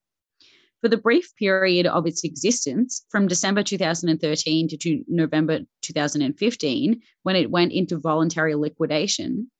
For 0.84 0.90
the 0.90 0.98
brief 0.98 1.34
period 1.36 1.86
of 1.86 2.06
its 2.06 2.24
existence, 2.24 3.06
from 3.08 3.26
December 3.26 3.62
2013 3.62 4.68
to 4.68 5.04
November 5.08 5.60
2015, 5.80 7.00
when 7.22 7.36
it 7.36 7.50
went 7.50 7.72
into 7.72 7.96
voluntary 7.96 8.54
liquidation, 8.54 9.50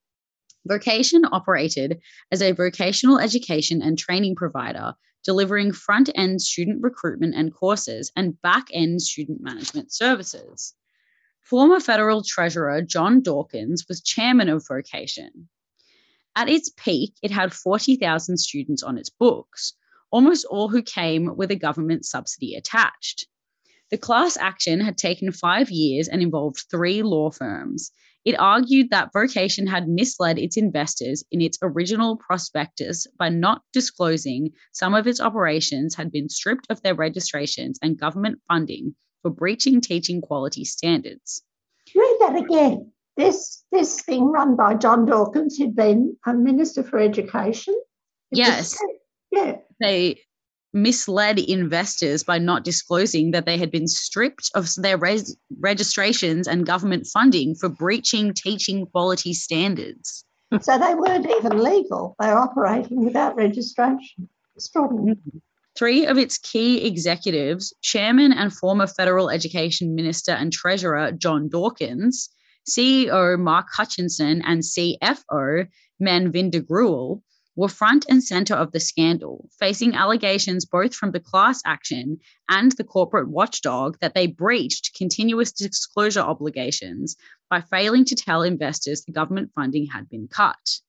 Vocation 0.67 1.25
operated 1.25 2.03
as 2.31 2.43
a 2.43 2.53
vocational 2.53 3.19
education 3.19 3.81
and 3.81 3.99
training 3.99 4.35
provider, 4.35 4.97
delivering 5.25 5.73
front 5.73 6.11
end 6.15 6.43
student 6.43 6.83
recruitment 6.83 7.35
and 7.35 7.55
courses 7.55 8.13
and 8.15 8.39
back 8.43 8.67
end 8.71 9.01
student 9.01 9.41
management 9.41 9.95
services. 9.95 10.75
Former 11.41 11.81
federal 11.81 12.23
treasurer 12.23 12.83
John 12.83 13.23
Dawkins 13.23 13.87
was 13.89 14.03
chairman 14.03 14.51
of 14.51 14.67
Vocation. 14.69 15.49
At 16.37 16.51
its 16.51 16.69
peak, 16.69 17.15
it 17.23 17.31
had 17.31 17.55
40,000 17.55 18.37
students 18.37 18.83
on 18.83 18.99
its 18.99 19.09
books, 19.09 19.73
almost 20.11 20.45
all 20.45 20.69
who 20.69 20.83
came 20.83 21.37
with 21.37 21.51
a 21.51 21.57
government 21.57 22.05
subsidy 22.05 22.55
attached. 22.55 23.27
The 23.91 23.99
class 23.99 24.37
action 24.37 24.81
had 24.81 24.97
taken 24.97 25.33
five 25.33 25.71
years 25.71 26.09
and 26.09 26.23
involved 26.23 26.65
three 26.71 27.03
law 27.03 27.31
firms, 27.31 27.91
it 28.25 28.39
argued 28.39 28.91
that 28.91 29.13
Vocation 29.13 29.67
had 29.67 29.87
misled 29.87 30.39
its 30.39 30.57
investors 30.57 31.25
in 31.31 31.43
its 31.43 31.59
original 31.61 32.17
prospectus 32.17 33.07
by 33.19 33.29
not 33.29 33.63
disclosing 33.73 34.53
some 34.73 34.95
of 34.95 35.07
its 35.07 35.21
operations 35.21 35.95
had 35.95 36.11
been 36.11 36.31
stripped 36.31 36.67
of 36.71 36.81
their 36.81 36.95
registrations 36.95 37.79
and 37.83 37.99
government 37.99 38.41
funding 38.49 38.95
for 39.21 39.31
breaching 39.31 39.83
teaching 39.83 40.23
quality 40.23 40.65
standards. 40.65 41.43
Read 41.95 42.17
that 42.21 42.37
again. 42.37 42.93
this 43.17 43.63
this 43.71 44.01
thing 44.01 44.25
run 44.25 44.57
by 44.57 44.75
John 44.75 45.05
Dawkins, 45.05 45.59
who'd 45.59 45.77
been 45.77 46.17
a 46.25 46.33
minister 46.33 46.83
for 46.83 46.99
education. 46.99 47.79
Yes. 48.31 48.79
yeah. 49.31 49.59
They 49.81 50.21
misled 50.75 51.39
investors 51.39 52.25
by 52.25 52.39
not 52.39 52.65
disclosing 52.65 53.31
that 53.31 53.47
they 53.47 53.59
had 53.59 53.71
been 53.71 53.87
stripped 53.87 54.51
of 54.55 54.69
their 54.77 54.99
res- 54.99 55.37
registrations 55.61 56.49
and 56.49 56.67
government 56.67 57.07
funding 57.07 57.55
for 57.55 57.69
breaching 57.69 58.35
teaching 58.35 58.87
quality 58.87 59.33
standards. 59.33 60.25
So 60.61 60.79
they 60.79 60.95
weren't 60.95 61.31
even 61.31 61.63
legal. 61.63 62.17
They 62.21 62.27
were 62.27 62.39
operating 62.39 63.05
without 63.05 63.37
registration. 63.37 64.29
Extraordinary. 64.57 65.17
Mm-hmm. 65.17 65.39
Three 65.77 66.07
of 66.07 66.19
its 66.19 66.39
key 66.39 66.87
executives, 66.87 67.75
Chairman 67.83 68.33
and 68.33 68.53
former 68.53 68.87
Federal 68.87 69.31
Education 69.31 69.97
Minister 69.97 70.33
and 70.33 70.53
Treasurer 70.53 71.11
John 71.11 71.49
Dawkins, 71.49 72.31
CEO 72.69 73.39
Mark 73.39 73.67
Hutchinson, 73.73 74.43
and 74.45 74.63
CFO 74.63 75.67
Manvinder 76.01 76.63
Grewal, 76.63 77.23
were 77.57 77.69
front 77.69 78.07
and 78.09 78.23
center 78.23 78.55
of 78.55 78.73
the 78.73 78.81
scandal, 78.81 79.49
facing 79.59 79.95
allegations 79.95 80.65
both 80.65 80.95
from 80.95 81.13
the 81.13 81.21
class 81.21 81.63
action 81.65 82.19
and 82.49 82.73
the 82.73 82.85
corporate 82.85 83.29
watchdog 83.29 83.99
that 84.01 84.15
they 84.15 84.27
breached 84.27 84.97
continuous 84.97 85.53
disclosure 85.53 86.21
obligations 86.21 87.17
by 87.49 87.61
failing 87.61 88.05
to 88.05 88.15
tell 88.15 88.43
investors 88.43 89.05
the 89.05 89.13
government 89.13 89.51
funding 89.55 89.87
had 89.87 90.09
been 90.09 90.29
cut. 90.29 90.81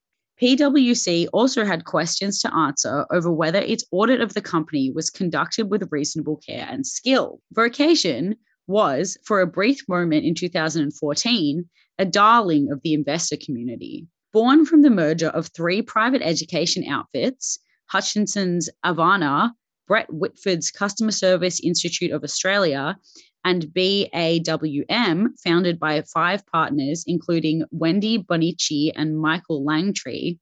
PwC 0.42 1.28
also 1.32 1.64
had 1.64 1.86
questions 1.86 2.42
to 2.42 2.54
answer 2.54 3.06
over 3.10 3.32
whether 3.32 3.60
its 3.60 3.86
audit 3.92 4.20
of 4.20 4.34
the 4.34 4.42
company 4.42 4.92
was 4.92 5.10
conducted 5.10 5.70
with 5.70 5.92
reasonable 5.92 6.38
care 6.38 6.68
and 6.70 6.86
skill. 6.86 7.40
Vocation 7.54 8.36
was, 8.68 9.18
for 9.24 9.40
a 9.40 9.48
brief 9.48 9.88
moment 9.88 10.26
in 10.26 10.36
2014, 10.36 11.70
a 11.98 12.06
darling 12.06 12.72
of 12.72 12.82
the 12.82 12.94
investor 12.94 13.38
community. 13.38 14.08
Born 14.36 14.66
from 14.66 14.82
the 14.82 14.90
merger 14.90 15.30
of 15.30 15.48
three 15.48 15.82
private 15.82 16.22
education 16.22 16.84
outfits, 16.84 17.58
Hutchinson's 17.86 18.70
Avana, 18.86 19.52
Brett 19.88 20.14
Whitford's 20.14 20.72
Customer 20.72 21.12
Service 21.12 21.62
Institute 21.62 22.12
of 22.12 22.22
Australia, 22.22 22.98
and 23.46 23.66
BAWM, 23.68 25.40
founded 25.42 25.80
by 25.80 26.02
five 26.02 26.46
partners, 26.48 27.06
including 27.08 27.64
Wendy 27.72 28.18
Bonici 28.18 28.92
and 28.94 29.18
Michael 29.18 29.66
Langtree. 29.66 30.38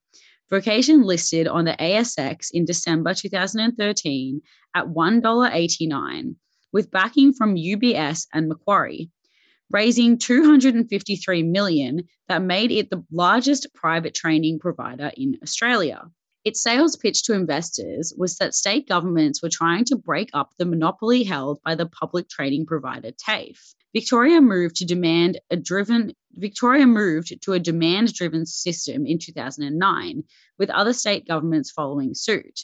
Vocation 0.49 1.03
listed 1.03 1.47
on 1.47 1.65
the 1.65 1.75
ASX 1.79 2.47
in 2.51 2.65
December 2.65 3.13
2013 3.13 4.41
at 4.73 4.87
$1.89, 4.87 6.35
with 6.71 6.89
backing 6.89 7.31
from 7.31 7.53
UBS 7.53 8.25
and 8.33 8.49
Macquarie, 8.49 9.11
raising 9.73 10.19
253 10.19 11.43
million 11.43 12.07
that 12.29 12.41
made 12.41 12.71
it 12.71 12.89
the 12.89 13.03
largest 13.11 13.73
private 13.73 14.13
training 14.13 14.59
provider 14.59 15.11
in 15.17 15.39
Australia. 15.41 16.03
Its 16.45 16.61
sales 16.61 16.95
pitch 16.95 17.23
to 17.23 17.33
investors 17.33 18.13
was 18.15 18.37
that 18.37 18.53
state 18.53 18.87
governments 18.87 19.41
were 19.41 19.49
trying 19.49 19.85
to 19.85 19.95
break 19.95 20.29
up 20.33 20.51
the 20.57 20.65
monopoly 20.65 21.23
held 21.23 21.59
by 21.63 21.73
the 21.73 21.87
public 21.87 22.29
training 22.29 22.65
provider 22.65 23.11
TAFE. 23.11 23.73
Victoria 23.93 24.41
moved 24.41 24.77
to 24.77 24.85
demand 24.85 25.39
a 25.49 25.55
driven 25.55 26.13
Victoria 26.35 26.87
moved 26.87 27.41
to 27.43 27.53
a 27.53 27.59
demand 27.59 28.13
driven 28.13 28.45
system 28.45 29.05
in 29.05 29.19
2009 29.19 30.23
with 30.57 30.69
other 30.69 30.93
state 30.93 31.27
governments 31.27 31.71
following 31.71 32.13
suit. 32.15 32.61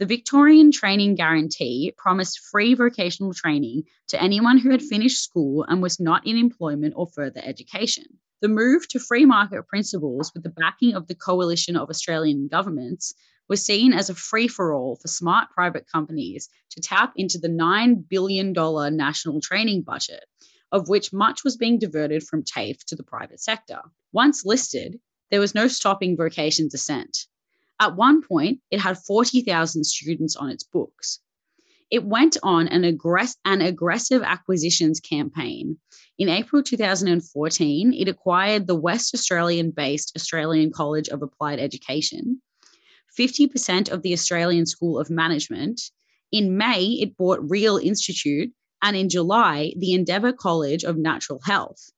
The 0.00 0.06
Victorian 0.06 0.72
Training 0.72 1.14
Guarantee 1.16 1.92
promised 1.94 2.38
free 2.38 2.72
vocational 2.72 3.34
training 3.34 3.82
to 4.08 4.22
anyone 4.22 4.56
who 4.56 4.70
had 4.70 4.80
finished 4.80 5.22
school 5.22 5.62
and 5.68 5.82
was 5.82 6.00
not 6.00 6.26
in 6.26 6.38
employment 6.38 6.94
or 6.96 7.06
further 7.06 7.42
education. 7.44 8.04
The 8.40 8.48
move 8.48 8.88
to 8.88 8.98
free 8.98 9.26
market 9.26 9.68
principles 9.68 10.32
with 10.32 10.42
the 10.42 10.54
backing 10.56 10.94
of 10.94 11.06
the 11.06 11.14
coalition 11.14 11.76
of 11.76 11.90
Australian 11.90 12.48
governments 12.48 13.12
was 13.46 13.62
seen 13.62 13.92
as 13.92 14.08
a 14.08 14.14
free 14.14 14.48
for 14.48 14.72
all 14.72 14.96
for 14.96 15.08
smart 15.08 15.50
private 15.50 15.84
companies 15.86 16.48
to 16.70 16.80
tap 16.80 17.12
into 17.16 17.36
the 17.36 17.48
$9 17.48 18.08
billion 18.08 18.54
national 18.96 19.42
training 19.42 19.82
budget, 19.82 20.24
of 20.72 20.88
which 20.88 21.12
much 21.12 21.44
was 21.44 21.58
being 21.58 21.78
diverted 21.78 22.22
from 22.22 22.42
TAFE 22.42 22.82
to 22.86 22.96
the 22.96 23.02
private 23.02 23.38
sector. 23.42 23.82
Once 24.12 24.46
listed, 24.46 24.98
there 25.30 25.40
was 25.40 25.54
no 25.54 25.68
stopping 25.68 26.16
vocation's 26.16 26.72
ascent. 26.72 27.26
At 27.80 27.96
one 27.96 28.22
point, 28.22 28.60
it 28.70 28.78
had 28.78 28.98
40,000 28.98 29.84
students 29.84 30.36
on 30.36 30.50
its 30.50 30.64
books. 30.64 31.18
It 31.90 32.04
went 32.04 32.36
on 32.42 32.68
an, 32.68 32.82
aggress- 32.82 33.38
an 33.46 33.62
aggressive 33.62 34.22
acquisitions 34.22 35.00
campaign. 35.00 35.78
In 36.18 36.28
April 36.28 36.62
2014, 36.62 37.94
it 37.94 38.06
acquired 38.06 38.66
the 38.66 38.76
West 38.76 39.14
Australian 39.14 39.70
based 39.70 40.12
Australian 40.14 40.72
College 40.72 41.08
of 41.08 41.22
Applied 41.22 41.58
Education, 41.58 42.42
50% 43.18 43.90
of 43.90 44.02
the 44.02 44.12
Australian 44.12 44.66
School 44.66 45.00
of 45.00 45.08
Management. 45.08 45.80
In 46.30 46.58
May, 46.58 46.84
it 47.00 47.16
bought 47.16 47.50
Real 47.50 47.78
Institute, 47.78 48.52
and 48.82 48.94
in 48.94 49.08
July, 49.08 49.72
the 49.76 49.94
Endeavour 49.94 50.32
College 50.34 50.84
of 50.84 50.98
Natural 50.98 51.40
Health. 51.42 51.90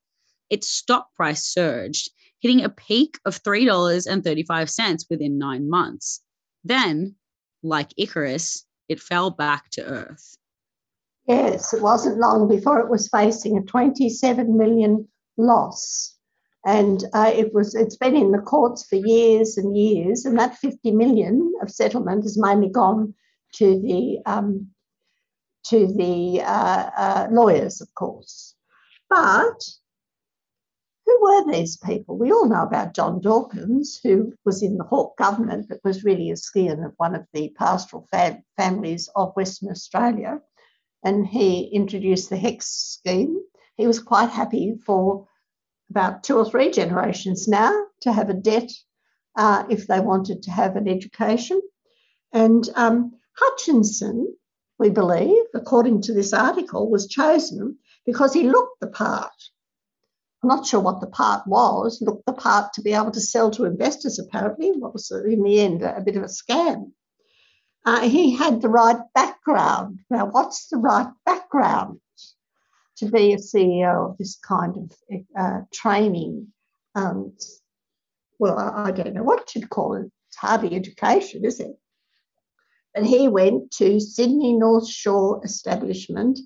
Its 0.48 0.70
stock 0.70 1.12
price 1.16 1.44
surged, 1.44 2.10
hitting 2.42 2.64
a 2.64 2.68
peak 2.68 3.18
of 3.24 3.42
$3.35 3.42 5.04
within 5.08 5.38
nine 5.38 5.70
months. 5.70 6.20
Then, 6.64 7.14
like 7.62 7.94
Icarus, 7.96 8.66
it 8.88 9.00
fell 9.00 9.30
back 9.30 9.70
to 9.70 9.84
earth. 9.84 10.36
Yes, 11.26 11.72
it 11.72 11.80
wasn't 11.80 12.18
long 12.18 12.48
before 12.48 12.80
it 12.80 12.90
was 12.90 13.08
facing 13.08 13.56
a 13.56 13.62
27 13.62 14.58
million 14.58 15.08
loss. 15.36 16.16
And 16.66 17.02
uh, 17.12 17.32
it 17.34 17.54
was 17.54 17.74
it's 17.74 17.96
been 17.96 18.16
in 18.16 18.32
the 18.32 18.38
courts 18.38 18.84
for 18.86 18.96
years 18.96 19.56
and 19.56 19.76
years, 19.76 20.24
and 20.24 20.38
that 20.38 20.56
50 20.58 20.92
million 20.92 21.52
of 21.60 21.70
settlement 21.70 22.22
has 22.22 22.38
mainly 22.38 22.68
gone 22.68 23.14
to 23.54 23.80
the 23.80 24.18
um, 24.26 24.68
to 25.66 25.86
the 25.88 26.40
uh, 26.40 26.90
uh, 26.96 27.28
lawyers, 27.30 27.80
of 27.80 27.92
course. 27.94 28.54
But 29.10 29.60
who 31.12 31.22
were 31.22 31.52
these 31.52 31.76
people? 31.76 32.16
We 32.16 32.32
all 32.32 32.48
know 32.48 32.62
about 32.62 32.94
John 32.94 33.20
Dawkins, 33.20 34.00
who 34.02 34.32
was 34.44 34.62
in 34.62 34.76
the 34.76 34.84
Hawke 34.84 35.16
government, 35.16 35.66
but 35.68 35.80
was 35.84 36.04
really 36.04 36.30
a 36.30 36.36
scion 36.36 36.82
of 36.84 36.94
one 36.96 37.14
of 37.14 37.26
the 37.32 37.50
pastoral 37.50 38.06
fam- 38.10 38.42
families 38.56 39.08
of 39.14 39.34
Western 39.34 39.70
Australia. 39.70 40.40
And 41.04 41.26
he 41.26 41.64
introduced 41.64 42.30
the 42.30 42.36
HECS 42.36 42.64
scheme. 42.64 43.40
He 43.76 43.86
was 43.86 44.00
quite 44.00 44.30
happy 44.30 44.76
for 44.86 45.26
about 45.90 46.22
two 46.22 46.36
or 46.36 46.48
three 46.48 46.70
generations 46.70 47.48
now 47.48 47.72
to 48.00 48.12
have 48.12 48.30
a 48.30 48.34
debt 48.34 48.70
uh, 49.36 49.64
if 49.68 49.86
they 49.86 50.00
wanted 50.00 50.44
to 50.44 50.50
have 50.50 50.76
an 50.76 50.88
education. 50.88 51.60
And 52.32 52.66
um, 52.76 53.12
Hutchinson, 53.36 54.34
we 54.78 54.90
believe, 54.90 55.44
according 55.54 56.02
to 56.02 56.14
this 56.14 56.32
article, 56.32 56.90
was 56.90 57.06
chosen 57.06 57.78
because 58.06 58.32
he 58.32 58.44
looked 58.44 58.80
the 58.80 58.86
part. 58.86 59.32
I'm 60.42 60.48
not 60.48 60.66
sure 60.66 60.80
what 60.80 61.00
the 61.00 61.06
part 61.06 61.46
was, 61.46 62.02
looked 62.02 62.26
the 62.26 62.32
part 62.32 62.72
to 62.74 62.82
be 62.82 62.94
able 62.94 63.12
to 63.12 63.20
sell 63.20 63.50
to 63.52 63.64
investors, 63.64 64.18
apparently. 64.18 64.72
What 64.72 64.92
was 64.92 65.10
in 65.10 65.42
the 65.42 65.60
end 65.60 65.82
a 65.82 66.00
bit 66.00 66.16
of 66.16 66.24
a 66.24 66.26
scam. 66.26 66.92
Uh, 67.84 68.08
he 68.08 68.36
had 68.36 68.60
the 68.60 68.68
right 68.68 68.98
background. 69.14 70.00
Now, 70.10 70.26
what's 70.26 70.68
the 70.68 70.78
right 70.78 71.08
background 71.24 72.00
to 72.96 73.06
be 73.06 73.32
a 73.32 73.38
CEO 73.38 74.10
of 74.10 74.18
this 74.18 74.36
kind 74.36 74.76
of 74.76 75.20
uh, 75.38 75.60
training? 75.72 76.48
Um, 76.94 77.36
well, 78.38 78.58
I, 78.58 78.90
don't 78.90 79.14
know 79.14 79.22
what 79.22 79.54
you'd 79.54 79.70
call 79.70 79.94
it. 79.94 80.10
It's 80.28 80.36
hardly 80.36 80.74
education, 80.74 81.44
is 81.44 81.60
it? 81.60 81.76
But 82.94 83.04
he 83.04 83.28
went 83.28 83.70
to 83.78 84.00
Sydney 84.00 84.54
North 84.54 84.88
Shore 84.88 85.40
establishment 85.44 86.38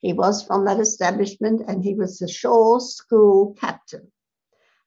he 0.00 0.12
was 0.12 0.42
from 0.42 0.64
that 0.64 0.80
establishment 0.80 1.62
and 1.66 1.82
he 1.82 1.94
was 1.94 2.18
the 2.18 2.28
Shore 2.28 2.80
School 2.80 3.54
captain. 3.58 4.10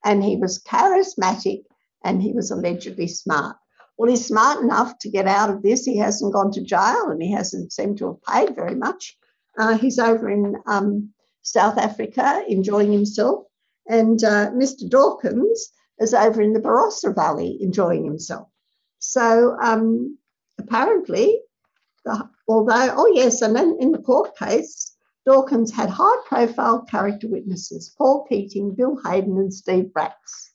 And 0.03 0.23
he 0.23 0.35
was 0.35 0.61
charismatic 0.61 1.63
and 2.03 2.21
he 2.21 2.33
was 2.33 2.51
allegedly 2.51 3.07
smart. 3.07 3.55
Well, 3.97 4.09
he's 4.09 4.25
smart 4.25 4.61
enough 4.61 4.97
to 4.99 5.09
get 5.09 5.27
out 5.27 5.51
of 5.51 5.61
this. 5.61 5.85
He 5.85 5.97
hasn't 5.97 6.33
gone 6.33 6.51
to 6.53 6.63
jail 6.63 7.09
and 7.09 7.21
he 7.21 7.31
hasn't 7.31 7.71
seemed 7.71 7.99
to 7.99 8.07
have 8.07 8.23
paid 8.23 8.55
very 8.55 8.75
much. 8.75 9.17
Uh, 9.57 9.77
he's 9.77 9.99
over 9.99 10.29
in 10.29 10.55
um, 10.65 11.13
South 11.43 11.77
Africa 11.77 12.43
enjoying 12.47 12.91
himself. 12.91 13.45
And 13.87 14.23
uh, 14.23 14.49
Mr. 14.51 14.89
Dawkins 14.89 15.69
is 15.99 16.13
over 16.13 16.41
in 16.41 16.53
the 16.53 16.59
Barossa 16.59 17.13
Valley 17.13 17.57
enjoying 17.61 18.03
himself. 18.03 18.47
So 18.97 19.55
um, 19.61 20.17
apparently, 20.57 21.39
the, 22.03 22.27
although, 22.47 22.93
oh 22.97 23.11
yes, 23.13 23.41
and 23.41 23.55
then 23.55 23.77
in 23.79 23.91
the 23.91 23.99
court 23.99 24.35
case, 24.37 24.92
Dawkins 25.25 25.71
had 25.71 25.89
high 25.89 26.17
profile 26.25 26.81
character 26.81 27.29
witnesses 27.29 27.95
Paul 27.97 28.25
Keating, 28.27 28.75
Bill 28.75 28.99
Hayden, 29.05 29.37
and 29.37 29.53
Steve 29.53 29.93
Bracks. 29.93 30.53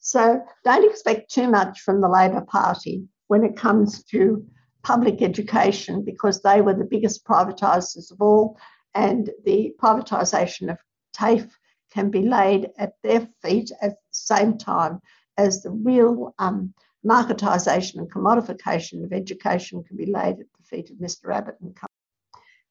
So 0.00 0.42
don't 0.62 0.90
expect 0.90 1.30
too 1.30 1.48
much 1.48 1.80
from 1.80 2.02
the 2.02 2.08
Labor 2.08 2.42
Party 2.42 3.08
when 3.28 3.44
it 3.44 3.56
comes 3.56 4.04
to 4.04 4.46
public 4.82 5.22
education 5.22 6.04
because 6.04 6.42
they 6.42 6.60
were 6.60 6.74
the 6.74 6.84
biggest 6.84 7.24
privatisers 7.24 8.12
of 8.12 8.20
all, 8.20 8.58
and 8.94 9.30
the 9.44 9.74
privatisation 9.82 10.70
of 10.70 10.78
TAFE 11.14 11.50
can 11.90 12.10
be 12.10 12.22
laid 12.22 12.70
at 12.76 12.92
their 13.02 13.26
feet 13.42 13.70
at 13.80 13.92
the 13.92 13.96
same 14.10 14.58
time 14.58 15.00
as 15.38 15.62
the 15.62 15.70
real 15.70 16.34
um, 16.38 16.74
marketisation 17.06 17.96
and 17.96 18.12
commodification 18.12 19.02
of 19.02 19.12
education 19.14 19.82
can 19.82 19.96
be 19.96 20.06
laid 20.06 20.40
at 20.40 20.46
the 20.58 20.64
feet 20.64 20.90
of 20.90 20.96
Mr 20.96 21.34
Abbott 21.34 21.56
and. 21.62 21.74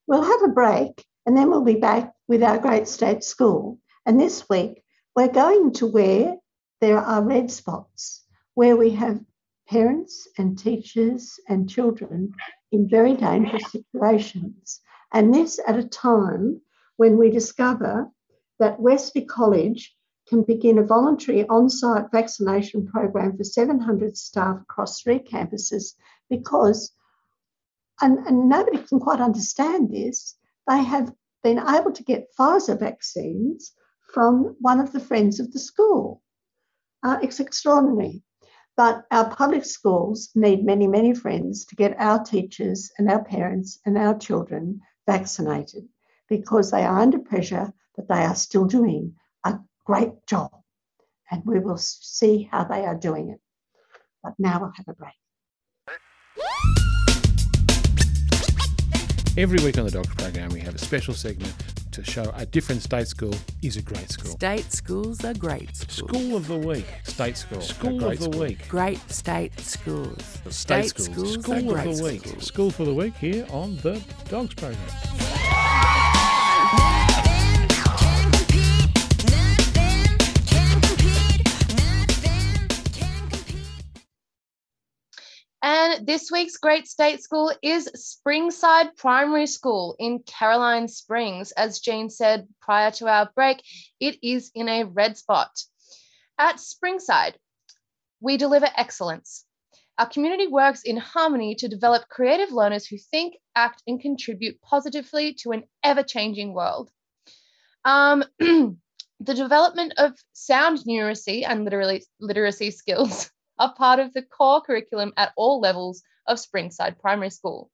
We'll 0.05 0.23
have 0.23 0.43
a 0.43 0.49
break 0.49 1.03
and 1.25 1.35
then 1.35 1.49
we'll 1.49 1.63
be 1.63 1.75
back 1.75 2.13
with 2.27 2.43
our 2.43 2.57
great 2.57 2.87
state 2.87 3.23
school. 3.23 3.79
And 4.05 4.19
this 4.19 4.49
week, 4.49 4.83
we're 5.15 5.29
going 5.29 5.73
to 5.73 5.87
where 5.87 6.37
there 6.81 6.99
are 6.99 7.23
red 7.23 7.49
spots, 7.49 8.23
where 8.55 8.75
we 8.75 8.91
have 8.91 9.19
parents 9.69 10.27
and 10.37 10.57
teachers 10.57 11.39
and 11.47 11.69
children 11.69 12.33
in 12.71 12.89
very 12.89 13.15
dangerous 13.15 13.71
situations. 13.71 14.81
And 15.13 15.33
this 15.33 15.59
at 15.65 15.77
a 15.77 15.87
time 15.87 16.61
when 16.97 17.17
we 17.17 17.29
discover 17.29 18.09
that 18.59 18.79
Wesley 18.79 19.25
College 19.25 19.95
can 20.27 20.43
begin 20.43 20.77
a 20.77 20.83
voluntary 20.83 21.47
on 21.47 21.69
site 21.69 22.05
vaccination 22.11 22.87
program 22.87 23.37
for 23.37 23.43
700 23.43 24.17
staff 24.17 24.61
across 24.61 25.01
three 25.01 25.19
campuses 25.19 25.93
because, 26.29 26.91
and, 28.01 28.19
and 28.19 28.49
nobody 28.49 28.77
can 28.79 28.99
quite 28.99 29.19
understand 29.19 29.91
this, 29.91 30.35
they 30.67 30.83
have 30.83 31.13
been 31.43 31.59
able 31.59 31.91
to 31.91 32.03
get 32.03 32.29
Pfizer 32.37 32.79
vaccines 32.79 33.73
from 34.13 34.55
one 34.59 34.79
of 34.79 34.91
the 34.91 34.99
friends 34.99 35.39
of 35.39 35.51
the 35.51 35.59
school. 35.59 36.21
Uh, 37.03 37.17
it's 37.21 37.39
extraordinary. 37.39 38.23
But 38.75 39.05
our 39.11 39.29
public 39.29 39.65
schools 39.65 40.29
need 40.33 40.65
many, 40.65 40.87
many 40.87 41.13
friends 41.13 41.65
to 41.65 41.75
get 41.75 41.99
our 41.99 42.23
teachers 42.23 42.91
and 42.97 43.09
our 43.09 43.23
parents 43.23 43.79
and 43.85 43.97
our 43.97 44.17
children 44.17 44.81
vaccinated 45.05 45.87
because 46.27 46.71
they 46.71 46.83
are 46.83 46.99
under 46.99 47.19
pressure, 47.19 47.71
but 47.95 48.07
they 48.07 48.23
are 48.23 48.35
still 48.35 48.65
doing 48.65 49.15
a 49.43 49.59
great 49.85 50.25
job. 50.25 50.51
And 51.29 51.43
we 51.45 51.59
will 51.59 51.77
see 51.77 52.49
how 52.51 52.63
they 52.63 52.85
are 52.85 52.95
doing 52.95 53.29
it. 53.29 53.41
But 54.23 54.33
now 54.39 54.59
we'll 54.59 54.73
have 54.75 54.87
a 54.87 54.93
break. 54.93 55.13
Every 59.35 59.57
week 59.63 59.79
on 59.79 59.85
the 59.85 59.89
Dogs 59.89 60.13
program, 60.13 60.49
we 60.49 60.59
have 60.59 60.75
a 60.75 60.77
special 60.77 61.15
segment 61.15 61.51
to 61.91 62.03
show 62.03 62.31
a 62.35 62.45
different 62.45 62.83
state 62.83 63.07
school 63.07 63.33
is 63.63 63.77
a 63.77 63.81
great 63.81 64.11
school. 64.11 64.29
State 64.33 64.71
schools 64.71 65.25
are 65.25 65.33
great 65.33 65.75
schools. 65.75 66.09
School 66.11 66.37
of 66.37 66.47
the 66.47 66.57
week. 66.57 66.85
State 67.03 67.35
school. 67.37 67.59
School 67.59 68.03
of 68.05 68.19
the 68.19 68.25
school. 68.25 68.39
week. 68.39 68.67
Great 68.69 68.99
state 69.09 69.59
schools. 69.59 70.23
State, 70.49 70.85
State 70.89 70.89
schools. 70.89 71.33
schools 71.33 71.43
School 71.43 71.55
of 71.55 71.65
great 71.67 71.95
the 71.95 72.03
week. 72.03 72.41
School 72.43 72.69
for 72.69 72.85
the 72.85 72.93
week 72.93 73.15
here 73.15 73.47
on 73.49 73.75
the 73.77 74.03
Dogs 74.29 74.53
program. 74.53 74.77
This 86.01 86.31
week's 86.31 86.57
Great 86.57 86.87
State 86.87 87.21
School 87.21 87.53
is 87.61 87.87
Springside 87.95 88.97
Primary 88.97 89.45
School 89.45 89.95
in 89.99 90.19
Caroline 90.25 90.87
Springs. 90.87 91.51
As 91.51 91.79
Jean 91.79 92.09
said 92.09 92.47
prior 92.61 92.89
to 92.91 93.07
our 93.07 93.29
break, 93.35 93.61
it 93.99 94.17
is 94.23 94.49
in 94.55 94.69
a 94.69 94.85
red 94.85 95.17
spot. 95.17 95.51
At 96.39 96.55
Springside, 96.55 97.35
we 98.19 98.37
deliver 98.37 98.67
excellence. 98.75 99.45
Our 99.99 100.07
community 100.07 100.47
works 100.47 100.81
in 100.81 100.97
harmony 100.97 101.55
to 101.55 101.67
develop 101.67 102.09
creative 102.09 102.51
learners 102.51 102.87
who 102.87 102.97
think, 102.97 103.35
act, 103.55 103.83
and 103.85 104.01
contribute 104.01 104.61
positively 104.61 105.35
to 105.41 105.51
an 105.51 105.63
ever 105.83 106.01
changing 106.01 106.53
world. 106.53 106.89
Um, 107.85 108.23
the 108.39 108.75
development 109.19 109.93
of 109.97 110.13
sound 110.33 110.79
numeracy 110.87 111.43
and 111.47 111.65
literacy 112.19 112.71
skills 112.71 113.29
are 113.59 113.73
part 113.73 113.99
of 113.99 114.13
the 114.13 114.21
core 114.21 114.61
curriculum 114.61 115.13
at 115.17 115.33
all 115.35 115.59
levels 115.59 116.03
of 116.27 116.37
Springside 116.37 116.99
Primary 116.99 117.29
School. 117.29 117.69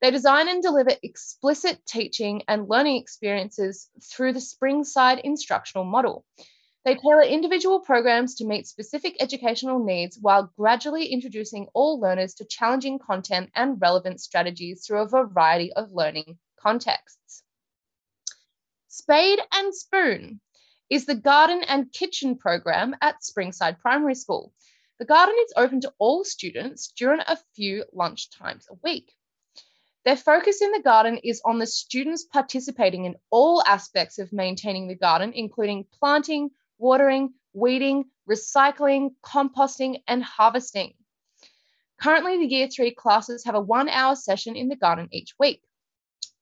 They 0.00 0.10
design 0.10 0.48
and 0.48 0.62
deliver 0.62 0.92
explicit 1.02 1.84
teaching 1.86 2.42
and 2.48 2.68
learning 2.68 2.96
experiences 2.96 3.88
through 4.02 4.32
the 4.32 4.40
Springside 4.40 5.20
instructional 5.20 5.84
model. 5.84 6.24
They 6.84 6.94
tailor 6.94 7.22
individual 7.22 7.80
programs 7.80 8.36
to 8.36 8.46
meet 8.46 8.66
specific 8.66 9.16
educational 9.20 9.84
needs 9.84 10.18
while 10.18 10.50
gradually 10.56 11.06
introducing 11.08 11.66
all 11.74 12.00
learners 12.00 12.34
to 12.34 12.46
challenging 12.46 12.98
content 12.98 13.50
and 13.54 13.78
relevant 13.80 14.22
strategies 14.22 14.86
through 14.86 15.02
a 15.02 15.08
variety 15.08 15.70
of 15.74 15.92
learning 15.92 16.38
contexts. 16.58 17.42
Spade 18.88 19.40
and 19.52 19.74
Spoon 19.74 20.40
is 20.90 21.06
the 21.06 21.14
garden 21.14 21.62
and 21.62 21.92
kitchen 21.92 22.36
program 22.36 22.96
at 23.00 23.22
Springside 23.22 23.78
Primary 23.78 24.16
School. 24.16 24.52
The 24.98 25.04
garden 25.06 25.36
is 25.44 25.54
open 25.56 25.80
to 25.82 25.94
all 25.98 26.24
students 26.24 26.92
during 26.96 27.20
a 27.20 27.38
few 27.54 27.84
lunch 27.92 28.30
times 28.30 28.66
a 28.68 28.74
week. 28.82 29.14
Their 30.04 30.16
focus 30.16 30.60
in 30.60 30.72
the 30.72 30.82
garden 30.82 31.18
is 31.18 31.40
on 31.44 31.58
the 31.58 31.66
students 31.66 32.24
participating 32.24 33.04
in 33.04 33.16
all 33.30 33.62
aspects 33.66 34.18
of 34.18 34.32
maintaining 34.32 34.88
the 34.88 34.94
garden, 34.96 35.32
including 35.32 35.86
planting, 35.98 36.50
watering, 36.78 37.34
weeding, 37.52 38.06
recycling, 38.28 39.10
composting, 39.22 40.02
and 40.08 40.24
harvesting. 40.24 40.94
Currently, 42.00 42.38
the 42.38 42.46
Year 42.46 42.68
3 42.68 42.92
classes 42.94 43.44
have 43.44 43.54
a 43.54 43.60
one 43.60 43.88
hour 43.88 44.16
session 44.16 44.56
in 44.56 44.68
the 44.68 44.76
garden 44.76 45.08
each 45.12 45.34
week. 45.38 45.62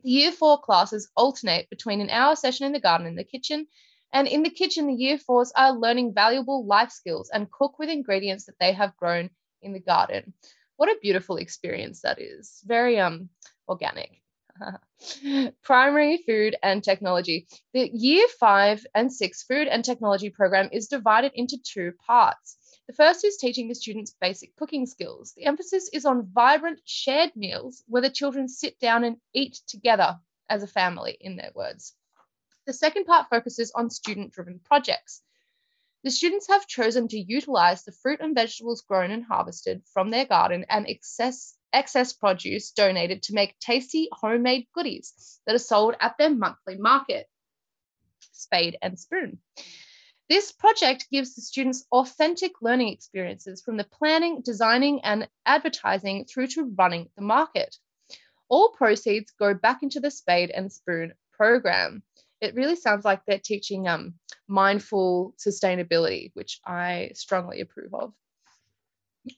The 0.05 0.11
Year 0.11 0.33
4 0.33 0.61
classes 0.61 1.11
alternate 1.17 1.69
between 1.69 2.01
an 2.01 2.11
hour 2.11 2.37
session 2.37 2.67
in 2.67 2.73
the 2.73 2.81
garden 2.81 3.07
and 3.07 3.19
the 3.19 3.25
kitchen, 3.25 3.67
and 4.13 4.27
in 4.27 4.43
the 4.43 4.51
kitchen, 4.51 4.87
the 4.87 4.95
Year 4.95 5.19
4s 5.19 5.53
are 5.55 5.73
learning 5.73 6.15
valuable 6.15 6.65
life 6.65 6.91
skills 6.91 7.31
and 7.33 7.51
cook 7.51 7.79
with 7.79 7.89
ingredients 7.91 8.47
that 8.47 8.59
they 8.59 8.73
have 8.73 8.97
grown 8.97 9.31
in 9.63 9.73
the 9.73 9.81
garden. 9.81 10.33
What 10.77 10.89
a 10.89 10.99
beautiful 11.03 11.37
experience 11.37 12.03
that 12.03 12.21
is. 12.21 12.63
Very 12.65 12.99
um 12.99 13.31
organic. 13.69 14.23
Primary 15.63 16.19
food 16.19 16.57
and 16.63 16.83
technology. 16.83 17.47
The 17.73 17.91
year 17.93 18.27
five 18.41 18.85
and 18.95 19.13
six 19.13 19.43
food 19.43 19.69
and 19.69 19.85
technology 19.85 20.31
program 20.31 20.69
is 20.73 20.89
divided 20.89 21.33
into 21.35 21.59
two 21.63 21.93
parts. 22.07 22.57
The 22.89 22.95
first 22.95 23.25
is 23.25 23.37
teaching 23.37 23.69
the 23.69 23.75
students 23.75 24.17
basic 24.21 24.57
cooking 24.57 24.87
skills. 24.87 25.33
The 25.37 25.45
emphasis 25.45 25.91
is 25.93 26.05
on 26.05 26.31
vibrant 26.33 26.81
shared 26.85 27.37
meals 27.37 27.85
where 27.87 28.03
the 28.03 28.11
children 28.11 28.49
sit 28.49 28.79
down 28.81 29.05
and 29.05 29.19
eat 29.35 29.61
together 29.67 30.19
as 30.49 30.63
a 30.63 30.67
family, 30.67 31.17
in 31.21 31.37
their 31.37 31.53
words. 31.55 31.95
The 32.69 32.75
second 32.75 33.07
part 33.07 33.31
focuses 33.31 33.73
on 33.75 33.89
student 33.89 34.35
driven 34.35 34.59
projects. 34.59 35.23
The 36.05 36.11
students 36.11 36.49
have 36.49 36.67
chosen 36.67 37.09
to 37.09 37.19
utilize 37.19 37.83
the 37.83 37.93
fruit 37.93 38.21
and 38.21 38.35
vegetables 38.35 38.83
grown 38.83 39.11
and 39.11 39.25
harvested 39.25 39.81
from 39.95 40.11
their 40.11 40.27
garden 40.27 40.67
and 40.69 40.87
excess, 40.87 41.57
excess 41.73 42.13
produce 42.13 42.73
donated 42.73 43.23
to 43.23 43.33
make 43.33 43.59
tasty 43.59 44.11
homemade 44.13 44.67
goodies 44.75 45.41
that 45.47 45.55
are 45.55 45.59
sold 45.59 45.95
at 45.99 46.19
their 46.19 46.29
monthly 46.29 46.77
market, 46.77 47.27
Spade 48.33 48.77
and 48.83 49.01
Spoon. 49.01 49.39
This 50.29 50.53
project 50.53 51.09
gives 51.11 51.37
the 51.37 51.41
students 51.41 51.87
authentic 51.91 52.61
learning 52.61 52.89
experiences 52.89 53.63
from 53.63 53.79
the 53.79 53.85
planning, 53.85 54.43
designing, 54.43 55.01
and 55.05 55.27
advertising 55.47 56.27
through 56.27 56.49
to 56.49 56.75
running 56.77 57.09
the 57.17 57.23
market. 57.23 57.79
All 58.51 58.73
proceeds 58.73 59.31
go 59.39 59.55
back 59.55 59.83
into 59.83 60.01
the 60.01 60.11
Spade 60.11 60.51
and 60.51 60.71
Spoon 60.71 61.15
program. 61.33 62.03
It 62.41 62.55
really 62.55 62.77
sounds 62.77 63.05
like 63.05 63.23
they're 63.27 63.41
teaching 63.43 63.89
um, 63.89 64.15
mindful 64.47 65.35
sustainability, 65.39 66.31
which 66.35 66.61
I 66.65 67.11
strongly 67.15 67.61
approve 67.61 67.95
of. 67.95 68.13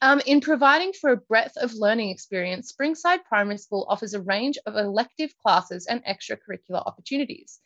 Um, 0.01 0.21
in 0.25 0.39
providing 0.39 0.93
for 0.93 1.11
a 1.11 1.17
breadth 1.17 1.57
of 1.57 1.73
learning 1.73 2.09
experience, 2.09 2.71
Springside 2.71 3.25
Primary 3.25 3.57
School 3.57 3.85
offers 3.89 4.13
a 4.13 4.21
range 4.21 4.57
of 4.65 4.75
elective 4.75 5.33
classes 5.41 5.87
and 5.87 6.03
extracurricular 6.05 6.85
opportunities. 6.85 7.59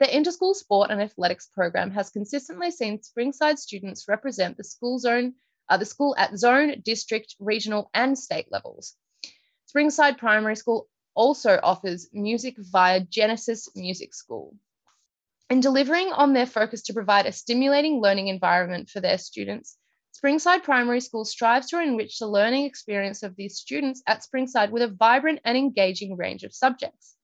The 0.00 0.06
interschool 0.06 0.54
sport 0.54 0.90
and 0.90 1.00
athletics 1.00 1.46
program 1.46 1.90
has 1.92 2.10
consistently 2.10 2.70
seen 2.70 2.98
Springside 2.98 3.58
students 3.58 4.06
represent 4.08 4.56
the 4.56 4.64
school 4.64 4.98
zone, 4.98 5.34
uh, 5.68 5.76
the 5.76 5.84
school 5.86 6.14
at 6.18 6.36
zone, 6.36 6.82
district, 6.84 7.34
regional, 7.38 7.90
and 7.94 8.18
state 8.18 8.46
levels. 8.50 8.94
Springside 9.74 10.18
Primary 10.18 10.56
School 10.56 10.88
also 11.14 11.58
offers 11.62 12.08
music 12.12 12.56
via 12.58 13.00
Genesis 13.00 13.68
Music 13.74 14.14
School. 14.14 14.56
In 15.50 15.60
delivering 15.60 16.10
on 16.12 16.32
their 16.32 16.46
focus 16.46 16.82
to 16.84 16.94
provide 16.94 17.26
a 17.26 17.32
stimulating 17.32 18.00
learning 18.00 18.28
environment 18.28 18.88
for 18.88 19.00
their 19.00 19.18
students, 19.18 19.76
Springside 20.16 20.62
Primary 20.62 21.00
School 21.00 21.24
strives 21.24 21.68
to 21.68 21.80
enrich 21.80 22.18
the 22.18 22.26
learning 22.26 22.64
experience 22.64 23.22
of 23.22 23.36
these 23.36 23.58
students 23.58 24.02
at 24.06 24.22
Springside 24.22 24.70
with 24.70 24.82
a 24.82 24.88
vibrant 24.88 25.40
and 25.44 25.58
engaging 25.58 26.16
range 26.16 26.44
of 26.44 26.54
subjects. 26.54 27.16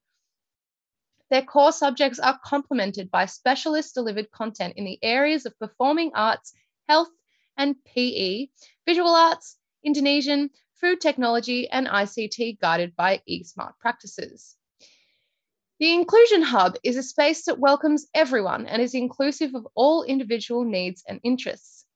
Their 1.30 1.42
core 1.42 1.72
subjects 1.72 2.18
are 2.18 2.38
complemented 2.44 3.10
by 3.10 3.26
specialist 3.26 3.94
delivered 3.94 4.30
content 4.30 4.74
in 4.76 4.84
the 4.84 4.98
areas 5.02 5.46
of 5.46 5.58
performing 5.58 6.10
arts, 6.14 6.52
health 6.88 7.10
and 7.56 7.82
PE, 7.84 8.48
visual 8.84 9.14
arts, 9.14 9.56
Indonesian, 9.82 10.50
food 10.74 11.00
technology, 11.00 11.70
and 11.70 11.86
ICT 11.86 12.58
guided 12.58 12.96
by 12.96 13.22
eSmart 13.28 13.78
practices. 13.78 14.56
The 15.80 15.94
Inclusion 15.94 16.42
Hub 16.42 16.76
is 16.82 16.98
a 16.98 17.02
space 17.02 17.46
that 17.46 17.58
welcomes 17.58 18.06
everyone 18.12 18.66
and 18.66 18.82
is 18.82 18.92
inclusive 18.92 19.54
of 19.54 19.66
all 19.74 20.02
individual 20.02 20.62
needs 20.62 21.02
and 21.08 21.20
interests. 21.24 21.86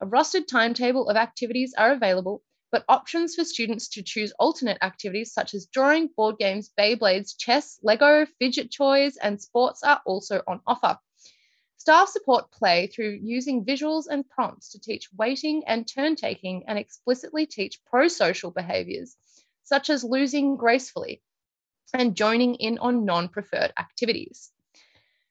A 0.00 0.06
rostered 0.06 0.46
timetable 0.46 1.10
of 1.10 1.18
activities 1.18 1.74
are 1.76 1.92
available, 1.92 2.42
but 2.72 2.86
options 2.88 3.34
for 3.34 3.44
students 3.44 3.90
to 3.90 4.02
choose 4.02 4.32
alternate 4.38 4.78
activities 4.80 5.34
such 5.34 5.52
as 5.52 5.66
drawing, 5.66 6.06
board 6.06 6.38
games, 6.38 6.72
Beyblades, 6.74 7.36
chess, 7.36 7.78
Lego, 7.82 8.24
fidget 8.38 8.72
toys, 8.72 9.18
and 9.18 9.38
sports 9.38 9.82
are 9.82 10.00
also 10.06 10.40
on 10.46 10.62
offer. 10.66 10.98
Staff 11.76 12.08
support 12.08 12.50
play 12.50 12.86
through 12.86 13.20
using 13.22 13.66
visuals 13.66 14.06
and 14.08 14.26
prompts 14.26 14.70
to 14.70 14.80
teach 14.80 15.12
waiting 15.18 15.64
and 15.66 15.86
turn 15.86 16.16
taking 16.16 16.64
and 16.66 16.78
explicitly 16.78 17.44
teach 17.44 17.84
pro 17.84 18.08
social 18.08 18.50
behaviours, 18.50 19.18
such 19.64 19.90
as 19.90 20.02
losing 20.02 20.56
gracefully 20.56 21.20
and 21.94 22.16
joining 22.16 22.56
in 22.56 22.78
on 22.78 23.04
non 23.04 23.28
preferred 23.28 23.72
activities. 23.78 24.50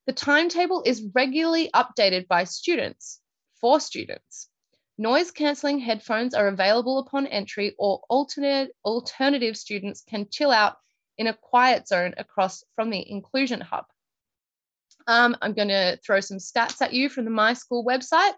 The 0.07 0.13
timetable 0.13 0.83
is 0.85 1.03
regularly 1.13 1.69
updated 1.73 2.27
by 2.27 2.45
students 2.45 3.19
for 3.61 3.79
students. 3.79 4.49
Noise 4.97 5.31
cancelling 5.31 5.79
headphones 5.79 6.33
are 6.33 6.47
available 6.47 6.99
upon 6.99 7.27
entry, 7.27 7.73
or 7.77 8.01
alternate, 8.09 8.71
alternative 8.85 9.57
students 9.57 10.03
can 10.07 10.27
chill 10.29 10.51
out 10.51 10.77
in 11.17 11.27
a 11.27 11.33
quiet 11.33 11.87
zone 11.87 12.13
across 12.17 12.63
from 12.75 12.89
the 12.89 13.09
Inclusion 13.09 13.61
Hub. 13.61 13.85
Um, 15.07 15.35
I'm 15.41 15.53
going 15.53 15.69
to 15.69 15.99
throw 16.05 16.19
some 16.19 16.37
stats 16.37 16.81
at 16.81 16.93
you 16.93 17.09
from 17.09 17.25
the 17.25 17.31
My 17.31 17.53
School 17.53 17.85
website. 17.85 18.33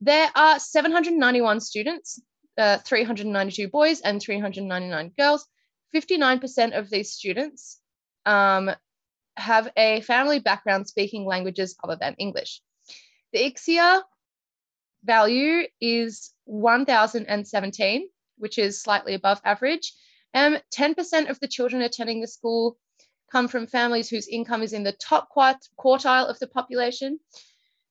There 0.00 0.30
are 0.34 0.58
791 0.58 1.60
students, 1.60 2.20
uh, 2.58 2.78
392 2.78 3.68
boys, 3.68 4.00
and 4.00 4.20
399 4.20 5.12
girls. 5.18 5.46
59% 5.94 6.78
of 6.78 6.90
these 6.90 7.12
students 7.12 7.80
um, 8.26 8.70
have 9.36 9.70
a 9.76 10.00
family 10.02 10.38
background 10.38 10.88
speaking 10.88 11.24
languages 11.24 11.76
other 11.82 11.96
than 11.96 12.14
English. 12.18 12.60
The 13.32 13.40
ICSEA 13.40 14.02
value 15.04 15.66
is 15.80 16.32
1,017, 16.44 18.08
which 18.38 18.58
is 18.58 18.82
slightly 18.82 19.14
above 19.14 19.40
average. 19.44 19.92
Um, 20.34 20.56
10% 20.74 21.30
of 21.30 21.40
the 21.40 21.48
children 21.48 21.82
attending 21.82 22.20
the 22.20 22.26
school 22.26 22.78
come 23.30 23.48
from 23.48 23.66
families 23.66 24.08
whose 24.08 24.28
income 24.28 24.62
is 24.62 24.72
in 24.72 24.82
the 24.82 24.92
top 24.92 25.28
quartile 25.34 26.28
of 26.28 26.38
the 26.38 26.46
population. 26.46 27.18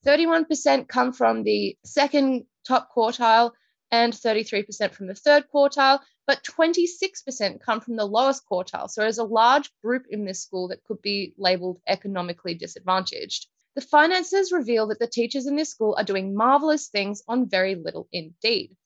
31% 0.05 0.87
come 0.87 1.13
from 1.13 1.43
the 1.43 1.77
second 1.83 2.45
top 2.67 2.89
quartile 2.95 3.51
and 3.91 4.13
33% 4.13 4.93
from 4.93 5.07
the 5.07 5.15
third 5.15 5.45
quartile, 5.53 5.99
but 6.31 6.45
26% 6.45 7.59
come 7.59 7.81
from 7.81 7.97
the 7.97 8.05
lowest 8.05 8.47
quartile. 8.49 8.89
So 8.89 9.01
there's 9.01 9.17
a 9.17 9.25
large 9.25 9.69
group 9.83 10.05
in 10.09 10.23
this 10.23 10.41
school 10.41 10.69
that 10.69 10.85
could 10.85 11.01
be 11.01 11.33
labeled 11.37 11.81
economically 11.85 12.53
disadvantaged. 12.53 13.47
The 13.75 13.81
finances 13.81 14.53
reveal 14.53 14.87
that 14.87 14.99
the 14.99 15.07
teachers 15.07 15.45
in 15.45 15.57
this 15.57 15.71
school 15.71 15.93
are 15.97 16.05
doing 16.05 16.33
marvellous 16.33 16.87
things 16.87 17.21
on 17.27 17.49
very 17.49 17.75
little 17.75 18.07
indeed. 18.13 18.77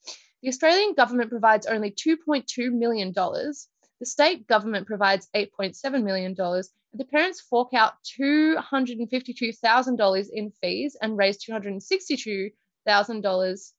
The 0.41 0.49
Australian 0.49 0.95
government 0.95 1.29
provides 1.29 1.67
only 1.67 1.91
$2.2 1.91 2.71
million. 2.71 3.13
The 3.13 3.53
state 4.01 4.47
government 4.47 4.87
provides 4.87 5.29
$8.7 5.35 6.03
million. 6.03 6.35
And 6.39 6.63
the 6.95 7.05
parents 7.05 7.41
fork 7.41 7.75
out 7.75 7.93
$252,000 8.19 10.29
in 10.33 10.49
fees 10.49 10.97
and 10.99 11.15
raise 11.15 11.37
$262,000 11.45 13.71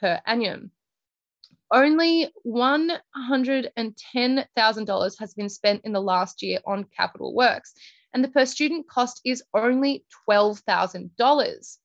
per 0.00 0.20
annum. 0.26 0.72
Only 1.72 2.30
$110,000 2.46 5.18
has 5.18 5.34
been 5.34 5.48
spent 5.48 5.80
in 5.84 5.92
the 5.92 6.02
last 6.02 6.42
year 6.42 6.60
on 6.66 6.84
capital 6.84 7.34
works 7.34 7.72
and 8.12 8.22
the 8.22 8.28
per 8.28 8.44
student 8.44 8.88
cost 8.88 9.20
is 9.24 9.42
only 9.54 10.04
$12,000. 10.28 11.78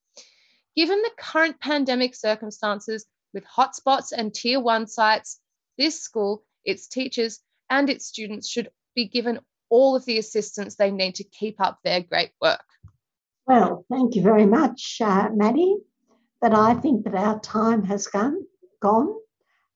Given 0.76 1.02
the 1.02 1.12
current 1.18 1.60
pandemic 1.60 2.16
circumstances 2.16 3.06
with 3.34 3.46
hotspots 3.46 4.12
and 4.16 4.34
tier 4.34 4.60
one 4.60 4.88
sites, 4.88 5.40
this 5.78 6.02
school, 6.02 6.44
its 6.66 6.88
teachers, 6.88 7.40
and 7.70 7.90
its 7.90 8.06
students 8.06 8.50
should 8.50 8.70
be 8.96 9.08
given 9.08 9.40
all 9.70 9.96
of 9.96 10.06
the 10.06 10.18
assistance 10.18 10.76
they 10.76 10.92
need 10.92 11.16
to 11.16 11.24
keep 11.24 11.60
up 11.60 11.80
their 11.84 12.02
great 12.02 12.32
work. 12.42 12.64
Well, 13.46 13.86
thank 13.90 14.16
you 14.16 14.22
very 14.22 14.46
much, 14.46 14.98
uh, 15.02 15.30
Maddie. 15.34 15.78
But 16.40 16.54
I 16.54 16.76
think 16.76 17.06
that 17.06 17.16
our 17.16 17.40
time 17.40 17.84
has 17.86 18.08
gone, 18.08 18.46
gone, 18.80 19.16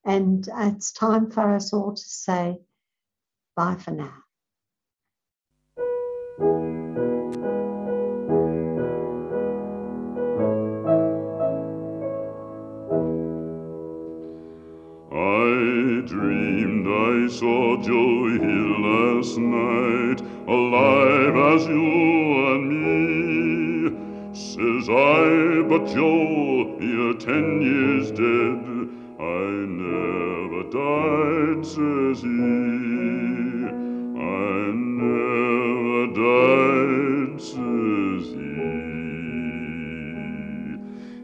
and 0.04 0.48
it's 0.58 0.92
time 0.92 1.30
for 1.30 1.54
us 1.54 1.72
all 1.72 1.94
to 1.94 2.02
say 2.02 2.58
bye 3.56 3.76
for 3.76 3.92
now. 3.92 4.14
I 15.12 16.04
dreamed 16.06 16.86
I 16.88 17.28
saw 17.28 17.76
Joe 17.82 18.28
Hill 18.40 18.72
last 18.80 19.38
night, 19.38 20.20
alive 20.48 21.36
as 21.54 21.66
you 21.68 21.86
and 22.52 22.64
me. 22.72 24.32
Says 24.34 24.88
I, 24.88 25.62
but 25.68 25.86
Joe, 25.94 26.76
you're 26.80 27.14
ten 27.14 27.60
years 27.62 28.10
dead. 28.10 28.51
I 29.22 29.24
never 29.24 30.62
died, 30.64 31.64
says 31.64 32.22
he. 32.22 32.28
I 34.18 34.72
never 34.74 36.06
died, 36.08 37.40
says 37.40 38.24
he. 38.34 38.52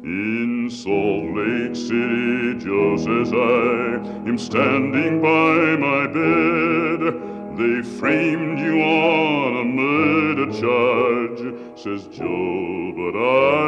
In 0.05 0.71
Salt 0.71 1.25
Lake 1.35 1.75
City, 1.75 2.55
Joe 2.65 2.97
says 2.99 3.33
I 3.33 4.29
am 4.29 4.39
standing 4.39 5.21
by 5.21 5.75
my 5.77 6.07
bed. 6.07 7.01
They 7.59 7.83
framed 7.99 8.61
you 8.61 8.81
on 8.81 9.57
a 9.57 9.65
murder 9.65 10.47
charge, 10.53 11.43
says 11.77 12.07
Joe, 12.17 12.93
but 12.95 13.17
I 13.19 13.68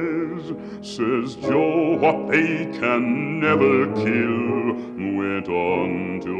says 0.83 1.35
Joe, 1.35 1.95
what 1.97 2.27
they 2.27 2.65
can 2.79 3.39
never 3.39 3.85
kill 3.93 4.73
went 5.15 5.47
on 5.47 6.19
to 6.21 6.35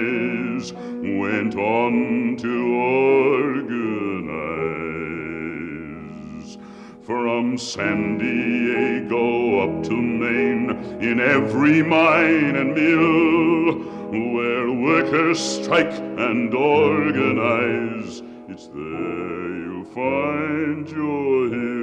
went 0.72 1.56
on 1.56 2.38
to 2.38 2.76
organize. 2.76 4.18
From 7.06 7.58
San 7.58 8.18
Diego 8.18 9.60
up 9.60 9.84
to 9.84 9.96
Maine, 10.02 10.70
in 11.02 11.20
every 11.20 11.84
mine 11.84 12.56
and 12.56 12.74
mill, 12.74 13.74
where 14.34 14.72
workers 14.72 15.38
strike 15.38 15.92
and 15.92 16.54
organize, 16.54 18.22
it's 18.48 18.68
there 18.68 19.54
you'll 19.64 19.84
find 19.84 20.90
your 20.90 21.50
hill. 21.50 21.83